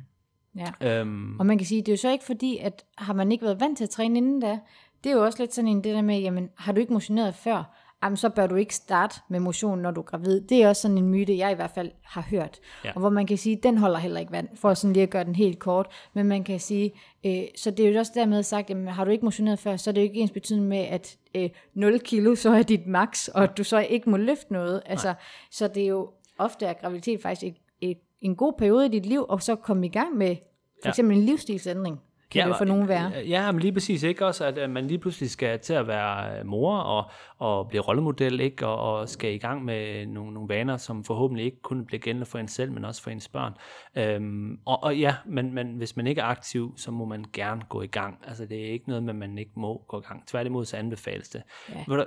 Ja. 0.80 1.00
Øhm, 1.00 1.38
og 1.40 1.46
man 1.46 1.58
kan 1.58 1.66
sige, 1.66 1.80
det 1.80 1.88
er 1.88 1.92
jo 1.92 1.96
så 1.96 2.10
ikke 2.10 2.24
fordi, 2.24 2.58
at 2.58 2.84
har 2.98 3.14
man 3.14 3.32
ikke 3.32 3.44
været 3.44 3.60
vant 3.60 3.78
til 3.78 3.84
at 3.84 3.90
træne 3.90 4.18
inden 4.18 4.40
da, 4.40 4.58
det 5.04 5.12
er 5.12 5.16
jo 5.16 5.24
også 5.24 5.42
lidt 5.42 5.54
sådan 5.54 5.68
en 5.68 5.84
det 5.84 5.94
der 5.94 6.02
med, 6.02 6.20
jamen 6.20 6.50
har 6.56 6.72
du 6.72 6.80
ikke 6.80 6.92
motioneret 6.92 7.34
før? 7.34 7.74
Jamen, 8.04 8.16
så 8.16 8.28
bør 8.28 8.46
du 8.46 8.54
ikke 8.54 8.74
starte 8.74 9.20
med 9.28 9.40
motion, 9.40 9.78
når 9.78 9.90
du 9.90 10.00
er 10.00 10.04
gravid. 10.04 10.40
Det 10.40 10.62
er 10.62 10.68
også 10.68 10.82
sådan 10.82 10.98
en 10.98 11.08
myte, 11.08 11.38
jeg 11.38 11.52
i 11.52 11.54
hvert 11.54 11.70
fald 11.70 11.90
har 12.02 12.26
hørt. 12.30 12.60
Ja. 12.84 12.92
Og 12.94 13.00
hvor 13.00 13.10
man 13.10 13.26
kan 13.26 13.38
sige, 13.38 13.56
den 13.62 13.78
holder 13.78 13.98
heller 13.98 14.20
ikke 14.20 14.32
vand, 14.32 14.48
for 14.54 14.74
sådan 14.74 14.92
lige 14.92 15.02
at 15.02 15.10
gøre 15.10 15.24
den 15.24 15.34
helt 15.34 15.58
kort. 15.58 15.86
Men 16.14 16.26
man 16.26 16.44
kan 16.44 16.60
sige, 16.60 16.92
øh, 17.26 17.42
så 17.56 17.70
det 17.70 17.86
er 17.86 17.90
jo 17.90 17.98
også 17.98 18.12
dermed 18.14 18.42
sagt, 18.42 18.70
jamen, 18.70 18.88
har 18.88 19.04
du 19.04 19.10
ikke 19.10 19.24
motioneret 19.24 19.58
før, 19.58 19.76
så 19.76 19.90
er 19.90 19.92
det 19.92 20.00
jo 20.00 20.04
ikke 20.04 20.20
ens 20.20 20.30
betydning 20.30 20.68
med, 20.68 20.78
at 20.78 21.16
øh, 21.34 21.50
0 21.74 22.00
kilo, 22.00 22.34
så 22.34 22.50
er 22.50 22.62
dit 22.62 22.86
max, 22.86 23.28
og 23.28 23.56
du 23.56 23.64
så 23.64 23.78
ikke 23.78 24.10
må 24.10 24.16
løfte 24.16 24.52
noget. 24.52 24.82
Altså, 24.86 25.14
så 25.50 25.68
det 25.68 25.82
er 25.82 25.88
jo 25.88 26.10
ofte, 26.38 26.68
at 26.68 26.80
graviditet 26.80 27.22
faktisk 27.22 27.52
et, 27.52 27.90
et, 27.90 27.98
en 28.20 28.36
god 28.36 28.52
periode 28.58 28.86
i 28.86 28.88
dit 28.88 29.06
liv, 29.06 29.26
og 29.28 29.42
så 29.42 29.56
komme 29.56 29.86
i 29.86 29.90
gang 29.90 30.16
med 30.16 30.36
for 30.82 30.88
eksempel 30.88 31.14
ja. 31.14 31.20
en 31.20 31.26
livsstilsændring 31.26 32.00
kan 32.34 32.46
ja, 32.46 32.48
det 32.48 32.58
for 32.58 32.64
nogen 32.64 32.88
være. 32.88 33.12
Ja, 33.28 33.52
men 33.52 33.60
lige 33.60 33.72
præcis 33.72 34.02
ikke 34.02 34.26
også, 34.26 34.44
at 34.44 34.70
man 34.70 34.86
lige 34.86 34.98
pludselig 34.98 35.30
skal 35.30 35.60
til 35.60 35.72
at 35.72 35.86
være 35.86 36.44
mor 36.44 36.76
og, 36.76 37.10
og 37.38 37.68
blive 37.68 37.82
rollemodel, 37.82 38.40
ikke? 38.40 38.66
Og, 38.66 38.98
og 38.98 39.08
skal 39.08 39.34
i 39.34 39.38
gang 39.38 39.64
med 39.64 40.06
nogle, 40.06 40.34
nogle 40.34 40.48
vaner, 40.48 40.76
som 40.76 41.04
forhåbentlig 41.04 41.44
ikke 41.44 41.62
kun 41.62 41.86
bliver 41.86 42.00
gældende 42.00 42.26
for 42.26 42.38
en 42.38 42.48
selv, 42.48 42.72
men 42.72 42.84
også 42.84 43.02
for 43.02 43.10
ens 43.10 43.28
børn. 43.28 43.52
Øhm, 43.96 44.58
og, 44.64 44.82
og 44.82 44.96
ja, 44.96 45.14
men, 45.26 45.54
men 45.54 45.66
hvis 45.66 45.96
man 45.96 46.06
ikke 46.06 46.20
er 46.20 46.24
aktiv, 46.24 46.74
så 46.76 46.90
må 46.90 47.04
man 47.04 47.24
gerne 47.32 47.62
gå 47.68 47.82
i 47.82 47.86
gang. 47.86 48.18
Altså 48.26 48.46
det 48.46 48.66
er 48.66 48.72
ikke 48.72 48.88
noget 48.88 49.02
med, 49.02 49.14
man 49.14 49.38
ikke 49.38 49.52
må 49.56 49.84
gå 49.88 50.00
i 50.00 50.04
gang. 50.08 50.26
Tværtimod 50.26 50.64
så 50.64 50.76
anbefales 50.76 51.28
det. 51.28 51.42
Ja. 51.88 52.04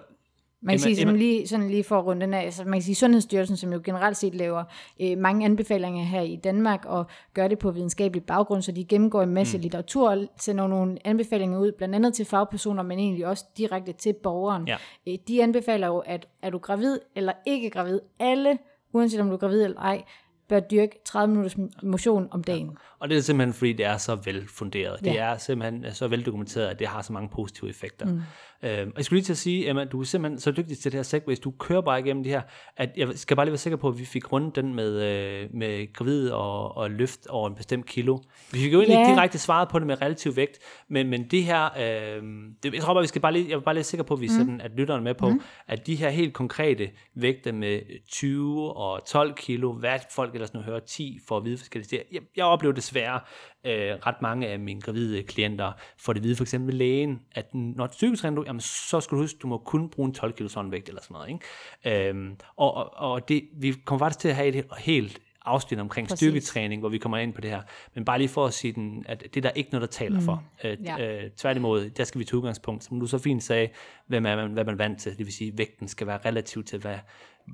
Man 0.61 0.73
kan 0.73 0.79
sige, 0.79 0.95
som 0.95 1.15
lige, 1.15 1.47
sådan 1.47 1.69
lige 1.69 1.83
for 1.83 1.99
at 1.99 2.05
runde 2.05 2.21
den 2.21 2.33
af, 2.33 2.41
altså 2.41 2.63
man 2.63 2.73
kan 2.73 2.81
sige, 2.81 2.95
Sundhedsstyrelsen, 2.95 3.57
som 3.57 3.73
jo 3.73 3.81
generelt 3.83 4.17
set 4.17 4.35
laver 4.35 4.63
øh, 5.01 5.17
mange 5.17 5.45
anbefalinger 5.45 6.03
her 6.03 6.21
i 6.21 6.35
Danmark, 6.35 6.85
og 6.85 7.05
gør 7.33 7.47
det 7.47 7.59
på 7.59 7.71
videnskabelig 7.71 8.23
baggrund, 8.23 8.61
så 8.61 8.71
de 8.71 8.85
gennemgår 8.85 9.21
en 9.21 9.33
masse 9.33 9.57
mm. 9.57 9.61
litteratur, 9.61 10.09
og 10.09 10.27
sender 10.39 10.67
nogle 10.67 10.97
anbefalinger 11.03 11.59
ud, 11.59 11.71
blandt 11.71 11.95
andet 11.95 12.13
til 12.13 12.25
fagpersoner, 12.25 12.83
men 12.83 12.99
egentlig 12.99 13.27
også 13.27 13.45
direkte 13.57 13.93
til 13.93 14.13
borgeren. 14.13 14.67
Ja. 14.67 14.77
Øh, 15.07 15.17
de 15.27 15.43
anbefaler 15.43 15.87
jo, 15.87 15.97
at 15.97 16.27
er 16.41 16.49
du 16.49 16.57
gravid 16.57 16.99
eller 17.15 17.33
ikke 17.45 17.69
gravid, 17.69 17.99
alle, 18.19 18.57
uanset 18.93 19.19
om 19.19 19.27
du 19.27 19.33
er 19.33 19.37
gravid 19.37 19.63
eller 19.63 19.79
ej, 19.81 20.03
bør 20.49 20.59
dyrke 20.59 20.99
30 21.05 21.27
minutters 21.27 21.57
motion 21.83 22.27
om 22.31 22.43
dagen. 22.43 22.67
Ja. 22.67 22.75
Og 22.99 23.09
det 23.09 23.17
er 23.17 23.21
simpelthen, 23.21 23.53
fordi 23.53 23.73
det 23.73 23.85
er 23.85 23.97
så 23.97 24.15
velfunderet. 24.15 24.99
Ja. 25.05 25.09
Det 25.09 25.19
er 25.19 25.37
simpelthen 25.37 25.93
så 25.93 26.07
veldokumenteret, 26.07 26.67
at 26.67 26.79
det 26.79 26.87
har 26.87 27.01
så 27.01 27.13
mange 27.13 27.29
positive 27.29 27.69
effekter. 27.69 28.05
Mm. 28.05 28.21
Øhm, 28.63 28.89
og 28.89 28.97
jeg 28.97 29.05
skulle 29.05 29.17
lige 29.17 29.25
til 29.25 29.33
at 29.33 29.37
sige, 29.37 29.69
Emma, 29.69 29.83
du 29.83 29.99
er 29.99 30.03
simpelthen 30.03 30.39
så 30.39 30.51
dygtig 30.51 30.77
til 30.77 30.91
det 30.91 30.97
her 30.97 31.03
segways. 31.03 31.39
Du 31.39 31.51
kører 31.51 31.81
bare 31.81 31.99
igennem 31.99 32.23
det 32.23 32.31
her. 32.31 32.41
At 32.77 32.89
jeg 32.97 33.07
skal 33.15 33.35
bare 33.35 33.45
lige 33.45 33.51
være 33.51 33.57
sikker 33.57 33.77
på, 33.77 33.87
at 33.87 33.99
vi 33.99 34.05
fik 34.05 34.31
rundt 34.31 34.55
den 34.55 34.75
med, 34.75 35.01
øh, 35.01 35.49
med 35.53 35.93
gravid 35.93 36.29
og, 36.29 36.77
og 36.77 36.91
løft 36.91 37.27
over 37.27 37.49
en 37.49 37.55
bestemt 37.55 37.85
kilo. 37.85 38.17
Vi 38.51 38.59
fik 38.59 38.73
jo 38.73 38.79
egentlig 38.79 39.07
ja. 39.07 39.13
direkte 39.13 39.39
svaret 39.39 39.69
på 39.69 39.79
det 39.79 39.87
med 39.87 40.01
relativ 40.01 40.35
vægt, 40.35 40.59
men, 40.89 41.07
men 41.07 41.27
det 41.31 41.43
her, 41.43 41.65
øh, 41.65 42.23
det, 42.63 42.73
jeg 42.73 42.81
tror 42.81 42.93
bare, 42.93 43.03
vi 43.03 43.07
skal 43.07 43.21
bare 43.21 43.33
lige, 43.33 43.49
jeg 43.49 43.55
er 43.55 43.59
bare 43.59 43.75
lige 43.75 43.83
sikker 43.83 44.03
på, 44.03 44.13
at 44.13 44.21
vi 44.21 44.27
mm. 44.27 44.33
sådan, 44.33 44.61
at 44.61 44.71
lytterne 44.77 45.03
med 45.03 45.13
på, 45.13 45.29
mm. 45.29 45.41
at 45.67 45.87
de 45.87 45.95
her 45.95 46.09
helt 46.09 46.33
konkrete 46.33 46.89
vægte 47.15 47.51
med 47.51 47.81
20 48.11 48.73
og 48.73 49.05
12 49.05 49.33
kilo, 49.33 49.73
hvad 49.73 49.99
folk 50.15 50.35
ellers 50.37 50.53
nu 50.53 50.59
hører, 50.59 50.79
10 50.79 51.19
for 51.27 51.37
at 51.37 51.45
vide 51.45 51.57
forskellige 51.57 51.85
steder. 51.85 52.03
Jeg, 52.11 52.21
jeg 52.35 52.45
oplever 52.45 52.73
desværre, 52.73 53.19
øh, 53.65 53.95
ret 54.05 54.21
mange 54.21 54.47
af 54.47 54.59
mine 54.59 54.81
gravide 54.81 55.23
klienter 55.23 55.71
får 55.97 56.13
det 56.13 56.23
vide 56.23 56.35
for 56.35 56.43
eksempel 56.43 56.75
lægen, 56.75 57.19
at 57.31 57.53
når 57.53 57.87
du 57.87 57.93
styrketræner 57.93 58.35
du, 58.35 58.43
jamen, 58.47 58.61
så 58.61 58.99
skal 59.01 59.15
du 59.15 59.21
huske, 59.21 59.39
du 59.41 59.47
må 59.47 59.57
kun 59.57 59.89
bruge 59.89 60.07
en 60.07 60.13
12 60.13 60.33
kg 60.33 60.55
håndvægt 60.55 60.89
eller 60.89 61.01
sådan 61.01 61.13
noget. 61.13 61.29
Ikke? 61.29 62.09
Øhm, 62.09 62.37
og 62.57 62.73
og, 62.73 63.11
og 63.11 63.29
det, 63.29 63.43
vi 63.53 63.73
kommer 63.85 64.05
faktisk 64.05 64.19
til 64.19 64.29
at 64.29 64.35
have 64.35 64.47
et 64.47 64.65
helt 64.77 65.21
afsnit 65.47 65.79
omkring 65.79 66.07
Præcis. 66.07 66.19
styrketræning, 66.19 66.79
hvor 66.79 66.89
vi 66.89 66.97
kommer 66.97 67.17
ind 67.17 67.33
på 67.33 67.41
det 67.41 67.49
her. 67.49 67.61
Men 67.95 68.05
bare 68.05 68.17
lige 68.17 68.29
for 68.29 68.45
at 68.45 68.53
sige, 68.53 68.73
den, 68.73 69.05
at 69.07 69.21
det 69.21 69.37
er 69.37 69.41
der 69.41 69.49
ikke 69.49 69.69
noget, 69.71 69.81
der 69.81 69.87
taler 69.87 70.19
mm. 70.19 70.25
for. 70.25 70.43
Øh, 70.63 70.77
ja. 70.83 71.23
øh, 71.23 71.31
tværtimod, 71.31 71.89
der 71.89 72.03
skal 72.03 72.19
vi 72.19 72.25
tage 72.25 72.37
udgangspunkt, 72.37 72.83
som 72.83 72.99
du 72.99 73.07
så 73.07 73.17
fint 73.17 73.43
sagde, 73.43 73.69
hvad 74.07 74.21
man, 74.21 74.51
hvad 74.51 74.63
man 74.63 74.73
er 74.73 74.77
vant 74.77 74.99
til. 74.99 75.17
Det 75.17 75.25
vil 75.25 75.33
sige, 75.33 75.51
at 75.51 75.57
vægten 75.57 75.87
skal 75.87 76.07
være 76.07 76.19
relativt 76.25 76.67
til, 76.67 76.79
hvad, 76.79 76.97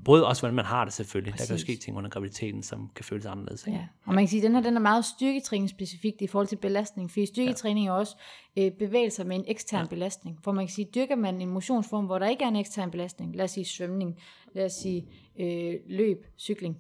både 0.06 0.28
også, 0.28 0.42
hvordan 0.42 0.56
man 0.56 0.66
har 0.66 0.86
det 0.86 0.94
selvfølgelig. 0.94 1.34
Præcis. 1.34 1.48
Der 1.48 1.54
kan 1.54 1.58
jo 1.58 1.62
ske 1.62 1.76
ting 1.76 1.98
under 1.98 2.10
graviditeten, 2.10 2.64
som 2.64 2.90
kan 2.96 3.06
føles 3.06 3.26
anderledes. 3.26 3.68
Ikke? 3.68 3.80
Ja. 3.80 3.88
Og 4.06 4.14
man 4.14 4.24
kan 4.24 4.28
sige, 4.30 4.40
at 4.40 4.44
den 4.44 4.56
her 4.56 4.62
den 4.62 4.76
er 4.76 4.80
meget 4.80 5.06
styrketræning 5.06 5.70
specifikt 5.70 6.22
i 6.22 6.28
forhold 6.28 6.48
til 6.48 6.56
belastning, 6.56 7.12
fordi 7.12 7.26
styrketræning 7.26 7.86
ja. 7.86 7.92
er 7.92 7.96
også 7.96 8.16
øh, 8.58 8.72
bevægelser 8.72 9.24
med 9.24 9.36
en 9.36 9.46
ekstern 9.48 9.82
ja. 9.82 9.88
belastning. 9.88 10.40
For 10.44 10.52
man 10.52 10.66
kan 10.66 10.74
sige, 10.74 10.88
dyrker 10.96 11.16
man 11.16 11.42
en 11.42 11.50
motionsform, 11.50 12.06
hvor 12.06 12.20
der 12.20 12.28
ikke 12.28 12.44
er 12.44 12.48
en 12.48 12.56
ekstern 12.56 12.92
belastning, 12.92 13.36
lad 13.36 13.44
os 13.44 13.52
sige 13.52 13.66
svømning, 13.66 14.20
lad 14.54 14.66
os 14.66 14.74
sige 14.74 15.08
øh, 15.40 15.76
løb, 15.88 16.26
cykling, 16.38 16.78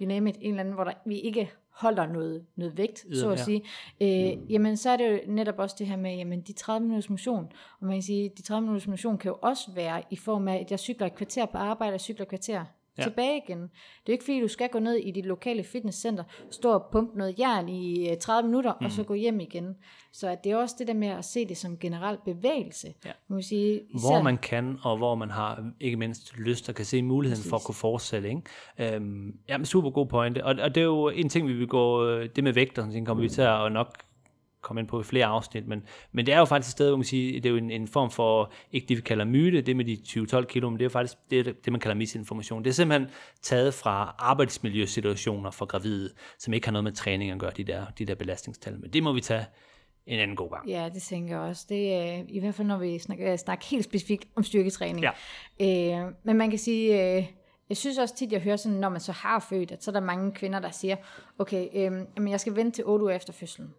you 0.00 0.08
name 0.08 0.30
it, 0.30 0.36
en 0.40 0.50
eller 0.50 0.60
anden, 0.60 0.74
hvor 0.74 0.84
der, 0.84 0.92
vi 1.06 1.18
ikke 1.18 1.50
holder 1.80 2.06
noget, 2.06 2.44
noget 2.56 2.78
vægt, 2.78 3.04
ja, 3.10 3.14
så 3.14 3.30
at 3.30 3.38
ja. 3.38 3.44
sige, 3.44 3.62
øh, 4.00 4.52
jamen 4.52 4.76
så 4.76 4.90
er 4.90 4.96
det 4.96 5.12
jo 5.12 5.18
netop 5.32 5.58
også 5.58 5.76
det 5.78 5.86
her 5.86 5.96
med, 5.96 6.16
jamen 6.16 6.40
de 6.40 6.52
30 6.52 6.80
minutters 6.86 7.10
motion, 7.10 7.52
og 7.80 7.86
man 7.86 7.96
kan 7.96 8.02
sige, 8.02 8.30
de 8.36 8.42
30 8.42 8.60
minutters 8.60 8.88
motion 8.88 9.18
kan 9.18 9.28
jo 9.28 9.38
også 9.42 9.70
være 9.74 10.02
i 10.10 10.16
form 10.16 10.48
af, 10.48 10.56
at 10.56 10.70
jeg 10.70 10.78
cykler 10.78 11.06
et 11.06 11.14
kvarter 11.14 11.46
på 11.46 11.58
arbejde, 11.58 11.94
og 11.94 12.00
cykler 12.00 12.22
et 12.22 12.28
kvarter 12.28 12.64
ja. 12.98 13.02
tilbage 13.02 13.42
igen. 13.46 13.60
Det 13.60 14.08
er 14.08 14.12
ikke 14.12 14.24
fordi, 14.24 14.40
du 14.40 14.48
skal 14.48 14.68
gå 14.68 14.78
ned 14.78 14.94
i 14.94 15.10
dit 15.10 15.26
lokale 15.26 15.64
fitnesscenter, 15.64 16.24
stå 16.50 16.72
og 16.72 16.86
pumpe 16.92 17.18
noget 17.18 17.38
jern 17.38 17.68
i 17.68 18.08
30 18.20 18.38
øh, 18.38 18.50
minutter, 18.50 18.72
mm. 18.80 18.86
og 18.86 18.92
så 18.92 19.02
gå 19.02 19.14
hjem 19.14 19.40
igen. 19.40 19.76
Så 20.12 20.28
at 20.28 20.44
det 20.44 20.52
er 20.52 20.56
også 20.56 20.74
det 20.78 20.86
der 20.86 20.94
med 20.94 21.08
at 21.08 21.24
se 21.24 21.48
det 21.48 21.56
som 21.56 21.78
generel 21.78 22.18
bevægelse. 22.24 22.94
Ja. 23.04 23.10
Man 23.28 23.42
sige, 23.42 23.80
især... 23.90 24.08
Hvor 24.08 24.22
man 24.22 24.38
kan, 24.38 24.78
og 24.82 24.96
hvor 24.96 25.14
man 25.14 25.30
har 25.30 25.70
ikke 25.80 25.96
mindst 25.96 26.38
lyst, 26.38 26.68
og 26.68 26.74
kan 26.74 26.84
se 26.84 27.02
muligheden 27.02 27.40
Præcis. 27.40 27.50
for 27.50 27.56
at 27.56 27.64
kunne 27.64 27.74
fortsætte. 27.74 28.28
Ikke? 28.28 28.94
Øhm, 28.96 29.34
jamen, 29.48 29.64
super 29.64 29.90
god 29.90 30.06
pointe. 30.06 30.44
Og, 30.44 30.54
og 30.62 30.74
det 30.74 30.80
er 30.80 30.84
jo 30.84 31.08
en 31.08 31.28
ting, 31.28 31.48
vi 31.48 31.52
vil 31.52 31.68
gå, 31.68 32.06
øh, 32.06 32.28
det 32.36 32.44
med 32.44 32.52
vægter, 32.52 32.90
så 32.90 33.02
kommer 33.06 33.22
vi 33.22 33.28
til 33.28 33.42
at 33.42 33.72
nok 33.72 34.09
komme 34.62 34.80
ind 34.80 34.88
på 34.88 35.00
i 35.00 35.04
flere 35.04 35.26
afsnit, 35.26 35.66
men, 35.66 35.82
men 36.12 36.26
det 36.26 36.34
er 36.34 36.38
jo 36.38 36.44
faktisk 36.44 36.68
et 36.68 36.72
sted, 36.72 36.88
hvor 36.88 36.96
man 36.96 37.04
siger, 37.04 37.40
det 37.40 37.46
er 37.46 37.50
jo 37.50 37.56
en, 37.56 37.70
en 37.70 37.88
form 37.88 38.10
for, 38.10 38.52
ikke 38.72 38.86
det 38.88 38.96
vi 38.96 39.02
kalder 39.02 39.24
myte, 39.24 39.60
det 39.60 39.76
med 39.76 39.84
de 39.84 39.98
20-12 40.40 40.44
kilo, 40.44 40.70
men 40.70 40.78
det 40.78 40.82
er 40.82 40.86
jo 40.86 40.90
faktisk 40.90 41.18
det, 41.30 41.64
det, 41.64 41.72
man 41.72 41.80
kalder 41.80 41.94
misinformation. 41.94 42.64
Det 42.64 42.70
er 42.70 42.74
simpelthen 42.74 43.10
taget 43.42 43.74
fra 43.74 44.14
arbejdsmiljøsituationer 44.18 45.50
for 45.50 45.66
gravide, 45.66 46.10
som 46.38 46.54
ikke 46.54 46.66
har 46.66 46.72
noget 46.72 46.84
med 46.84 46.92
træning 46.92 47.30
at 47.30 47.38
gøre, 47.38 47.52
de 47.56 47.64
der, 47.64 47.86
de 47.98 48.04
der 48.04 48.14
belastningstal. 48.14 48.80
Men 48.80 48.90
det 48.90 49.02
må 49.02 49.12
vi 49.12 49.20
tage 49.20 49.44
en 50.06 50.20
anden 50.20 50.36
god 50.36 50.50
gang. 50.50 50.68
Ja, 50.68 50.90
det 50.94 51.02
tænker 51.02 51.34
jeg 51.34 51.48
også. 51.48 51.66
Det 51.68 51.94
er 51.94 52.22
i 52.28 52.38
hvert 52.38 52.54
fald, 52.54 52.68
når 52.68 52.78
vi 52.78 52.98
snakker, 52.98 53.36
snakker 53.36 53.66
helt 53.66 53.84
specifikt 53.84 54.28
om 54.36 54.42
styrketræning. 54.42 55.06
Ja. 55.60 56.04
Øh, 56.04 56.12
men 56.24 56.36
man 56.36 56.50
kan 56.50 56.58
sige, 56.58 57.16
øh, 57.16 57.26
jeg 57.68 57.76
synes 57.76 57.98
også 57.98 58.16
tit, 58.16 58.32
jeg 58.32 58.40
hører 58.40 58.56
sådan, 58.56 58.78
når 58.78 58.88
man 58.88 59.00
så 59.00 59.12
har 59.12 59.38
født, 59.38 59.72
at 59.72 59.84
så 59.84 59.90
er 59.90 59.92
der 59.92 60.00
mange 60.00 60.32
kvinder, 60.32 60.58
der 60.58 60.70
siger, 60.70 60.96
okay, 61.38 61.68
øh, 61.74 62.06
jamen 62.16 62.28
jeg 62.28 62.40
skal 62.40 62.56
vente 62.56 62.76
til 62.76 62.84
8 62.86 63.04
uger 63.04 63.14
efter 63.14 63.32
fødslen. 63.32 63.74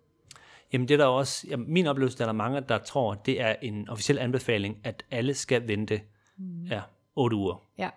Jamen 0.73 0.87
det 0.87 0.93
er 0.93 0.97
der 0.97 1.05
også, 1.05 1.47
ja, 1.49 1.55
min 1.57 1.87
oplevelse 1.87 2.23
er 2.23 2.25
der 2.25 2.33
mange, 2.33 2.61
der 2.61 2.77
tror, 2.77 3.13
det 3.13 3.41
er 3.41 3.55
en 3.61 3.89
officiel 3.89 4.19
anbefaling, 4.19 4.77
at 4.83 5.05
alle 5.11 5.33
skal 5.33 5.67
vente 5.67 6.01
mm. 6.37 6.65
ja, 6.65 6.81
8 7.15 7.35
uger. 7.35 7.63
Ja. 7.77 7.89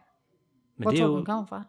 Men 0.77 0.83
Hvor 0.83 0.91
det 0.91 1.01
tror 1.01 1.07
du, 1.07 1.17
den 1.17 1.25
kommer 1.25 1.47
fra? 1.47 1.63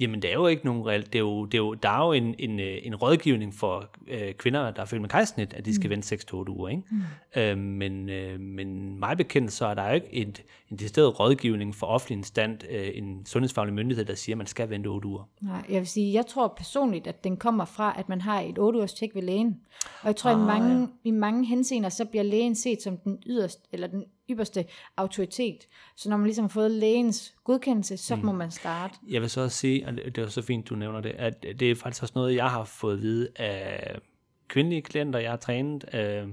Jamen, 0.00 0.22
det 0.22 0.30
er 0.30 0.34
jo 0.34 0.46
ikke 0.46 0.64
nogen 0.64 0.86
reelt. 0.86 1.06
Det 1.12 1.14
er 1.14 1.22
jo, 1.22 1.44
det 1.44 1.54
er 1.54 1.58
jo, 1.58 1.74
der 1.74 1.88
er 1.88 2.06
jo 2.06 2.12
en, 2.12 2.34
en, 2.38 2.60
øh, 2.60 2.78
en 2.82 2.94
rådgivning 2.94 3.54
for 3.54 3.90
øh, 4.08 4.34
kvinder, 4.34 4.70
der 4.70 4.82
er 4.82 4.86
født 4.86 5.00
med 5.00 5.08
kejsnit, 5.08 5.54
at 5.54 5.64
de 5.64 5.74
skal 5.74 5.88
mm. 5.88 5.90
vente 5.90 6.14
6-8 6.14 6.34
uger. 6.48 6.68
Ikke? 6.68 6.82
Mm. 6.90 7.40
Øh, 7.40 7.58
men, 7.58 8.08
øh, 8.08 8.40
men 8.40 8.98
mig 8.98 9.16
bekendt, 9.16 9.52
så 9.52 9.66
er 9.66 9.74
der 9.74 9.90
ikke 9.90 10.14
et, 10.14 10.44
en 10.70 10.76
decideret 10.76 11.20
rådgivning 11.20 11.74
for 11.74 11.86
offentlig 11.86 12.16
instand, 12.16 12.58
øh, 12.70 12.90
en 12.94 13.26
sundhedsfaglig 13.26 13.74
myndighed, 13.74 14.04
der 14.04 14.14
siger, 14.14 14.34
at 14.34 14.38
man 14.38 14.46
skal 14.46 14.70
vente 14.70 14.88
8 14.88 15.08
uger. 15.08 15.28
Nej, 15.40 15.64
jeg 15.68 15.78
vil 15.78 15.86
sige, 15.86 16.14
jeg 16.14 16.26
tror 16.26 16.54
personligt, 16.56 17.06
at 17.06 17.24
den 17.24 17.36
kommer 17.36 17.64
fra, 17.64 17.94
at 17.98 18.08
man 18.08 18.20
har 18.20 18.40
et 18.40 18.58
8 18.58 18.78
ugers 18.78 18.94
tjek 18.94 19.14
ved 19.14 19.22
lægen. 19.22 19.60
Og 20.00 20.06
jeg 20.06 20.16
tror, 20.16 20.30
ah, 20.30 20.42
i, 20.42 20.44
mange, 20.44 20.80
ja. 20.80 20.86
i 21.04 21.10
mange 21.10 21.46
henseender, 21.46 21.88
så 21.88 22.04
bliver 22.04 22.22
lægen 22.22 22.54
set 22.54 22.82
som 22.82 22.96
den 22.96 23.22
yderste, 23.26 23.62
eller 23.72 23.86
den 23.86 24.04
ypperste 24.30 24.64
autoritet. 24.96 25.68
Så 25.96 26.10
når 26.10 26.16
man 26.16 26.26
ligesom 26.26 26.42
har 26.42 26.48
fået 26.48 26.70
lægens 26.70 27.34
godkendelse, 27.44 27.96
så 27.96 28.16
mm. 28.16 28.24
må 28.24 28.32
man 28.32 28.50
starte. 28.50 28.94
Jeg 29.08 29.20
vil 29.22 29.30
så 29.30 29.40
også 29.40 29.56
sige, 29.56 29.86
og 29.86 29.96
det 29.96 30.18
er 30.18 30.26
så 30.26 30.42
fint, 30.42 30.68
du 30.68 30.74
nævner 30.74 31.00
det, 31.00 31.10
at 31.10 31.42
det 31.42 31.70
er 31.70 31.74
faktisk 31.74 32.02
også 32.02 32.12
noget, 32.16 32.34
jeg 32.34 32.50
har 32.50 32.64
fået 32.64 32.94
at 32.94 33.02
vide 33.02 33.28
af 33.36 33.98
kvindelige 34.48 34.82
klienter, 34.82 35.18
jeg 35.18 35.30
har 35.30 35.36
trænet, 35.36 35.84
øh, 35.94 36.28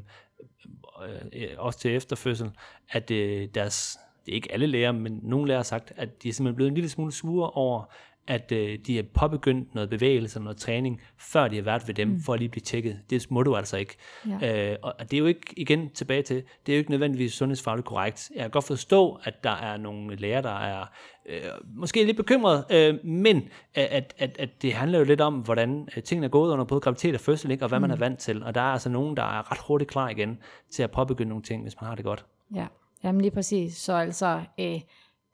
øh, 1.34 1.50
også 1.58 1.80
til 1.80 1.96
efterfødsel, 1.96 2.52
at 2.90 3.12
øh, 3.12 3.48
deres, 3.56 3.98
det 4.26 4.32
er 4.32 4.36
ikke 4.36 4.52
alle 4.52 4.68
læger, 4.68 4.92
men 4.92 5.20
nogle 5.24 5.48
læger 5.48 5.58
har 5.58 5.64
sagt, 5.64 5.94
at 5.96 6.24
de 6.24 6.30
er 6.30 6.34
simpelthen 6.34 6.56
blevet 6.56 6.70
en 6.70 6.76
lille 6.76 6.90
smule 6.90 7.12
sure 7.12 7.50
over, 7.50 7.86
at 8.28 8.52
øh, 8.52 8.80
de 8.88 8.96
har 8.96 9.04
påbegyndt 9.14 9.76
noget 9.76 9.90
bevægelse, 9.90 10.40
noget 10.40 10.58
træning, 10.58 11.02
før 11.18 11.48
de 11.48 11.56
har 11.56 11.64
været 11.64 11.88
ved 11.88 11.94
dem, 11.96 12.08
mm. 12.08 12.20
for 12.20 12.34
at 12.34 12.40
lige 12.40 12.50
blive 12.50 12.62
tjekket. 12.62 13.00
Det 13.10 13.32
må 13.32 13.44
du 13.44 13.56
altså 13.56 13.78
ikke. 13.78 13.96
Ja. 14.42 14.72
Øh, 14.72 14.78
og 14.82 15.12
det 15.12 15.14
er 15.14 15.20
jo 15.20 15.26
ikke, 15.26 15.54
igen 15.58 15.90
tilbage 15.90 16.22
til, 16.22 16.36
det 16.36 16.72
er 16.72 16.76
jo 16.76 16.80
ikke 16.80 16.92
nødvendigvis 16.92 17.34
sundhedsfagligt 17.34 17.88
korrekt. 17.88 18.32
Jeg 18.36 18.42
kan 18.42 18.52
godt 18.52 18.66
forstå, 18.66 19.20
at 19.24 19.44
der 19.44 19.50
er 19.50 19.78
nogle 19.78 20.16
læger, 20.16 20.42
der 20.42 20.60
er 20.60 20.86
øh, 21.26 21.42
måske 21.76 22.04
lidt 22.06 22.18
bekymret, 22.18 22.66
øh, 22.72 23.06
men 23.06 23.50
at, 23.74 24.14
at, 24.18 24.36
at 24.40 24.62
det 24.62 24.74
handler 24.74 25.00
jo 25.00 25.06
lidt 25.06 25.22
om, 25.22 25.34
hvordan 25.34 25.88
øh, 25.98 26.04
tingene 26.04 26.26
er 26.26 26.32
gået 26.32 26.52
under 26.52 26.66
både 26.66 26.82
graviditet 26.82 27.16
og 27.16 27.22
fødsel, 27.22 27.52
ikke? 27.52 27.66
og 27.66 27.70
hvad 27.70 27.80
mm. 27.80 27.82
man 27.82 27.92
er 27.92 27.96
vant 27.96 28.20
til. 28.20 28.44
Og 28.44 28.56
der 28.56 28.62
er 28.62 28.72
altså 28.74 28.90
nogen, 28.90 29.18
der 29.18 29.24
er 29.24 29.52
ret 29.52 29.60
hurtigt 29.68 29.90
klar 29.90 30.10
igen 30.10 30.38
til 30.72 30.84
at 30.84 30.92
påbegynde 30.92 31.30
nogle 31.30 31.44
ting, 31.44 31.62
hvis 31.62 31.82
man 31.82 31.88
har 31.88 31.96
det 31.96 32.06
godt. 32.06 32.26
Ja, 32.56 32.66
Jamen 33.04 33.22
lige 33.22 33.32
præcis. 33.32 33.78
Så 33.78 33.94
altså, 33.94 34.42
øh, 34.60 34.82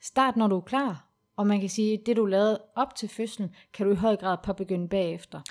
start 0.02 0.38
når 0.38 0.48
du 0.48 0.58
er 0.58 0.62
klar 0.62 1.10
og 1.40 1.48
man 1.48 1.60
kan 1.60 1.70
sige, 1.70 1.94
at 1.94 2.00
det 2.06 2.18
du 2.18 2.26
lavede 2.26 2.62
op 2.76 2.96
til 2.96 3.10
fødslen, 3.10 3.56
kan 3.74 3.86
du 3.86 3.92
i 3.92 3.96
høj 3.96 4.16
grad 4.16 4.38
påbegynde 4.44 4.88
bagefter. 4.88 5.42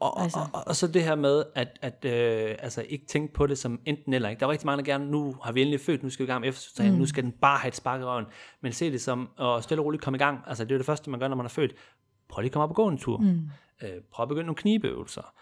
Og, 0.00 0.22
altså. 0.22 0.38
og, 0.38 0.46
og, 0.52 0.62
og 0.66 0.76
så 0.76 0.86
det 0.86 1.02
her 1.02 1.14
med, 1.14 1.44
at, 1.54 1.78
at 1.82 2.04
øh, 2.04 2.56
altså 2.58 2.84
ikke 2.88 3.06
tænke 3.06 3.34
på 3.34 3.46
det 3.46 3.58
som 3.58 3.80
enten 3.86 4.12
eller. 4.12 4.28
Ikke? 4.28 4.40
Der 4.40 4.46
er 4.46 4.50
rigtig 4.50 4.66
mange, 4.66 4.84
der 4.84 4.92
gerne, 4.92 5.10
nu 5.10 5.36
har 5.42 5.52
vi 5.52 5.60
endelig 5.60 5.80
født, 5.80 6.02
nu 6.02 6.10
skal 6.10 6.22
vi 6.22 6.28
i 6.28 6.32
gang 6.32 6.40
med 6.40 6.48
eftersynsdagen, 6.48 6.92
mm. 6.92 6.98
nu 6.98 7.06
skal 7.06 7.24
den 7.24 7.32
bare 7.32 7.58
have 7.58 7.68
et 7.68 7.76
spark 7.76 8.00
i 8.00 8.04
røven. 8.04 8.24
Men 8.60 8.72
se 8.72 8.92
det 8.92 9.00
som 9.00 9.28
at 9.40 9.64
stille 9.64 9.80
og 9.80 9.84
roligt 9.84 10.02
komme 10.02 10.16
i 10.16 10.18
gang. 10.18 10.40
Altså 10.46 10.64
det 10.64 10.72
er 10.72 10.78
det 10.78 10.86
første, 10.86 11.10
man 11.10 11.20
gør, 11.20 11.28
når 11.28 11.36
man 11.36 11.46
er 11.46 11.50
født. 11.50 11.74
Prøv 12.28 12.42
lige 12.42 12.48
at 12.48 12.52
komme 12.52 12.64
op 12.64 12.70
og 12.70 12.76
gå 12.76 12.88
en 12.88 12.98
tur. 12.98 13.18
Mm. 13.18 13.50
Øh, 13.82 14.02
prøv 14.12 14.22
at 14.22 14.28
begynde 14.28 14.46
nogle 14.46 14.56
knibeøvelser 14.56 15.32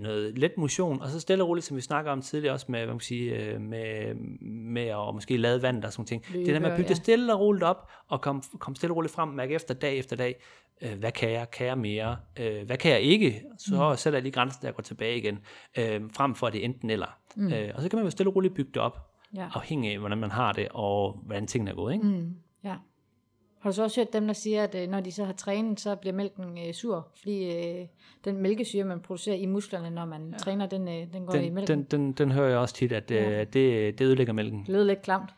noget 0.00 0.38
let 0.38 0.58
motion, 0.58 1.02
og 1.02 1.08
så 1.08 1.20
stille 1.20 1.44
og 1.44 1.48
roligt, 1.48 1.66
som 1.66 1.76
vi 1.76 1.80
snakker 1.80 2.12
om 2.12 2.22
tidligere 2.22 2.54
også 2.54 2.66
med, 2.68 2.78
hvad 2.78 2.86
man 2.86 2.98
kan 2.98 3.04
sige, 3.04 3.36
øh, 3.36 3.60
med, 3.60 4.14
med 4.42 4.82
at 4.82 5.14
måske 5.14 5.36
lade 5.36 5.62
vand 5.62 5.84
og 5.84 5.92
sådan 5.92 6.06
ting. 6.06 6.24
Løbe, 6.32 6.44
det 6.44 6.54
der 6.54 6.60
med 6.60 6.70
at 6.70 6.76
bygge 6.76 6.88
ja. 6.88 6.94
stille 6.94 7.34
og 7.34 7.40
roligt 7.40 7.64
op, 7.64 7.90
og 8.08 8.20
komme 8.20 8.42
kom 8.58 8.74
stille 8.74 8.92
og 8.92 8.96
roligt 8.96 9.14
frem, 9.14 9.28
mærke 9.28 9.54
efter 9.54 9.74
dag 9.74 9.98
efter 9.98 10.16
dag, 10.16 10.42
øh, 10.82 10.98
hvad 10.98 11.12
kan 11.12 11.30
jeg, 11.30 11.50
kan 11.50 11.66
jeg 11.66 11.78
mere, 11.78 12.16
øh, 12.40 12.66
hvad 12.66 12.76
kan 12.76 12.90
jeg 12.90 13.00
ikke, 13.00 13.42
så 13.58 13.90
mm. 13.90 13.96
sætter 13.96 14.16
jeg 14.16 14.22
lige 14.22 14.32
grænsen, 14.32 14.66
der 14.66 14.72
går 14.72 14.82
tilbage 14.82 15.18
igen, 15.18 15.38
øh, 15.78 16.00
frem 16.12 16.34
for 16.34 16.46
at 16.46 16.52
det 16.52 16.64
enten 16.64 16.90
eller. 16.90 17.18
Mm. 17.36 17.52
Øh, 17.52 17.70
og 17.74 17.82
så 17.82 17.88
kan 17.88 17.96
man 17.96 18.04
jo 18.04 18.10
stille 18.10 18.30
og 18.30 18.36
roligt 18.36 18.54
bygge 18.54 18.70
det 18.74 18.82
op, 18.82 19.08
Ja. 19.36 19.48
afhængig 19.54 19.92
af, 19.92 19.98
hvordan 19.98 20.18
man 20.18 20.30
har 20.30 20.52
det, 20.52 20.68
og 20.70 21.20
hvordan 21.26 21.46
tingene 21.46 21.70
er 21.70 21.74
gået, 21.74 21.92
ikke? 21.92 22.06
Mm. 22.06 22.34
Ja. 22.64 22.76
Har 23.62 23.70
du 23.70 23.74
så 23.74 23.82
også 23.82 24.00
hørt 24.00 24.12
dem, 24.12 24.26
der 24.26 24.34
siger, 24.34 24.64
at 24.64 24.74
øh, 24.74 24.88
når 24.88 25.00
de 25.00 25.12
så 25.12 25.24
har 25.24 25.32
trænet, 25.32 25.80
så 25.80 25.96
bliver 25.96 26.14
mælken 26.14 26.58
øh, 26.68 26.74
sur, 26.74 27.08
fordi 27.18 27.56
øh, 27.56 27.86
den 28.24 28.36
mælkesyre, 28.36 28.84
man 28.84 29.00
producerer 29.00 29.36
i 29.36 29.46
musklerne, 29.46 29.90
når 29.90 30.04
man 30.04 30.28
ja. 30.32 30.38
træner, 30.38 30.66
den, 30.66 30.86
den 30.86 31.26
går 31.26 31.34
i 31.34 31.44
Den, 31.44 31.54
mælken. 31.54 31.78
den, 31.78 31.84
den, 32.00 32.12
den 32.12 32.32
hører 32.32 32.48
jeg 32.48 32.58
også 32.58 32.74
tit, 32.74 32.92
at 32.92 33.10
øh, 33.10 33.38
det, 33.38 33.54
det 33.98 34.00
ødelægger 34.00 34.32
mælken. 34.32 34.60
Det 34.60 34.68
lyder 34.68 34.84
lidt 34.84 35.02
klamt. 35.02 35.30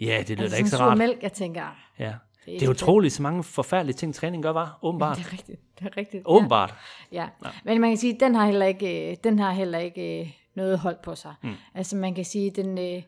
Ja, 0.00 0.18
det 0.18 0.30
lyder 0.30 0.42
Altså 0.42 0.54
da 0.54 0.58
ikke 0.58 0.70
så 0.70 0.76
rart. 0.76 0.98
mælk, 0.98 1.22
jeg 1.22 1.32
tænker, 1.32 1.62
ah, 1.62 1.74
Ja. 1.98 2.04
Det 2.04 2.46
Det 2.46 2.52
er 2.52 2.56
er, 2.56 2.60
ikke 2.60 2.70
utroligt, 2.70 3.14
så 3.14 3.22
mange 3.22 3.42
forfærdelige 3.44 3.96
ting, 3.96 4.14
træning 4.14 4.42
gør, 4.42 4.50
var 4.50 4.78
åbenbart. 4.82 5.16
det 5.16 5.26
er 5.26 5.32
rigtigt. 5.32 5.60
Det 5.78 5.86
er 5.86 5.96
rigtigt. 5.96 6.22
Åbenbart. 6.26 6.74
Ja. 7.12 7.28
ja. 7.44 7.50
Men 7.64 7.80
man 7.80 7.90
kan 7.90 7.96
sige, 7.98 8.14
at 8.14 8.20
den 8.20 8.34
har 8.34 8.46
heller 8.46 8.66
ikke, 8.66 9.18
den 9.24 9.38
har 9.38 9.50
heller 9.52 9.78
ikke 9.78 10.36
noget 10.54 10.78
hold 10.78 10.96
på 11.02 11.14
sig. 11.14 11.34
Mm. 11.42 11.50
Altså 11.74 11.96
man 11.96 12.14
kan 12.14 12.24
sige, 12.24 12.50
den, 12.50 13.02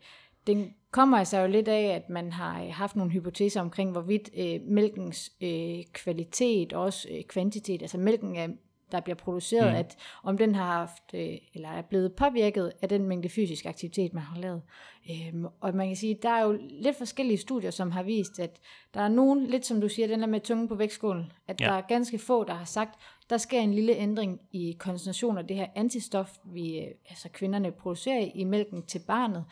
den 0.47 0.75
kommer 0.95 1.19
altså 1.19 1.39
jo 1.39 1.47
lidt 1.47 1.69
af, 1.69 1.83
at 1.83 2.11
man 2.11 2.33
har 2.33 2.63
øh, 2.63 2.69
haft 2.73 2.97
nogle 2.97 3.13
hypoteser 3.13 3.61
omkring, 3.61 3.93
hvorvidt 3.93 4.31
øh, 4.39 4.61
mælkens 4.69 5.33
øh, 5.43 5.79
kvalitet 5.93 6.73
og 6.73 6.83
også 6.83 7.09
øh, 7.11 7.25
kvantitet, 7.25 7.83
altså 7.83 7.99
mælken 7.99 8.37
er 8.37 8.49
der 8.93 9.01
bliver 9.01 9.17
produceret, 9.17 9.73
mm. 9.73 9.79
at 9.79 9.97
om 10.23 10.39
den 10.39 10.55
har 10.55 10.65
haft, 10.73 11.03
øh, 11.15 11.39
eller 11.55 11.69
er 11.69 11.83
blevet 11.83 12.13
påvirket 12.13 12.73
af 12.83 12.89
den 12.89 13.07
mængde 13.09 13.29
fysisk 13.29 13.67
aktivitet, 13.67 14.15
man 14.15 14.23
har 14.23 14.41
lavet. 14.41 14.63
Øhm, 15.11 15.47
og 15.61 15.75
man 15.75 15.87
kan 15.87 15.97
sige, 15.97 16.19
der 16.23 16.31
er 16.31 16.43
jo 16.45 16.59
lidt 16.71 16.97
forskellige 16.97 17.39
studier, 17.39 17.71
som 17.71 17.91
har 17.91 18.03
vist, 18.03 18.39
at 18.39 18.61
der 18.95 19.01
er 19.01 19.09
nogen, 19.09 19.47
lidt 19.47 19.67
som 19.67 19.81
du 19.81 19.89
siger, 19.89 20.09
den 20.09 20.21
der 20.21 20.27
med 20.27 20.41
tungen 20.41 20.69
på 20.69 20.75
vægtskålen, 20.75 21.33
at 21.49 21.61
Ja. 21.61 21.67
der 21.67 21.73
er 21.73 21.81
ganske 21.81 22.19
få, 22.19 22.45
der 22.45 22.55
har 22.55 22.65
sagt, 22.65 23.01
der 23.31 23.37
sker 23.37 23.61
en 23.61 23.75
lille 23.75 23.97
ændring 23.97 24.41
i 24.53 24.77
koncentrationen 24.79 25.39
af 25.39 25.47
det 25.47 25.57
her 25.57 25.67
antistof, 25.75 26.31
vi, 26.45 26.79
øh, 26.79 26.87
altså 27.09 27.29
kvinderne 27.33 27.73
producerer 27.73 28.29
i 28.35 28.45
mælken 28.45 28.83
til 28.83 28.99
barnet, 28.99 29.45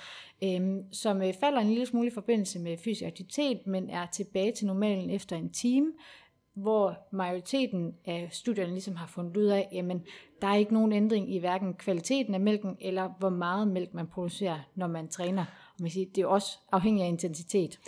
øhm, 0.45 0.93
som 0.93 1.23
øh, 1.23 1.35
falder 1.41 1.61
en 1.61 1.69
lille 1.69 1.87
smule 1.87 2.09
i 2.09 2.15
forbindelse 2.15 2.59
med 2.59 2.77
fysisk 2.79 3.07
aktivitet, 3.07 3.67
men 3.67 3.91
er 3.91 4.07
tilbage 4.07 4.53
til 4.53 4.67
normalen 4.67 5.11
efter 5.11 5.37
en 5.37 5.51
time, 5.51 5.93
hvor 6.55 6.99
majoriteten 7.13 7.95
af 8.05 8.29
studierne 8.33 8.73
ligesom 8.73 8.97
har 8.97 9.07
fundet 9.07 9.37
ud 9.37 9.45
af, 9.45 9.69
jamen, 9.73 10.03
der 10.43 10.49
er 10.49 10.55
ikke 10.55 10.75
nogen 10.75 10.93
ændring 10.93 11.35
i 11.35 11.39
hverken 11.39 11.75
kvaliteten 11.75 12.35
af 12.35 12.41
mælken, 12.41 12.77
eller 12.81 13.09
hvor 13.19 13.31
meget 13.31 13.69
mælk 13.69 13.95
man 13.95 14.07
producerer, 14.07 14.59
når 14.75 14.87
man 14.87 15.09
træner. 15.09 15.43
Og 15.43 15.77
man 15.81 15.91
siger, 15.91 16.07
det 16.15 16.23
er 16.23 16.27
også 16.27 16.59
afhængigt 16.73 17.05
af 17.05 17.09
intensitet. 17.09 17.79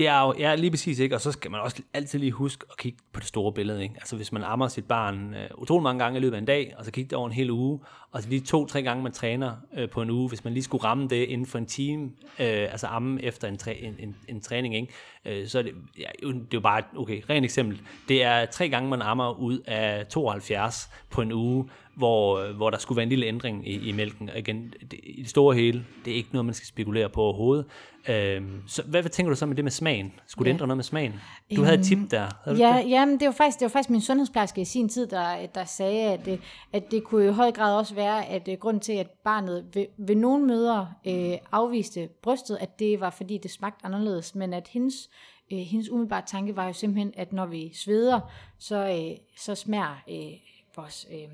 Det 0.00 0.08
er 0.08 0.20
jo 0.20 0.34
ja, 0.38 0.54
lige 0.54 0.70
præcis, 0.70 0.98
ikke? 0.98 1.14
Og 1.14 1.20
så 1.20 1.32
skal 1.32 1.50
man 1.50 1.60
også 1.60 1.82
altid 1.94 2.18
lige 2.18 2.32
huske 2.32 2.64
at 2.70 2.76
kigge 2.78 2.98
på 3.12 3.20
det 3.20 3.28
store 3.28 3.52
billede, 3.52 3.82
ikke? 3.82 3.94
Altså 3.98 4.16
hvis 4.16 4.32
man 4.32 4.42
ammer 4.44 4.68
sit 4.68 4.84
barn 4.84 5.34
øh, 5.34 5.48
utrolig 5.58 5.82
mange 5.82 6.04
gange 6.04 6.18
i 6.18 6.20
løbet 6.20 6.34
af 6.34 6.38
en 6.38 6.44
dag, 6.44 6.74
og 6.78 6.84
så 6.84 6.90
kigger 6.90 7.08
det 7.08 7.16
over 7.18 7.26
en 7.28 7.32
hel 7.34 7.50
uge, 7.50 7.80
og 8.12 8.22
så 8.22 8.28
lige 8.28 8.40
to-tre 8.40 8.82
gange 8.82 9.02
man 9.02 9.12
træner 9.12 9.52
øh, 9.76 9.90
på 9.90 10.02
en 10.02 10.10
uge, 10.10 10.28
hvis 10.28 10.44
man 10.44 10.52
lige 10.52 10.62
skulle 10.64 10.84
ramme 10.84 11.08
det 11.08 11.24
inden 11.24 11.46
for 11.46 11.58
en 11.58 11.66
time, 11.66 12.04
øh, 12.38 12.46
altså 12.70 12.86
amme 12.86 13.22
efter 13.22 13.48
en, 13.48 13.56
træ, 13.58 13.74
en, 13.80 13.96
en, 13.98 14.16
en 14.28 14.40
træning, 14.40 14.74
ikke? 14.76 14.92
Øh, 15.24 15.48
så 15.48 15.58
er 15.58 15.62
det, 15.62 15.72
ja, 15.98 16.06
jo- 16.22 16.32
det 16.32 16.38
er 16.40 16.44
jo 16.54 16.60
bare, 16.60 16.78
et, 16.78 16.84
okay, 16.96 17.22
rent 17.30 17.44
eksempel, 17.44 17.80
det 18.08 18.22
er 18.22 18.46
tre 18.46 18.68
gange 18.68 18.88
man 18.90 19.02
ammer 19.02 19.38
ud 19.38 19.58
af 19.66 20.06
72 20.06 20.90
på 21.10 21.22
en 21.22 21.32
uge, 21.32 21.68
hvor, 21.94 22.38
øh, 22.38 22.56
hvor 22.56 22.70
der 22.70 22.78
skulle 22.78 22.96
være 22.96 23.02
en 23.02 23.08
lille 23.08 23.26
ændring 23.26 23.68
i, 23.68 23.88
i 23.88 23.92
mælken. 23.92 24.30
Og 24.30 24.38
igen, 24.38 24.74
det, 24.90 25.00
i 25.02 25.22
det 25.22 25.30
store 25.30 25.54
hele, 25.54 25.84
det 26.04 26.10
er 26.12 26.16
ikke 26.16 26.28
noget, 26.32 26.44
man 26.44 26.54
skal 26.54 26.66
spekulere 26.66 27.08
på 27.08 27.22
overhovedet. 27.22 27.66
Øhm, 28.08 28.62
så 28.66 28.82
hvad, 28.82 29.02
hvad 29.02 29.10
tænker 29.10 29.30
du 29.30 29.36
så 29.36 29.46
med 29.46 29.56
det 29.56 29.64
med 29.64 29.72
smagen? 29.72 30.12
Skulle 30.26 30.44
det 30.46 30.50
Ja. 30.50 30.54
ændre 30.54 30.66
noget 30.66 30.76
med 30.76 30.84
smagen? 30.84 31.14
Du 31.56 31.62
havde 31.62 31.78
et 31.78 31.84
tip 31.84 31.98
der. 32.10 32.28
Havde 32.44 32.58
Ja, 32.68 32.82
det? 32.82 32.90
ja 32.90 33.04
men 33.04 33.20
det 33.20 33.26
var 33.26 33.32
faktisk, 33.32 33.58
det 33.58 33.64
var 33.64 33.68
faktisk 33.68 33.90
min 33.90 34.00
sundhedsplejerske 34.00 34.60
i 34.60 34.64
sin 34.64 34.88
tid, 34.88 35.06
der, 35.06 35.46
der 35.46 35.64
sagde, 35.64 36.12
at, 36.12 36.24
det- 36.24 36.40
at 36.72 36.90
det 36.90 37.04
kunne 37.04 37.26
i 37.28 37.32
høj 37.32 37.50
grad 37.52 37.76
også 37.78 37.94
være, 37.94 38.26
at 38.26 38.48
øh, 38.48 38.58
grund 38.58 38.80
til, 38.80 38.92
at 38.92 39.10
barnet 39.24 39.64
ved, 39.74 39.86
ved 39.98 40.16
nogle 40.16 40.46
møder 40.46 40.86
øh, 41.06 41.38
afviste 41.52 42.08
brystet, 42.22 42.58
at 42.60 42.78
det 42.78 43.00
var 43.00 43.10
fordi, 43.10 43.38
det 43.38 43.50
smagte 43.50 43.86
anderledes, 43.86 44.34
men 44.34 44.52
at 44.54 44.68
hendes, 44.68 45.10
øh, 45.52 45.58
hendes 45.58 45.88
umiddelbare 45.90 46.22
tanke 46.26 46.56
var 46.56 46.66
jo 46.66 46.72
simpelthen, 46.72 47.12
at 47.16 47.32
når 47.32 47.46
vi 47.46 47.70
sveder, 47.74 48.20
så, 48.58 48.76
øh, 48.88 49.16
så 49.38 49.54
smager 49.54 50.02
øh, 50.10 50.32
vores... 50.76 51.06
Øh, 51.12 51.28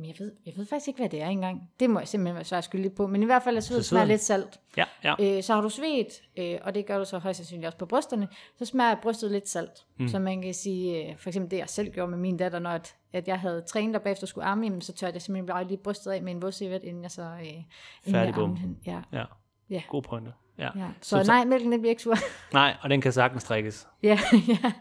men 0.00 0.08
jeg 0.08 0.14
ved, 0.18 0.32
jeg 0.46 0.54
ved 0.56 0.66
faktisk 0.66 0.88
ikke, 0.88 0.98
hvad 0.98 1.08
det 1.08 1.22
er 1.22 1.26
engang. 1.26 1.70
Det 1.80 1.90
må 1.90 1.98
jeg 1.98 2.08
simpelthen 2.08 2.34
være 2.34 2.44
svært 2.44 2.64
skyldig 2.64 2.92
på. 2.92 3.06
Men 3.06 3.22
i 3.22 3.26
hvert 3.26 3.42
fald 3.42 3.56
er 3.56 3.60
sved 3.60 3.82
Så 3.82 3.88
smager 3.88 4.04
lidt 4.06 4.20
salt. 4.20 4.60
Ja, 4.76 4.84
ja. 5.04 5.14
Øh, 5.20 5.42
så 5.42 5.54
har 5.54 5.60
du 5.60 5.68
svedt, 5.68 6.22
øh, 6.36 6.58
og 6.62 6.74
det 6.74 6.86
gør 6.86 6.98
du 6.98 7.04
så 7.04 7.18
højst 7.18 7.36
sandsynligt 7.36 7.66
også 7.66 7.78
på 7.78 7.86
brysterne, 7.86 8.28
så 8.58 8.64
smager 8.64 8.94
brystet 9.02 9.30
lidt 9.30 9.48
salt. 9.48 9.86
Mm. 9.98 10.08
Så 10.08 10.18
man 10.18 10.42
kan 10.42 10.54
sige, 10.54 11.10
øh, 11.10 11.18
for 11.18 11.30
eksempel 11.30 11.50
det 11.50 11.58
jeg 11.58 11.68
selv 11.68 11.90
gjorde 11.90 12.10
med 12.10 12.18
min 12.18 12.36
datter, 12.36 12.58
når 12.58 12.70
at, 12.70 12.96
at 13.12 13.28
jeg 13.28 13.40
havde 13.40 13.62
trænet 13.62 13.96
og 13.96 14.02
bagefter 14.02 14.26
skulle 14.26 14.44
arme, 14.44 14.64
jamen, 14.64 14.80
så 14.80 14.92
tørte 14.92 15.14
jeg 15.14 15.22
simpelthen 15.22 15.46
bare 15.46 15.66
lige 15.66 15.78
brystet 15.78 16.10
af 16.10 16.22
med 16.22 16.32
en 16.32 16.42
vådsevet, 16.42 16.84
inden 16.84 17.02
jeg 17.02 17.10
så 17.10 17.22
øh, 17.22 17.46
inden 17.46 17.64
jeg 18.04 18.34
armede 18.34 18.56
hende. 18.56 18.76
Ja, 18.86 19.00
ja. 19.12 19.24
Ja. 19.70 19.82
God 19.88 20.02
pointe. 20.02 20.32
Ja. 20.58 20.68
ja. 20.76 20.86
Så, 21.00 21.24
nej, 21.26 21.44
mælken 21.44 21.72
den 21.72 21.80
bliver 21.80 21.90
ikke 21.90 22.02
sur. 22.02 22.14
Nej, 22.52 22.76
og 22.82 22.90
den 22.90 23.00
kan 23.00 23.12
sagtens 23.12 23.42
strikkes. 23.42 23.88
ja, 24.02 24.18
ja, 24.48 24.72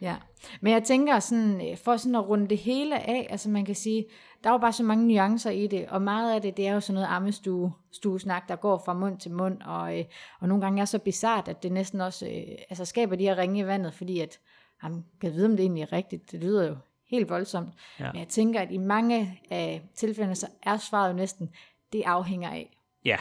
ja. 0.00 0.16
Men 0.60 0.72
jeg 0.72 0.82
tænker 0.82 1.18
sådan, 1.18 1.70
øh, 1.70 1.76
for 1.84 1.96
sådan 1.96 2.14
at 2.14 2.28
runde 2.28 2.48
det 2.48 2.58
hele 2.58 3.08
af, 3.08 3.26
altså 3.30 3.50
man 3.50 3.64
kan 3.64 3.74
sige, 3.74 4.04
der 4.44 4.50
er 4.50 4.54
jo 4.54 4.58
bare 4.58 4.72
så 4.72 4.82
mange 4.82 5.06
nuancer 5.08 5.50
i 5.50 5.66
det, 5.66 5.86
og 5.88 6.02
meget 6.02 6.34
af 6.34 6.42
det, 6.42 6.56
det 6.56 6.66
er 6.68 6.72
jo 6.74 6.80
sådan 6.80 6.94
noget 6.94 7.08
ammestue, 7.10 7.72
stuesnak, 7.92 8.48
der 8.48 8.56
går 8.56 8.82
fra 8.84 8.92
mund 8.94 9.18
til 9.18 9.30
mund, 9.32 9.62
og, 9.62 9.98
øh, 9.98 10.04
og 10.40 10.48
nogle 10.48 10.60
gange 10.64 10.80
er 10.80 10.84
så 10.84 10.98
bizart, 10.98 11.48
at 11.48 11.62
det 11.62 11.72
næsten 11.72 12.00
også 12.00 12.26
øh, 12.26 12.54
altså 12.70 12.84
skaber 12.84 13.16
de 13.16 13.24
her 13.24 13.38
ringe 13.38 13.60
i 13.60 13.66
vandet, 13.66 13.94
fordi 13.94 14.20
at, 14.20 14.38
jamen, 14.84 15.04
kan 15.20 15.32
vide, 15.32 15.46
om 15.46 15.50
det 15.56 15.60
egentlig 15.60 15.82
er 15.82 15.92
rigtigt, 15.92 16.32
det 16.32 16.40
lyder 16.40 16.68
jo 16.68 16.76
helt 17.10 17.28
voldsomt, 17.28 17.68
Ja. 18.00 18.12
men 18.12 18.20
jeg 18.20 18.28
tænker, 18.28 18.60
at 18.60 18.70
i 18.70 18.78
mange 18.78 19.40
af 19.50 19.82
tilfældene, 19.94 20.34
så 20.34 20.46
er 20.62 20.76
svaret 20.76 21.08
jo 21.12 21.16
næsten, 21.16 21.50
det 21.92 22.02
afhænger 22.06 22.50
af. 22.50 22.76
Ja, 23.04 23.16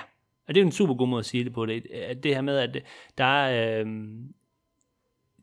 og 0.47 0.55
det 0.55 0.57
er 0.57 0.63
jo 0.63 0.67
en 0.67 0.72
super 0.72 0.93
god 0.93 1.07
måde 1.07 1.19
at 1.19 1.26
sige 1.26 1.43
det 1.43 1.53
på. 1.53 1.65
Det, 1.65 1.88
at 1.91 2.24
det 2.24 2.36
her 2.36 2.41
med, 2.41 2.57
at 2.57 2.78
der 3.17 3.24
er... 3.24 3.82
Øh, 3.82 3.88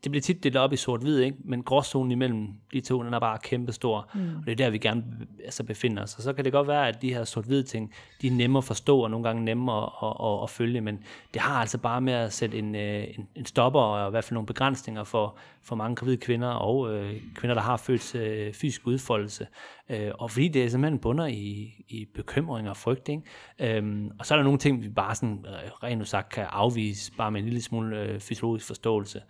det 0.03 0.11
bliver 0.11 0.21
tit 0.21 0.43
delt 0.43 0.55
op 0.55 0.73
i 0.73 0.75
sort-hvid, 0.75 1.19
ikke? 1.19 1.37
men 1.39 1.63
gråzonen 1.63 2.11
imellem 2.11 2.47
de 2.73 2.81
to, 2.81 3.03
den 3.03 3.13
er 3.13 3.19
bare 3.19 3.37
kæmpe 3.43 3.71
stor, 3.71 4.09
mm. 4.13 4.35
og 4.37 4.45
det 4.45 4.51
er 4.51 4.55
der, 4.55 4.69
vi 4.69 4.77
gerne 4.77 5.03
altså, 5.45 5.63
befinder 5.63 6.03
os. 6.03 6.15
Og 6.15 6.21
så 6.23 6.33
kan 6.33 6.45
det 6.45 6.53
godt 6.53 6.67
være, 6.67 6.87
at 6.87 7.01
de 7.01 7.13
her 7.13 7.23
sort-hvide 7.23 7.63
ting, 7.63 7.93
de 8.21 8.27
er 8.27 8.31
nemme 8.31 8.57
at 8.57 8.63
forstå, 8.63 8.99
og 8.99 9.11
nogle 9.11 9.23
gange 9.23 9.45
nemme 9.45 9.73
at, 9.73 9.89
at, 10.03 10.13
at, 10.23 10.43
at 10.43 10.49
følge, 10.49 10.81
men 10.81 10.99
det 11.33 11.41
har 11.41 11.55
altså 11.55 11.77
bare 11.77 12.01
med 12.01 12.13
at 12.13 12.33
sætte 12.33 12.57
en, 12.57 12.75
øh, 12.75 13.03
en, 13.17 13.27
en 13.35 13.45
stopper, 13.45 13.79
og 13.79 14.07
i 14.07 14.11
hvert 14.11 14.23
fald 14.23 14.33
nogle 14.33 14.47
begrænsninger 14.47 15.03
for, 15.03 15.37
for 15.61 15.75
mange 15.75 15.95
gravide 15.95 16.17
kvinder, 16.17 16.49
og 16.49 16.93
øh, 16.93 17.21
kvinder, 17.35 17.53
der 17.53 17.61
har 17.61 17.77
født 17.77 18.15
øh, 18.15 18.53
fysisk 18.53 18.87
udfoldelse. 18.87 19.47
Øh, 19.89 20.11
og 20.19 20.31
fordi 20.31 20.47
det 20.47 20.71
simpelthen 20.71 20.99
bunder 20.99 21.25
i, 21.25 21.71
i 21.87 22.05
bekymring 22.15 22.69
og 22.69 22.77
frygt. 22.77 23.09
Ikke? 23.09 23.77
Øhm, 23.77 24.11
og 24.19 24.25
så 24.25 24.33
er 24.33 24.37
der 24.37 24.43
nogle 24.43 24.59
ting, 24.59 24.83
vi 24.83 24.89
bare 24.89 25.15
sådan, 25.15 25.45
øh, 25.47 25.71
rent 25.83 26.07
sagt 26.07 26.29
kan 26.29 26.45
afvise, 26.49 27.11
bare 27.17 27.31
med 27.31 27.39
en 27.39 27.45
lille 27.45 27.61
smule 27.61 27.99
øh, 27.99 28.19
fysiologisk 28.19 28.67
forståelse. 28.67 29.21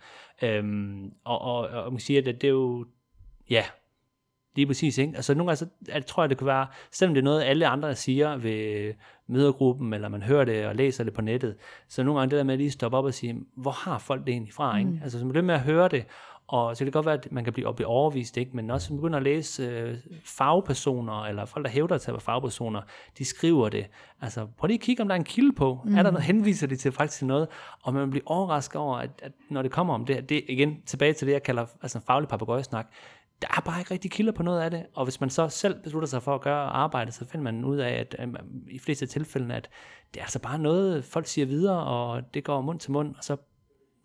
Øhm, 0.42 1.12
og, 1.24 1.40
og, 1.40 1.68
og 1.68 1.92
man 1.92 2.00
siger, 2.00 2.20
at 2.20 2.26
det 2.26 2.44
er 2.44 2.48
jo, 2.48 2.86
ja, 3.50 3.64
lige 4.56 4.66
præcis, 4.66 4.98
ikke? 4.98 5.12
Altså 5.16 5.34
nogle 5.34 5.48
gange, 5.50 5.56
så 5.56 5.66
jeg 5.88 6.06
tror 6.06 6.22
jeg, 6.22 6.30
det 6.30 6.38
kan 6.38 6.46
være, 6.46 6.66
selvom 6.92 7.14
det 7.14 7.20
er 7.20 7.24
noget, 7.24 7.42
alle 7.42 7.66
andre 7.66 7.94
siger 7.94 8.36
ved 8.36 8.94
mødergruppen, 9.26 9.94
eller 9.94 10.08
man 10.08 10.22
hører 10.22 10.44
det 10.44 10.66
og 10.66 10.76
læser 10.76 11.04
det 11.04 11.12
på 11.12 11.22
nettet, 11.22 11.56
så 11.88 12.02
nogle 12.02 12.20
gange 12.20 12.30
det 12.30 12.38
der 12.38 12.44
med 12.44 12.54
at 12.54 12.58
lige 12.58 12.70
stoppe 12.70 12.96
op 12.96 13.04
og 13.04 13.14
sige, 13.14 13.40
hvor 13.56 13.70
har 13.70 13.98
folk 13.98 14.26
det 14.26 14.32
egentlig 14.32 14.54
fra, 14.54 14.78
ikke? 14.78 15.00
Altså 15.02 15.18
så 15.18 15.24
man 15.24 15.32
bliver 15.32 15.44
med 15.44 15.54
at 15.54 15.60
høre 15.60 15.88
det, 15.88 16.06
og 16.50 16.76
så 16.76 16.80
kan 16.80 16.86
det 16.86 16.92
godt 16.92 17.06
være, 17.06 17.14
at 17.14 17.32
man 17.32 17.44
kan 17.44 17.52
blive, 17.52 17.74
blive 17.74 17.86
overvist, 17.86 18.36
ikke? 18.36 18.56
men 18.56 18.70
også 18.70 18.94
begynde 18.94 19.16
at 19.16 19.22
læse 19.22 19.62
øh, 19.62 19.96
fagpersoner, 20.24 21.24
eller 21.24 21.44
folk, 21.44 21.64
der 21.64 21.70
hævder 21.70 21.98
til 21.98 22.10
at 22.10 22.12
være 22.14 22.20
fagpersoner, 22.20 22.82
de 23.18 23.24
skriver 23.24 23.68
det. 23.68 23.86
Altså, 24.20 24.46
prøv 24.58 24.66
lige 24.66 24.78
at 24.78 24.80
kigge, 24.80 25.02
om 25.02 25.08
der 25.08 25.14
er 25.14 25.18
en 25.18 25.24
kilde 25.24 25.52
på. 25.52 25.80
Mm. 25.84 25.96
Er 25.96 26.02
der 26.02 26.10
noget, 26.10 26.24
henviser 26.24 26.66
de 26.66 26.76
til 26.76 26.92
faktisk 26.92 27.18
til 27.18 27.26
noget? 27.26 27.48
Og 27.82 27.94
man 27.94 28.10
bliver 28.10 28.24
overrasket 28.26 28.80
over, 28.80 28.96
at, 28.96 29.10
at 29.22 29.32
når 29.50 29.62
det 29.62 29.70
kommer 29.70 29.94
om 29.94 30.04
det, 30.04 30.28
det 30.28 30.44
igen 30.48 30.82
tilbage 30.86 31.12
til 31.12 31.26
det, 31.26 31.32
jeg 31.32 31.42
kalder 31.42 31.66
altså 31.82 31.98
en 31.98 32.04
faglig 32.06 32.28
papegøjesnak, 32.28 32.86
der 33.42 33.48
er 33.56 33.60
bare 33.60 33.78
ikke 33.78 33.94
rigtig 33.94 34.10
kilder 34.10 34.32
på 34.32 34.42
noget 34.42 34.60
af 34.60 34.70
det, 34.70 34.86
og 34.94 35.04
hvis 35.04 35.20
man 35.20 35.30
så 35.30 35.48
selv 35.48 35.82
beslutter 35.82 36.08
sig 36.08 36.22
for 36.22 36.34
at 36.34 36.40
gøre 36.40 36.62
arbejdet, 36.62 37.14
så 37.14 37.24
finder 37.24 37.44
man 37.44 37.64
ud 37.64 37.76
af, 37.76 37.92
at 37.92 38.16
øh, 38.18 38.28
i 38.70 38.78
fleste 38.78 39.06
tilfælde, 39.06 39.54
at 39.54 39.70
det 40.14 40.20
er 40.20 40.24
altså 40.24 40.38
bare 40.38 40.58
noget, 40.58 41.04
folk 41.04 41.26
siger 41.26 41.46
videre, 41.46 41.84
og 41.84 42.34
det 42.34 42.44
går 42.44 42.60
mund 42.60 42.80
til 42.80 42.92
mund, 42.92 43.14
og 43.16 43.24
så 43.24 43.36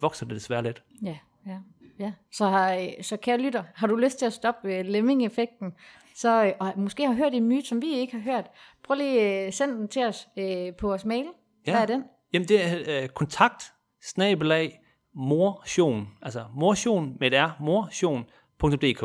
vokser 0.01 0.25
det 0.25 0.35
desværre 0.35 0.63
lidt. 0.63 0.83
Ja, 1.03 1.17
ja, 1.47 1.59
ja. 1.99 2.11
Så, 2.31 2.45
har, 2.45 2.89
så 3.01 3.17
kære 3.17 3.37
lytter, 3.37 3.63
har 3.75 3.87
du 3.87 3.95
lyst 3.95 4.19
til 4.19 4.25
at 4.25 4.33
stoppe 4.33 4.75
øh, 4.75 4.85
lemming-effekten, 4.85 5.73
så, 6.15 6.45
øh, 6.45 6.51
og 6.59 6.73
måske 6.75 7.07
har 7.07 7.13
hørt 7.13 7.33
en 7.33 7.47
myte, 7.47 7.67
som 7.67 7.81
vi 7.81 7.93
ikke 7.93 8.13
har 8.13 8.31
hørt, 8.31 8.45
prøv 8.83 8.97
lige 8.97 9.45
øh, 9.45 9.53
send 9.53 9.71
den 9.71 9.87
til 9.87 10.05
os 10.05 10.27
øh, 10.37 10.75
på 10.75 10.87
vores 10.87 11.05
mail. 11.05 11.25
Ja. 11.67 11.71
Hvad 11.71 11.81
er 11.81 11.85
den? 11.85 12.03
Jamen 12.33 12.47
det 12.47 12.65
er 12.65 13.01
øh, 13.03 13.09
kontakt, 13.09 13.63
snabelag, 14.03 14.79
motion, 15.15 16.07
altså 16.21 16.45
motion 16.55 17.17
med 17.19 17.33
et 17.33 17.39
r, 17.39 17.61
motion.dk. 17.61 19.03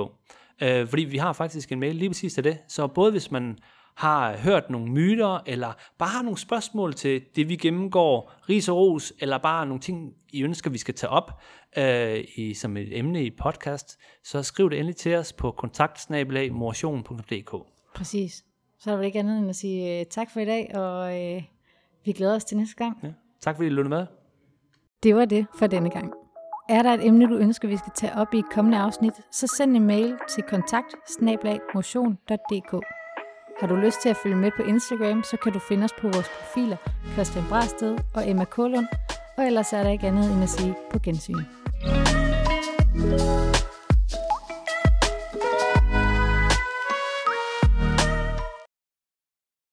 Øh, 0.62 0.88
fordi 0.88 1.05
vi 1.05 1.16
har 1.16 1.32
faktisk 1.32 1.72
en 1.72 1.80
mail 1.80 1.95
lige 1.95 2.09
præcis 2.09 2.34
til 2.34 2.45
det, 2.45 2.59
så 2.68 2.86
både 2.86 3.11
hvis 3.11 3.30
man 3.30 3.59
har 4.01 4.36
hørt 4.36 4.70
nogle 4.70 4.92
myter, 4.92 5.38
eller 5.46 5.72
bare 5.98 6.09
har 6.09 6.22
nogle 6.22 6.38
spørgsmål 6.38 6.94
til 6.94 7.22
det, 7.36 7.48
vi 7.48 7.57
gennemgår, 7.57 8.32
ris 8.48 8.68
og 8.68 8.76
ros, 8.76 9.12
eller 9.20 9.38
bare 9.38 9.66
nogle 9.66 9.80
ting, 9.80 10.12
I 10.32 10.42
ønsker, 10.42 10.70
vi 10.70 10.78
skal 10.78 10.94
tage 10.94 11.11
op 11.11 11.40
øh, 11.76 12.24
i, 12.36 12.55
som 12.55 12.76
et 12.76 12.98
emne 12.98 13.24
i 13.24 13.30
podcast, 13.30 13.98
så 14.24 14.42
skriv 14.42 14.70
det 14.70 14.78
endelig 14.78 14.96
til 14.96 15.16
os 15.16 15.32
på 15.32 15.51
kontaktsnabelag.motion.dk. 15.51 17.55
Præcis. 17.94 18.44
Så 18.78 18.90
er 18.90 18.94
der 18.94 18.96
vel 18.96 19.07
ikke 19.07 19.18
andet 19.18 19.38
end 19.38 19.48
at 19.48 19.57
sige 19.57 20.01
uh, 20.01 20.07
tak 20.11 20.30
for 20.30 20.40
i 20.40 20.44
dag, 20.44 20.70
og 20.74 21.14
uh, 21.36 21.42
vi 22.05 22.12
glæder 22.12 22.34
os 22.34 22.44
til 22.44 22.57
næste 22.57 22.76
gang. 22.76 22.98
Ja. 23.03 23.09
Tak 23.40 23.57
fordi 23.57 23.66
I 23.66 23.70
lyttede 23.70 23.88
med. 23.88 24.07
Det 25.03 25.16
var 25.16 25.24
det 25.24 25.46
for 25.59 25.66
denne 25.66 25.90
gang. 25.90 26.12
Er 26.68 26.82
der 26.82 26.94
et 26.94 27.07
emne, 27.07 27.28
du 27.28 27.36
ønsker, 27.36 27.68
vi 27.68 27.76
skal 27.76 27.92
tage 27.94 28.14
op 28.14 28.34
i 28.34 28.38
et 28.38 28.51
kommende 28.53 28.78
afsnit, 28.78 29.14
så 29.32 29.46
send 29.46 29.76
en 29.76 29.86
mail 29.86 30.16
til 30.28 30.42
kontakt 30.42 30.94
har 33.61 33.67
du 33.67 33.75
lyst 33.75 34.03
til 34.03 34.09
at 34.09 34.17
følge 34.17 34.37
med 34.37 34.51
på 34.57 34.63
Instagram, 34.63 35.23
så 35.23 35.37
kan 35.37 35.53
du 35.53 35.59
finde 35.59 35.85
os 35.85 35.93
på 36.01 36.09
vores 36.09 36.29
profiler 36.29 36.77
Christian 37.13 37.45
Brasted 37.49 37.99
og 38.15 38.31
Emma 38.31 38.45
Kålund, 38.45 38.87
og 39.37 39.47
ellers 39.47 39.73
er 39.73 39.83
der 39.83 39.91
ikke 39.91 40.07
andet 40.07 40.33
end 40.33 40.43
at 40.43 40.49
sige 40.49 40.75
på 40.93 40.99
gensyn. 40.99 41.45
thank 42.99 43.55
you 43.55 43.60